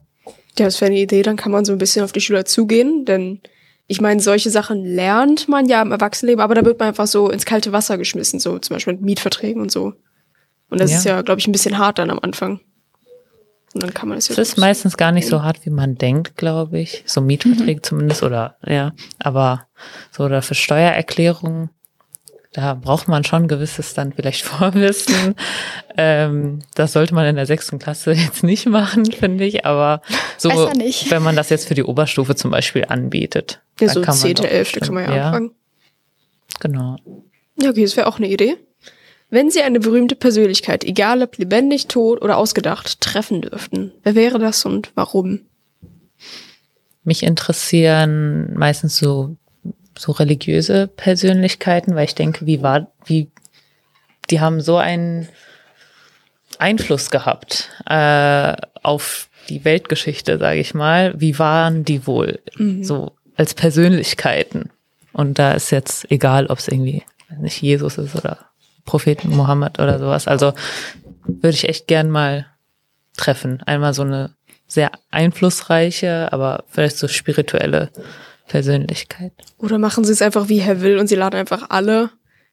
Ja, 0.59 0.66
das 0.66 0.81
wäre 0.81 0.90
eine 0.90 1.00
Idee, 1.00 1.22
dann 1.22 1.37
kann 1.37 1.50
man 1.53 1.64
so 1.64 1.72
ein 1.72 1.79
bisschen 1.79 2.05
auf 2.05 2.12
die 2.12 2.20
Schüler 2.20 2.44
zugehen, 2.44 3.05
denn 3.07 3.40
ich 3.87 4.00
meine, 4.00 4.20
solche 4.20 4.50
Sachen 4.50 4.85
lernt 4.85 5.48
man 5.48 5.66
ja 5.66 5.83
im 5.83 5.92
Erwachsenenleben, 5.92 6.42
aber 6.42 6.55
da 6.55 6.64
wird 6.64 6.79
man 6.79 6.88
einfach 6.88 7.07
so 7.07 7.29
ins 7.31 7.44
kalte 7.44 7.72
Wasser 7.72 7.98
geschmissen, 7.98 8.40
so 8.40 8.59
zum 8.59 8.77
Beispiel 8.77 8.94
mit 8.94 9.03
Mietverträgen 9.03 9.61
und 9.61 9.70
so. 9.72 9.94
Und 10.70 10.81
das 10.81 10.90
Ja. 10.90 10.96
ist 10.98 11.05
ja, 11.05 11.22
glaube 11.22 11.40
ich, 11.40 11.46
ein 11.46 11.53
bisschen 11.53 11.77
hart 11.79 11.98
dann 11.98 12.11
am 12.11 12.18
Anfang. 12.20 12.61
Und 13.74 13.82
dann 13.82 13.92
kann 13.92 14.08
man 14.08 14.18
es 14.18 14.28
ja. 14.28 14.32
Es 14.34 14.50
ist 14.50 14.56
meistens 14.58 14.96
gar 14.96 15.10
nicht 15.12 15.26
so 15.26 15.42
hart, 15.42 15.66
wie 15.66 15.70
man 15.70 15.96
denkt, 15.96 16.37
glaube 16.37 16.78
ich. 16.78 17.02
So 17.06 17.20
Mietverträge 17.20 17.82
zumindest 17.82 18.22
oder 18.22 18.56
ja. 18.64 18.92
Aber 19.18 19.66
so 20.12 20.24
oder 20.24 20.42
für 20.42 20.54
Steuererklärungen, 20.54 21.70
da 22.52 22.74
braucht 22.74 23.08
man 23.08 23.24
schon 23.24 23.48
gewisses 23.48 23.92
dann 23.94 24.12
vielleicht 24.12 24.42
Vorwissen. 24.44 25.34
ähm, 25.96 26.60
das 26.76 26.92
sollte 26.92 27.14
man 27.14 27.26
in 27.26 27.34
der 27.34 27.46
sechsten 27.46 27.80
Klasse 27.80 28.12
jetzt 28.12 28.44
nicht 28.44 28.66
machen, 28.66 29.04
finde 29.10 29.44
ich. 29.44 29.66
Aber 29.66 30.02
so, 30.38 30.50
wenn 30.50 31.22
man 31.24 31.34
das 31.34 31.50
jetzt 31.50 31.66
für 31.66 31.74
die 31.74 31.82
Oberstufe 31.84 32.37
zum 32.37 32.52
Beispiel 32.52 32.84
anbietet. 32.88 33.60
ja, 33.80 33.88
dann 33.88 33.94
so 33.94 34.00
kann 34.02 34.14
man 34.14 34.22
10., 34.22 34.34
doch 34.37 34.44
11. 34.44 34.58
bestimmt- 34.72 34.84
kann 34.87 34.94
man 34.94 35.04
ja, 35.16 35.26
anfangen. 35.26 35.50
Genau. 36.60 36.96
Ja, 37.60 37.70
okay, 37.70 37.82
das 37.82 37.96
wäre 37.96 38.06
auch 38.06 38.18
eine 38.18 38.28
Idee. 38.28 38.56
Wenn 39.30 39.50
Sie 39.50 39.62
eine 39.62 39.80
berühmte 39.80 40.14
Persönlichkeit, 40.14 40.84
egal 40.84 41.22
ob 41.22 41.38
lebendig, 41.38 41.88
tot 41.88 42.22
oder 42.22 42.37
ausgedacht, 42.37 43.00
treffen 43.00 43.42
dürften, 43.42 43.92
wer 44.02 44.14
wäre 44.14 44.38
das 44.38 44.64
und 44.64 44.92
warum? 44.94 45.40
Mich 47.02 47.22
interessieren 47.22 48.54
meistens 48.54 48.96
so, 48.96 49.37
so 49.98 50.12
religiöse 50.12 50.87
Persönlichkeiten, 50.87 51.94
weil 51.94 52.04
ich 52.04 52.14
denke, 52.14 52.46
wie 52.46 52.62
war, 52.62 52.92
wie, 53.04 53.30
die 54.30 54.40
haben 54.40 54.60
so 54.60 54.76
einen 54.76 55.28
Einfluss 56.58 57.10
gehabt 57.10 57.70
äh, 57.87 58.54
auf 58.82 59.28
die 59.48 59.64
Weltgeschichte, 59.64 60.38
sage 60.38 60.60
ich 60.60 60.74
mal. 60.74 61.14
Wie 61.20 61.38
waren 61.38 61.84
die 61.84 62.06
wohl 62.06 62.40
so 62.82 63.12
als 63.37 63.54
Persönlichkeiten? 63.54 64.70
Und 65.12 65.38
da 65.38 65.52
ist 65.52 65.70
jetzt 65.70 66.10
egal, 66.10 66.46
ob 66.46 66.58
es 66.58 66.68
irgendwie 66.68 67.02
nicht 67.38 67.60
Jesus 67.60 67.98
ist 67.98 68.14
oder 68.14 68.38
Propheten 68.85 69.31
Mohammed 69.31 69.79
oder 69.79 69.99
sowas. 69.99 70.27
Also 70.29 70.53
würde 71.27 71.57
ich 71.57 71.68
echt 71.68 71.87
gern 71.87 72.11
mal 72.11 72.47
treffen. 73.16 73.62
Einmal 73.66 73.94
so 73.94 74.03
eine 74.03 74.35
sehr 74.66 74.90
einflussreiche, 75.11 76.33
aber 76.33 76.64
vielleicht 76.68 76.97
so 76.97 77.09
spirituelle 77.09 77.90
Persönlichkeit. 78.49 79.33
Oder 79.59 79.79
machen 79.79 80.05
Sie 80.05 80.12
es 80.12 80.23
einfach 80.23 80.49
wie 80.49 80.59
Herr 80.59 80.81
Will 80.81 80.99
und 80.99 81.07
Sie 81.07 81.14
laden 81.14 81.38
einfach 81.38 81.70
alle 81.70 82.11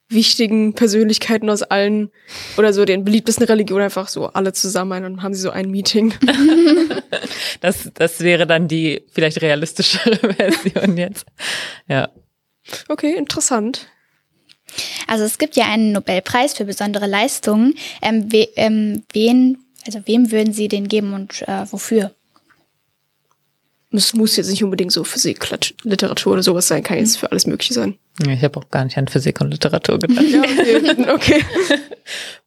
wichtigen 0.08 0.74
Persönlichkeiten 0.74 1.50
aus 1.50 1.64
allen 1.64 2.12
oder 2.58 2.74
so 2.74 2.84
den 2.84 3.06
beliebtesten 3.06 3.46
Religionen 3.46 3.86
einfach 3.86 4.10
so 4.10 4.28
alle 4.28 4.52
zusammen 4.52 4.92
ein 4.92 5.06
und 5.06 5.24
haben 5.24 5.34
Sie 5.34 5.42
so 5.42 5.52
ein 5.52 5.70
Meeting. 5.70 6.14
Das, 7.62 7.92
das 7.94 8.22
wäre 8.22 8.48
dann 8.48 8.68
die 8.68 9.06
vielleicht 9.12 9.42
realistischere 9.42 10.18
Version 10.34 10.98
jetzt. 10.98 11.26
Ja. 11.88 12.10
Okay, 12.90 13.16
interessant. 13.16 13.88
Also 15.08 15.24
es 15.24 15.38
gibt 15.38 15.56
ja 15.56 15.66
einen 15.66 15.92
Nobelpreis 15.92 16.54
für 16.54 16.66
besondere 16.66 17.08
Leistungen. 17.08 17.76
Ähm, 18.02 18.32
we, 18.32 18.48
ähm, 18.56 19.04
wen, 19.14 19.58
also 19.86 20.02
wem 20.06 20.32
würden 20.32 20.54
Sie 20.54 20.68
den 20.68 20.88
geben 20.88 21.14
und 21.14 21.42
äh, 21.48 21.66
wofür? 21.72 22.12
Es 23.94 24.14
muss 24.14 24.38
jetzt 24.38 24.50
nicht 24.50 24.64
unbedingt 24.64 24.94
so 24.94 25.04
Physik, 25.04 25.46
Literatur 25.84 26.34
oder 26.34 26.44
sowas 26.44 26.68
sein, 26.68 26.82
kann 26.82 26.98
jetzt 26.98 27.18
für 27.18 27.30
alles 27.30 27.46
Mögliche 27.46 27.74
sein. 27.74 27.98
Ich 28.26 28.42
habe 28.42 28.60
auch 28.60 28.70
gar 28.70 28.86
nicht 28.86 28.98
an 28.98 29.10
Physik 29.10 29.42
und 29.42 29.52
Literatur 29.52 30.00
gedacht. 30.00 30.26
Ja, 30.30 30.42
okay. 30.42 31.10
okay. 31.14 31.44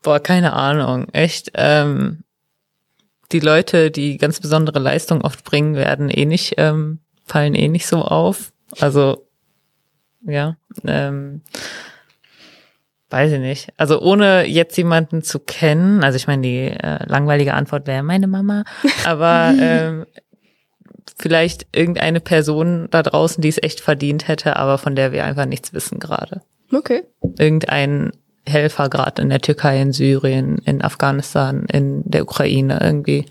Boah, 0.02 0.20
keine 0.20 0.54
Ahnung. 0.54 1.08
Echt. 1.12 1.50
Ähm, 1.54 2.24
die 3.32 3.40
Leute, 3.40 3.90
die 3.90 4.16
ganz 4.16 4.40
besondere 4.40 4.78
Leistungen 4.78 5.22
oft 5.22 5.44
bringen, 5.44 5.74
werden 5.74 6.08
eh 6.08 6.24
nicht, 6.24 6.54
ähm, 6.56 7.00
fallen 7.26 7.54
eh 7.54 7.68
nicht 7.68 7.87
so 7.87 7.98
auf. 7.98 8.52
Also, 8.80 9.26
ja. 10.26 10.56
Ähm, 10.87 11.42
weiß 13.10 13.32
ich 13.32 13.40
nicht. 13.40 13.72
Also 13.76 14.00
ohne 14.00 14.46
jetzt 14.46 14.76
jemanden 14.76 15.22
zu 15.22 15.38
kennen, 15.38 16.02
also 16.02 16.16
ich 16.16 16.26
meine, 16.26 16.42
die 16.42 16.66
äh, 16.68 17.04
langweilige 17.06 17.54
Antwort 17.54 17.86
wäre 17.86 18.02
meine 18.02 18.26
Mama, 18.26 18.64
aber 19.04 19.54
ähm, 19.58 20.06
vielleicht 21.16 21.66
irgendeine 21.72 22.20
Person 22.20 22.88
da 22.90 23.02
draußen, 23.02 23.40
die 23.42 23.48
es 23.48 23.62
echt 23.62 23.80
verdient 23.80 24.28
hätte, 24.28 24.56
aber 24.56 24.78
von 24.78 24.96
der 24.96 25.12
wir 25.12 25.24
einfach 25.24 25.46
nichts 25.46 25.72
wissen 25.72 25.98
gerade 25.98 26.42
Okay. 26.72 27.04
irgendein 27.38 28.12
Helfer 28.46 28.88
gerade 28.90 29.22
in 29.22 29.30
der 29.30 29.40
Türkei, 29.40 29.80
in 29.80 29.92
Syrien, 29.92 30.58
in 30.64 30.82
Afghanistan, 30.82 31.66
in 31.72 32.02
der 32.04 32.22
Ukraine, 32.22 32.78
irgendwie 32.82 33.26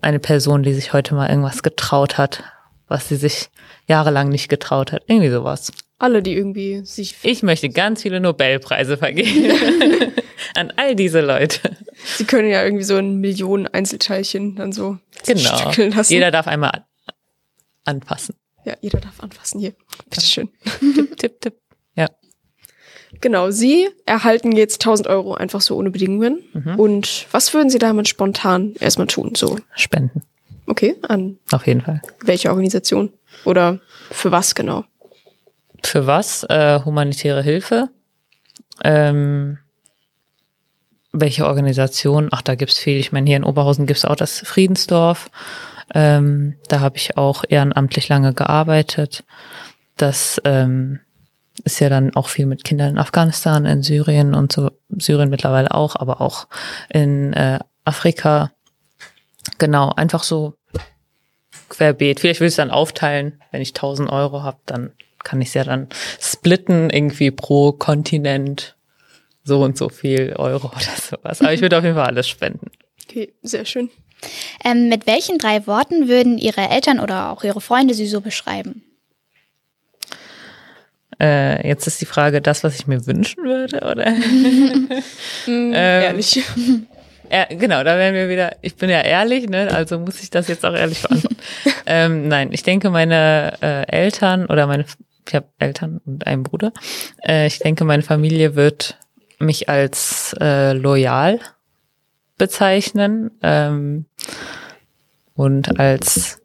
eine 0.00 0.18
Person, 0.18 0.62
die 0.62 0.72
sich 0.72 0.92
heute 0.92 1.14
mal 1.14 1.28
irgendwas 1.28 1.62
getraut 1.62 2.16
hat, 2.16 2.42
was 2.86 3.08
sie 3.08 3.16
sich 3.16 3.50
jahrelang 3.86 4.28
nicht 4.28 4.48
getraut 4.48 4.92
hat. 4.92 5.02
Irgendwie 5.08 5.30
sowas. 5.30 5.72
Alle, 5.98 6.22
die 6.22 6.34
irgendwie 6.34 6.84
sich. 6.84 7.16
Ich 7.22 7.42
möchte 7.42 7.68
ganz 7.70 8.02
viele 8.02 8.20
Nobelpreise 8.20 8.96
vergeben 8.96 9.52
an 10.54 10.72
all 10.76 10.94
diese 10.94 11.20
Leute. 11.20 11.76
Sie 12.16 12.24
können 12.24 12.48
ja 12.48 12.62
irgendwie 12.64 12.84
so 12.84 12.96
ein 12.96 13.16
Millionen 13.16 13.66
Einzelteilchen 13.66 14.54
dann 14.56 14.72
so 14.72 14.98
Genau. 15.26 15.56
stückeln 15.56 15.92
lassen. 15.92 16.12
Jeder 16.12 16.30
darf 16.30 16.46
einmal 16.46 16.70
an- 16.70 16.84
anfassen. 17.84 18.36
ja, 18.64 18.76
jeder 18.80 19.00
darf 19.00 19.20
anfassen 19.20 19.58
hier. 19.60 19.74
Bitteschön. 20.08 20.48
Tipp, 20.94 21.16
tipp, 21.18 21.40
tipp. 21.40 21.54
Ja. 21.96 22.06
Genau, 23.20 23.50
Sie 23.50 23.88
erhalten 24.06 24.52
jetzt 24.52 24.82
1000 24.82 25.08
Euro 25.08 25.34
einfach 25.34 25.60
so 25.62 25.76
ohne 25.76 25.90
Bedingungen. 25.90 26.44
Mhm. 26.52 26.78
Und 26.78 27.26
was 27.32 27.52
würden 27.54 27.70
Sie 27.70 27.78
damit 27.78 28.06
spontan 28.06 28.74
erstmal 28.78 29.06
tun? 29.08 29.34
So, 29.34 29.58
Spenden. 29.74 30.22
okay, 30.66 30.94
an 31.08 31.38
Auf 31.50 31.66
jeden 31.66 31.80
Fall. 31.80 32.02
welche 32.24 32.50
Organisation? 32.50 33.12
Oder 33.44 33.80
für 34.12 34.30
was 34.30 34.54
genau? 34.54 34.84
Für 35.82 36.06
was? 36.06 36.44
Äh, 36.44 36.80
humanitäre 36.84 37.42
Hilfe. 37.42 37.88
Ähm, 38.84 39.58
welche 41.12 41.46
Organisation? 41.46 42.28
Ach, 42.30 42.42
da 42.42 42.54
gibt's 42.54 42.78
viel. 42.78 42.98
Ich 42.98 43.12
meine, 43.12 43.26
hier 43.26 43.36
in 43.36 43.44
Oberhausen 43.44 43.86
gibt's 43.86 44.04
auch 44.04 44.16
das 44.16 44.40
Friedensdorf. 44.40 45.30
Ähm, 45.94 46.56
da 46.68 46.80
habe 46.80 46.96
ich 46.96 47.16
auch 47.16 47.44
ehrenamtlich 47.48 48.08
lange 48.08 48.34
gearbeitet. 48.34 49.24
das 49.96 50.40
ähm, 50.44 51.00
ist 51.64 51.80
ja 51.80 51.88
dann 51.88 52.14
auch 52.14 52.28
viel 52.28 52.46
mit 52.46 52.62
Kindern 52.62 52.90
in 52.90 52.98
Afghanistan, 52.98 53.66
in 53.66 53.82
Syrien 53.82 54.34
und 54.34 54.52
so, 54.52 54.70
Syrien 54.90 55.28
mittlerweile 55.28 55.72
auch, 55.72 55.96
aber 55.96 56.20
auch 56.20 56.46
in 56.88 57.32
äh, 57.32 57.58
Afrika. 57.84 58.52
Genau, 59.58 59.90
einfach 59.90 60.22
so 60.22 60.54
querbeet. 61.68 62.20
Vielleicht 62.20 62.40
will 62.40 62.46
ich 62.46 62.52
es 62.52 62.56
dann 62.56 62.70
aufteilen, 62.70 63.42
wenn 63.50 63.60
ich 63.60 63.70
1000 63.70 64.10
Euro 64.10 64.42
habe, 64.42 64.58
dann 64.66 64.92
kann 65.24 65.40
ich 65.40 65.48
es 65.48 65.54
ja 65.54 65.64
dann 65.64 65.88
splitten, 66.20 66.90
irgendwie 66.90 67.30
pro 67.30 67.72
Kontinent 67.72 68.76
so 69.44 69.62
und 69.62 69.76
so 69.76 69.88
viel 69.88 70.34
Euro 70.36 70.68
oder 70.68 70.96
sowas. 71.00 71.40
Aber 71.40 71.52
ich 71.52 71.60
würde 71.60 71.78
auf 71.78 71.84
jeden 71.84 71.96
Fall 71.96 72.06
alles 72.06 72.28
spenden. 72.28 72.70
Okay, 73.08 73.32
sehr 73.42 73.64
schön. 73.64 73.90
Ähm, 74.64 74.88
mit 74.88 75.06
welchen 75.06 75.38
drei 75.38 75.66
Worten 75.66 76.08
würden 76.08 76.38
Ihre 76.38 76.68
Eltern 76.68 77.00
oder 77.00 77.30
auch 77.30 77.44
Ihre 77.44 77.60
Freunde 77.60 77.94
Sie 77.94 78.06
so 78.06 78.20
beschreiben? 78.20 78.82
Äh, 81.20 81.66
jetzt 81.66 81.86
ist 81.86 82.00
die 82.00 82.06
Frage, 82.06 82.40
das, 82.40 82.62
was 82.62 82.78
ich 82.78 82.86
mir 82.86 83.06
wünschen 83.06 83.42
würde, 83.42 83.80
oder? 83.80 84.06
ähm, 85.46 85.72
ehrlich. 85.72 86.42
Ja, 87.30 87.44
genau, 87.50 87.82
da 87.82 87.98
wären 87.98 88.14
wir 88.14 88.28
wieder, 88.28 88.56
ich 88.62 88.76
bin 88.76 88.88
ja 88.88 89.00
ehrlich, 89.00 89.48
ne, 89.48 89.68
also 89.72 89.98
muss 89.98 90.22
ich 90.22 90.30
das 90.30 90.46
jetzt 90.48 90.64
auch 90.64 90.74
ehrlich 90.74 91.02
beantworten. 91.02 91.36
ähm, 91.86 92.28
nein, 92.28 92.50
ich 92.52 92.62
denke, 92.62 92.90
meine 92.90 93.54
äh, 93.60 93.90
Eltern 93.90 94.46
oder 94.46 94.66
meine, 94.66 94.84
ich 95.28 95.34
habe 95.34 95.48
Eltern 95.58 96.00
und 96.04 96.26
einen 96.26 96.42
Bruder, 96.42 96.72
äh, 97.26 97.46
ich 97.46 97.58
denke, 97.58 97.84
meine 97.84 98.02
Familie 98.02 98.54
wird 98.54 98.98
mich 99.38 99.68
als 99.68 100.34
äh, 100.40 100.72
loyal 100.72 101.40
bezeichnen 102.36 103.30
ähm, 103.42 104.06
und 105.34 105.78
als 105.78 106.40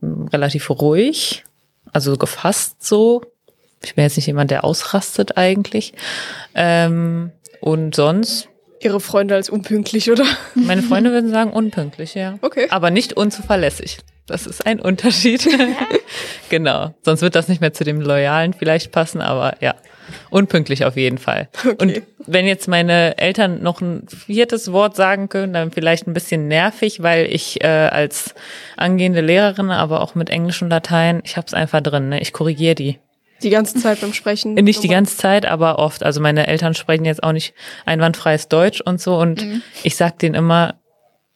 mh, 0.00 0.30
relativ 0.32 0.70
ruhig, 0.70 1.44
also 1.92 2.16
gefasst 2.16 2.84
so. 2.84 3.22
Ich 3.82 3.94
bin 3.94 4.02
jetzt 4.02 4.16
nicht 4.16 4.26
jemand, 4.26 4.50
der 4.50 4.64
ausrastet 4.64 5.36
eigentlich. 5.36 5.94
Ähm, 6.54 7.30
und 7.60 7.94
sonst 7.94 8.48
Ihre 8.80 9.00
Freunde 9.00 9.34
als 9.34 9.50
unpünktlich, 9.50 10.10
oder? 10.10 10.24
meine 10.54 10.82
Freunde 10.82 11.12
würden 11.12 11.30
sagen 11.30 11.52
unpünktlich, 11.52 12.14
ja. 12.14 12.38
Okay. 12.42 12.66
Aber 12.70 12.90
nicht 12.90 13.14
unzuverlässig. 13.14 13.98
Das 14.26 14.46
ist 14.46 14.66
ein 14.66 14.78
Unterschied. 14.80 15.48
genau. 16.50 16.94
Sonst 17.02 17.22
wird 17.22 17.34
das 17.34 17.48
nicht 17.48 17.60
mehr 17.60 17.72
zu 17.72 17.82
dem 17.82 18.00
Loyalen 18.00 18.52
vielleicht 18.52 18.92
passen, 18.92 19.20
aber 19.20 19.56
ja. 19.60 19.74
Unpünktlich 20.30 20.84
auf 20.84 20.96
jeden 20.96 21.18
Fall. 21.18 21.48
Okay. 21.58 21.76
Und 21.78 22.02
wenn 22.26 22.46
jetzt 22.46 22.68
meine 22.68 23.18
Eltern 23.18 23.62
noch 23.62 23.80
ein 23.80 24.06
viertes 24.08 24.72
Wort 24.72 24.96
sagen 24.96 25.28
können, 25.28 25.52
dann 25.52 25.70
vielleicht 25.70 26.06
ein 26.06 26.14
bisschen 26.14 26.48
nervig, 26.48 27.02
weil 27.02 27.26
ich 27.26 27.62
äh, 27.62 27.66
als 27.66 28.34
angehende 28.76 29.20
Lehrerin, 29.20 29.70
aber 29.70 30.00
auch 30.02 30.14
mit 30.14 30.30
Englisch 30.30 30.62
und 30.62 30.70
Latein, 30.70 31.20
ich 31.24 31.36
habe 31.36 31.46
es 31.46 31.54
einfach 31.54 31.80
drin, 31.82 32.08
ne? 32.08 32.20
ich 32.20 32.32
korrigiere 32.32 32.74
die. 32.74 32.98
Die 33.42 33.50
ganze 33.50 33.78
Zeit 33.78 34.00
beim 34.00 34.12
Sprechen. 34.12 34.54
Nicht 34.54 34.82
die 34.82 34.88
ganze 34.88 35.16
Zeit, 35.16 35.46
aber 35.46 35.78
oft. 35.78 36.02
Also 36.02 36.20
meine 36.20 36.46
Eltern 36.46 36.74
sprechen 36.74 37.04
jetzt 37.04 37.22
auch 37.22 37.32
nicht 37.32 37.54
einwandfreies 37.86 38.48
Deutsch 38.48 38.80
und 38.80 39.00
so. 39.00 39.16
Und 39.16 39.44
ich 39.82 39.96
sag 39.96 40.18
denen 40.18 40.34
immer, 40.34 40.74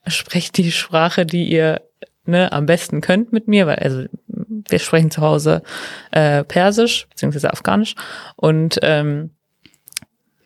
sprecht 0.07 0.57
die 0.57 0.72
Sprache, 0.72 1.26
die 1.26 1.44
ihr 1.44 1.80
ne, 2.24 2.53
am 2.53 2.66
besten 2.66 3.00
könnt 3.00 3.32
mit 3.32 3.48
mir, 3.48 3.66
weil 3.66 3.76
also 3.76 4.05
wir 4.26 4.78
sprechen 4.78 5.11
zu 5.11 5.22
Hause 5.22 5.62
äh, 6.11 6.44
Persisch 6.44 7.07
beziehungsweise 7.09 7.53
Afghanisch 7.53 7.94
und 8.36 8.78
ähm, 8.82 9.30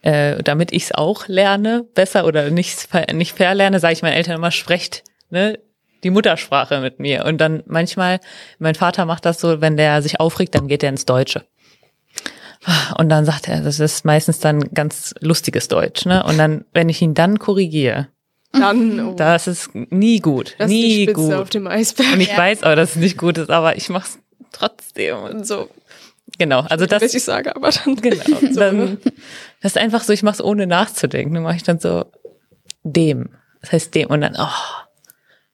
äh, 0.03 0.43
damit 0.43 0.73
ich 0.73 0.85
es 0.85 0.93
auch 0.93 1.29
lerne 1.29 1.85
besser 1.95 2.27
oder 2.27 2.51
nicht 2.51 2.89
nicht 3.13 3.37
verlerne, 3.37 3.81
sage 3.81 3.93
ich 3.95 4.03
meinen 4.03 4.15
Eltern 4.15 4.37
immer 4.37 4.51
sprecht 4.51 5.05
ne 5.31 5.59
die 6.07 6.11
Muttersprache 6.11 6.81
mit 6.81 7.01
mir 7.01 7.25
und 7.25 7.39
dann 7.39 7.65
manchmal 7.67 8.21
mein 8.61 8.77
Vater 8.77 9.05
macht 9.07 9.25
das 9.25 9.41
so, 9.41 9.61
wenn 9.61 9.77
der 9.77 10.03
sich 10.03 10.21
aufregt, 10.21 10.55
dann 10.55 10.69
geht 10.69 10.85
er 10.85 10.91
ins 10.91 11.05
Deutsche. 11.05 11.45
Und 12.97 13.09
dann 13.09 13.25
sagt 13.25 13.49
er, 13.49 13.61
das 13.61 13.81
ist 13.81 14.05
meistens 14.05 14.39
dann 14.39 14.73
ganz 14.73 15.15
lustiges 15.21 15.69
Deutsch, 15.69 16.07
ne? 16.07 16.25
Und 16.25 16.39
dann, 16.39 16.65
wenn 16.73 16.89
ich 16.89 17.03
ihn 17.03 17.15
dann 17.15 17.39
korrigiere, 17.39 18.09
Dann, 18.53 19.01
oh, 19.01 19.15
das 19.15 19.47
ist 19.49 19.75
nie 19.75 20.21
gut, 20.21 20.55
das 20.59 20.71
ist 20.71 20.77
die 20.77 20.83
nie 20.83 21.03
Spitze 21.03 21.21
gut. 21.21 21.33
auf 21.35 21.51
dem 21.51 21.67
Eisberg. 21.67 22.15
Und 22.15 22.21
ich 22.21 22.37
weiß 22.37 22.63
aber, 22.63 22.77
dass 22.77 22.91
es 22.91 22.97
nicht 22.97 23.19
gut 23.19 23.39
ist, 23.39 23.51
aber 23.51 23.77
ich 23.77 23.89
mach's 23.89 24.19
trotzdem. 24.53 25.17
Und 25.19 25.47
so, 25.47 25.69
genau, 26.39 26.61
also 26.61 26.87
das, 26.87 27.03
was 27.03 27.15
ich 27.15 27.25
sage, 27.25 27.55
aber 27.55 27.71
dann. 27.71 27.97
genau, 28.01 28.25
so, 28.53 28.61
dann, 28.61 28.77
ne? 28.79 28.99
das 29.61 29.73
ist 29.73 29.79
einfach 29.79 30.03
so, 30.05 30.13
ich 30.13 30.23
mach's 30.23 30.41
ohne 30.41 30.67
nachzudenken. 30.67 31.35
Dann 31.35 31.43
mache 31.43 31.57
ich 31.57 31.65
dann 31.65 31.81
so 31.81 32.07
dem. 32.85 33.31
Das 33.61 33.73
heißt 33.73 33.95
dem 33.95 34.09
und 34.09 34.21
dann, 34.21 34.37
oh, 34.39 34.86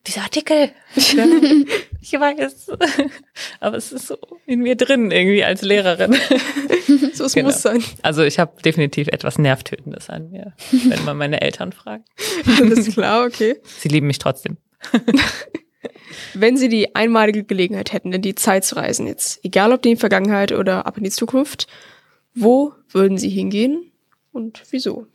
dieser 0.06 0.22
Artikel. 0.22 0.70
Ja, 1.14 1.24
ich 2.00 2.12
weiß. 2.12 2.68
Aber 3.60 3.76
es 3.76 3.92
ist 3.92 4.08
so 4.08 4.16
in 4.46 4.60
mir 4.60 4.74
drin 4.76 5.10
irgendwie 5.10 5.44
als 5.44 5.62
Lehrerin. 5.62 6.16
So, 7.14 7.24
es 7.24 7.34
Genau. 7.34 7.48
muss 7.48 7.62
sein. 7.62 7.82
Also 8.02 8.22
ich 8.22 8.38
habe 8.38 8.60
definitiv 8.62 9.06
etwas 9.08 9.38
Nervtötendes 9.38 10.08
an 10.10 10.30
mir, 10.30 10.54
wenn 10.70 11.04
man 11.04 11.16
meine 11.16 11.40
Eltern 11.40 11.72
fragt. 11.72 12.08
Alles 12.60 12.92
klar, 12.94 13.26
okay. 13.26 13.56
Sie 13.78 13.88
lieben 13.88 14.06
mich 14.06 14.18
trotzdem. 14.18 14.56
Wenn 16.34 16.56
Sie 16.56 16.68
die 16.68 16.94
einmalige 16.94 17.44
Gelegenheit 17.44 17.92
hätten, 17.92 18.12
in 18.12 18.22
die 18.22 18.34
Zeit 18.34 18.64
zu 18.64 18.76
reisen, 18.76 19.06
jetzt, 19.06 19.44
egal 19.44 19.72
ob 19.72 19.84
in 19.84 19.92
die 19.92 19.96
Vergangenheit 20.00 20.52
oder 20.52 20.86
ab 20.86 20.96
in 20.98 21.04
die 21.04 21.10
Zukunft, 21.10 21.66
wo 22.34 22.72
würden 22.90 23.18
Sie 23.18 23.28
hingehen 23.30 23.92
und 24.32 24.62
wieso? 24.70 25.06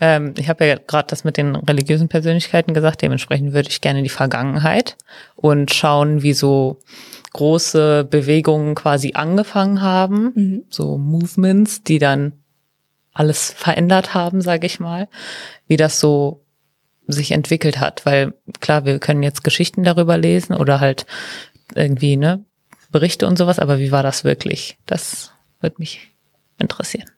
Ähm, 0.00 0.34
ich 0.38 0.48
habe 0.48 0.66
ja 0.66 0.76
gerade 0.76 1.08
das 1.08 1.24
mit 1.24 1.36
den 1.36 1.56
religiösen 1.56 2.08
Persönlichkeiten 2.08 2.74
gesagt, 2.74 3.02
dementsprechend 3.02 3.52
würde 3.52 3.68
ich 3.68 3.80
gerne 3.80 4.00
in 4.00 4.04
die 4.04 4.10
Vergangenheit 4.10 4.96
und 5.36 5.72
schauen, 5.72 6.22
wie 6.22 6.32
so 6.32 6.78
große 7.32 8.04
Bewegungen 8.04 8.74
quasi 8.74 9.12
angefangen 9.14 9.82
haben, 9.82 10.64
so 10.68 10.98
Movements, 10.98 11.82
die 11.82 11.98
dann 11.98 12.32
alles 13.12 13.52
verändert 13.52 14.14
haben, 14.14 14.40
sage 14.40 14.66
ich 14.66 14.80
mal, 14.80 15.08
wie 15.66 15.76
das 15.76 16.00
so 16.00 16.44
sich 17.06 17.32
entwickelt 17.32 17.80
hat, 17.80 18.06
weil 18.06 18.34
klar, 18.60 18.84
wir 18.84 18.98
können 18.98 19.22
jetzt 19.22 19.44
Geschichten 19.44 19.82
darüber 19.82 20.16
lesen 20.16 20.54
oder 20.54 20.80
halt 20.80 21.06
irgendwie 21.74 22.16
ne 22.16 22.44
Berichte 22.90 23.26
und 23.26 23.36
sowas, 23.36 23.58
aber 23.58 23.78
wie 23.78 23.92
war 23.92 24.02
das 24.02 24.24
wirklich? 24.24 24.76
Das 24.86 25.32
wird 25.60 25.78
mich 25.78 26.12
interessieren. 26.58 27.08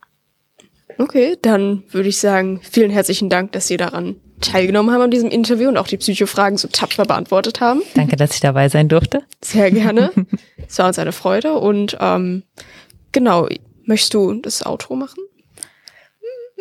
Okay, 1.03 1.37
dann 1.43 1.83
würde 1.91 2.09
ich 2.09 2.19
sagen, 2.19 2.61
vielen 2.63 2.93
herzlichen 2.93 3.29
Dank, 3.29 3.51
dass 3.51 3.67
Sie 3.67 3.77
daran 3.77 4.15
teilgenommen 4.41 4.95
haben 4.95 5.03
an 5.03 5.11
diesem 5.11 5.31
Interview 5.31 5.69
und 5.69 5.77
auch 5.77 5.89
die 5.89 5.97
Psychofragen 5.97 6.59
so 6.59 6.69
tapfer 6.69 7.05
beantwortet 7.05 7.61
haben. 7.61 7.83
Danke, 7.95 8.15
dass 8.15 8.35
ich 8.35 8.41
dabei 8.41 8.69
sein 8.69 8.89
durfte. 8.89 9.23
Sehr 9.41 9.73
gerne. 9.73 10.13
es 10.69 10.79
war 10.79 10.87
uns 10.87 11.01
eine 11.01 11.11
Freude 11.11 11.55
und 11.55 11.97
ähm, 12.01 12.45
genau, 13.11 13.49
möchtest 13.85 14.15
du 14.15 14.33
das 14.35 14.65
Outro 14.65 14.95
machen? 14.95 15.25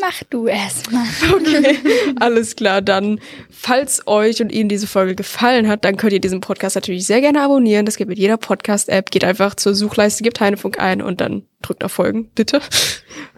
Mach 0.01 0.23
du 0.31 0.47
erstmal. 0.47 1.05
Okay, 1.31 1.77
alles 2.19 2.55
klar. 2.55 2.81
Dann, 2.81 3.19
falls 3.51 4.07
euch 4.07 4.41
und 4.41 4.51
Ihnen 4.51 4.67
diese 4.67 4.87
Folge 4.87 5.13
gefallen 5.13 5.67
hat, 5.67 5.85
dann 5.85 5.95
könnt 5.95 6.13
ihr 6.13 6.19
diesen 6.19 6.41
Podcast 6.41 6.75
natürlich 6.75 7.05
sehr 7.05 7.21
gerne 7.21 7.41
abonnieren. 7.41 7.85
Das 7.85 7.97
geht 7.97 8.07
mit 8.07 8.17
jeder 8.17 8.37
Podcast-App. 8.37 9.11
Geht 9.11 9.23
einfach 9.23 9.53
zur 9.53 9.75
Suchleiste, 9.75 10.23
gebt 10.23 10.39
Heinefunk 10.39 10.79
ein 10.79 11.03
und 11.03 11.21
dann 11.21 11.43
drückt 11.61 11.83
auf 11.83 11.91
Folgen, 11.91 12.31
bitte. 12.33 12.61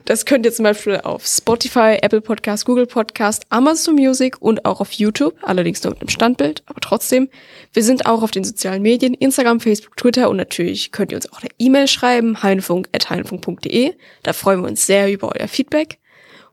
Das 0.06 0.26
könnt 0.26 0.46
ihr 0.46 0.54
zum 0.54 0.64
Beispiel 0.64 0.98
auf 0.98 1.26
Spotify, 1.26 1.98
Apple 2.02 2.22
Podcast, 2.22 2.66
Google 2.66 2.88
Podcast, 2.88 3.46
Amazon 3.50 3.96
Music 3.96 4.42
und 4.42 4.66
auch 4.66 4.80
auf 4.80 4.92
YouTube. 4.94 5.36
Allerdings 5.42 5.84
nur 5.84 5.92
mit 5.92 6.02
einem 6.02 6.10
Standbild, 6.10 6.64
aber 6.66 6.80
trotzdem. 6.80 7.30
Wir 7.74 7.84
sind 7.84 8.06
auch 8.06 8.22
auf 8.24 8.32
den 8.32 8.44
sozialen 8.44 8.82
Medien, 8.82 9.14
Instagram, 9.14 9.60
Facebook, 9.60 9.98
Twitter 9.98 10.30
und 10.30 10.38
natürlich 10.38 10.92
könnt 10.92 11.12
ihr 11.12 11.18
uns 11.18 11.32
auch 11.32 11.42
eine 11.42 11.50
E-Mail 11.60 11.88
schreiben, 11.88 12.42
heinefunk.heinefunk.de. 12.42 13.94
Da 14.24 14.34
freuen 14.34 14.62
wir 14.62 14.70
uns 14.70 14.86
sehr 14.86 15.12
über 15.12 15.34
euer 15.38 15.48
Feedback. 15.48 16.00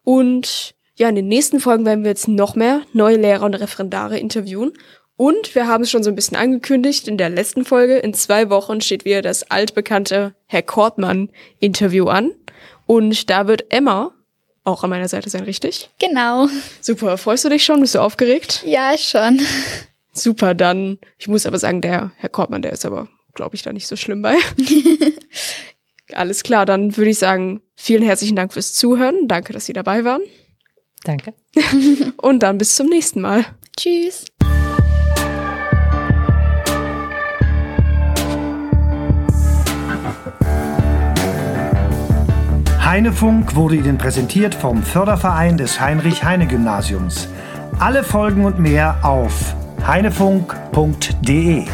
Und 0.04 0.74
ja, 0.96 1.08
in 1.08 1.14
den 1.14 1.28
nächsten 1.28 1.60
Folgen 1.60 1.86
werden 1.86 2.04
wir 2.04 2.10
jetzt 2.10 2.28
noch 2.28 2.54
mehr 2.54 2.82
neue 2.92 3.16
Lehrer 3.16 3.44
und 3.44 3.54
Referendare 3.54 4.18
interviewen. 4.18 4.72
Und 5.16 5.54
wir 5.54 5.66
haben 5.66 5.84
es 5.84 5.90
schon 5.90 6.02
so 6.02 6.10
ein 6.10 6.14
bisschen 6.14 6.36
angekündigt 6.36 7.06
in 7.06 7.18
der 7.18 7.28
letzten 7.28 7.64
Folge. 7.64 7.98
In 7.98 8.14
zwei 8.14 8.48
Wochen 8.48 8.80
steht 8.80 9.04
wieder 9.04 9.22
das 9.22 9.50
altbekannte 9.50 10.34
Herr 10.46 10.62
Kortmann-Interview 10.62 12.06
an. 12.08 12.32
Und 12.86 13.30
da 13.30 13.46
wird 13.46 13.72
Emma 13.72 14.12
auch 14.64 14.84
an 14.84 14.90
meiner 14.90 15.08
Seite 15.08 15.30
sein, 15.30 15.44
richtig? 15.44 15.90
Genau. 15.98 16.48
Super. 16.80 17.18
Freust 17.18 17.44
du 17.44 17.48
dich 17.48 17.64
schon? 17.64 17.80
Bist 17.80 17.94
du 17.94 18.00
aufgeregt? 18.00 18.62
Ja, 18.64 18.96
schon. 18.96 19.40
Super, 20.12 20.54
dann. 20.54 20.98
Ich 21.18 21.28
muss 21.28 21.46
aber 21.46 21.58
sagen, 21.58 21.80
der 21.80 22.12
Herr 22.16 22.28
Kortmann, 22.28 22.62
der 22.62 22.72
ist 22.72 22.84
aber, 22.84 23.08
glaube 23.34 23.56
ich, 23.56 23.62
da 23.62 23.72
nicht 23.72 23.86
so 23.86 23.96
schlimm 23.96 24.22
bei. 24.22 24.36
Alles 26.16 26.42
klar, 26.42 26.66
dann 26.66 26.96
würde 26.96 27.10
ich 27.10 27.18
sagen, 27.18 27.60
vielen 27.76 28.02
herzlichen 28.02 28.36
Dank 28.36 28.52
fürs 28.52 28.74
Zuhören. 28.74 29.28
Danke, 29.28 29.52
dass 29.52 29.66
Sie 29.66 29.72
dabei 29.72 30.04
waren. 30.04 30.22
Danke. 31.04 31.34
Und 32.16 32.42
dann 32.42 32.58
bis 32.58 32.76
zum 32.76 32.88
nächsten 32.88 33.20
Mal. 33.20 33.44
Tschüss. 33.76 34.26
Heinefunk 42.84 43.54
wurde 43.54 43.76
Ihnen 43.76 43.98
präsentiert 43.98 44.52
vom 44.54 44.82
Förderverein 44.82 45.56
des 45.56 45.80
Heinrich-Heine-Gymnasiums. 45.80 47.28
Alle 47.78 48.02
Folgen 48.02 48.44
und 48.44 48.58
mehr 48.58 48.98
auf 49.04 49.54
heinefunk.de. 49.86 51.66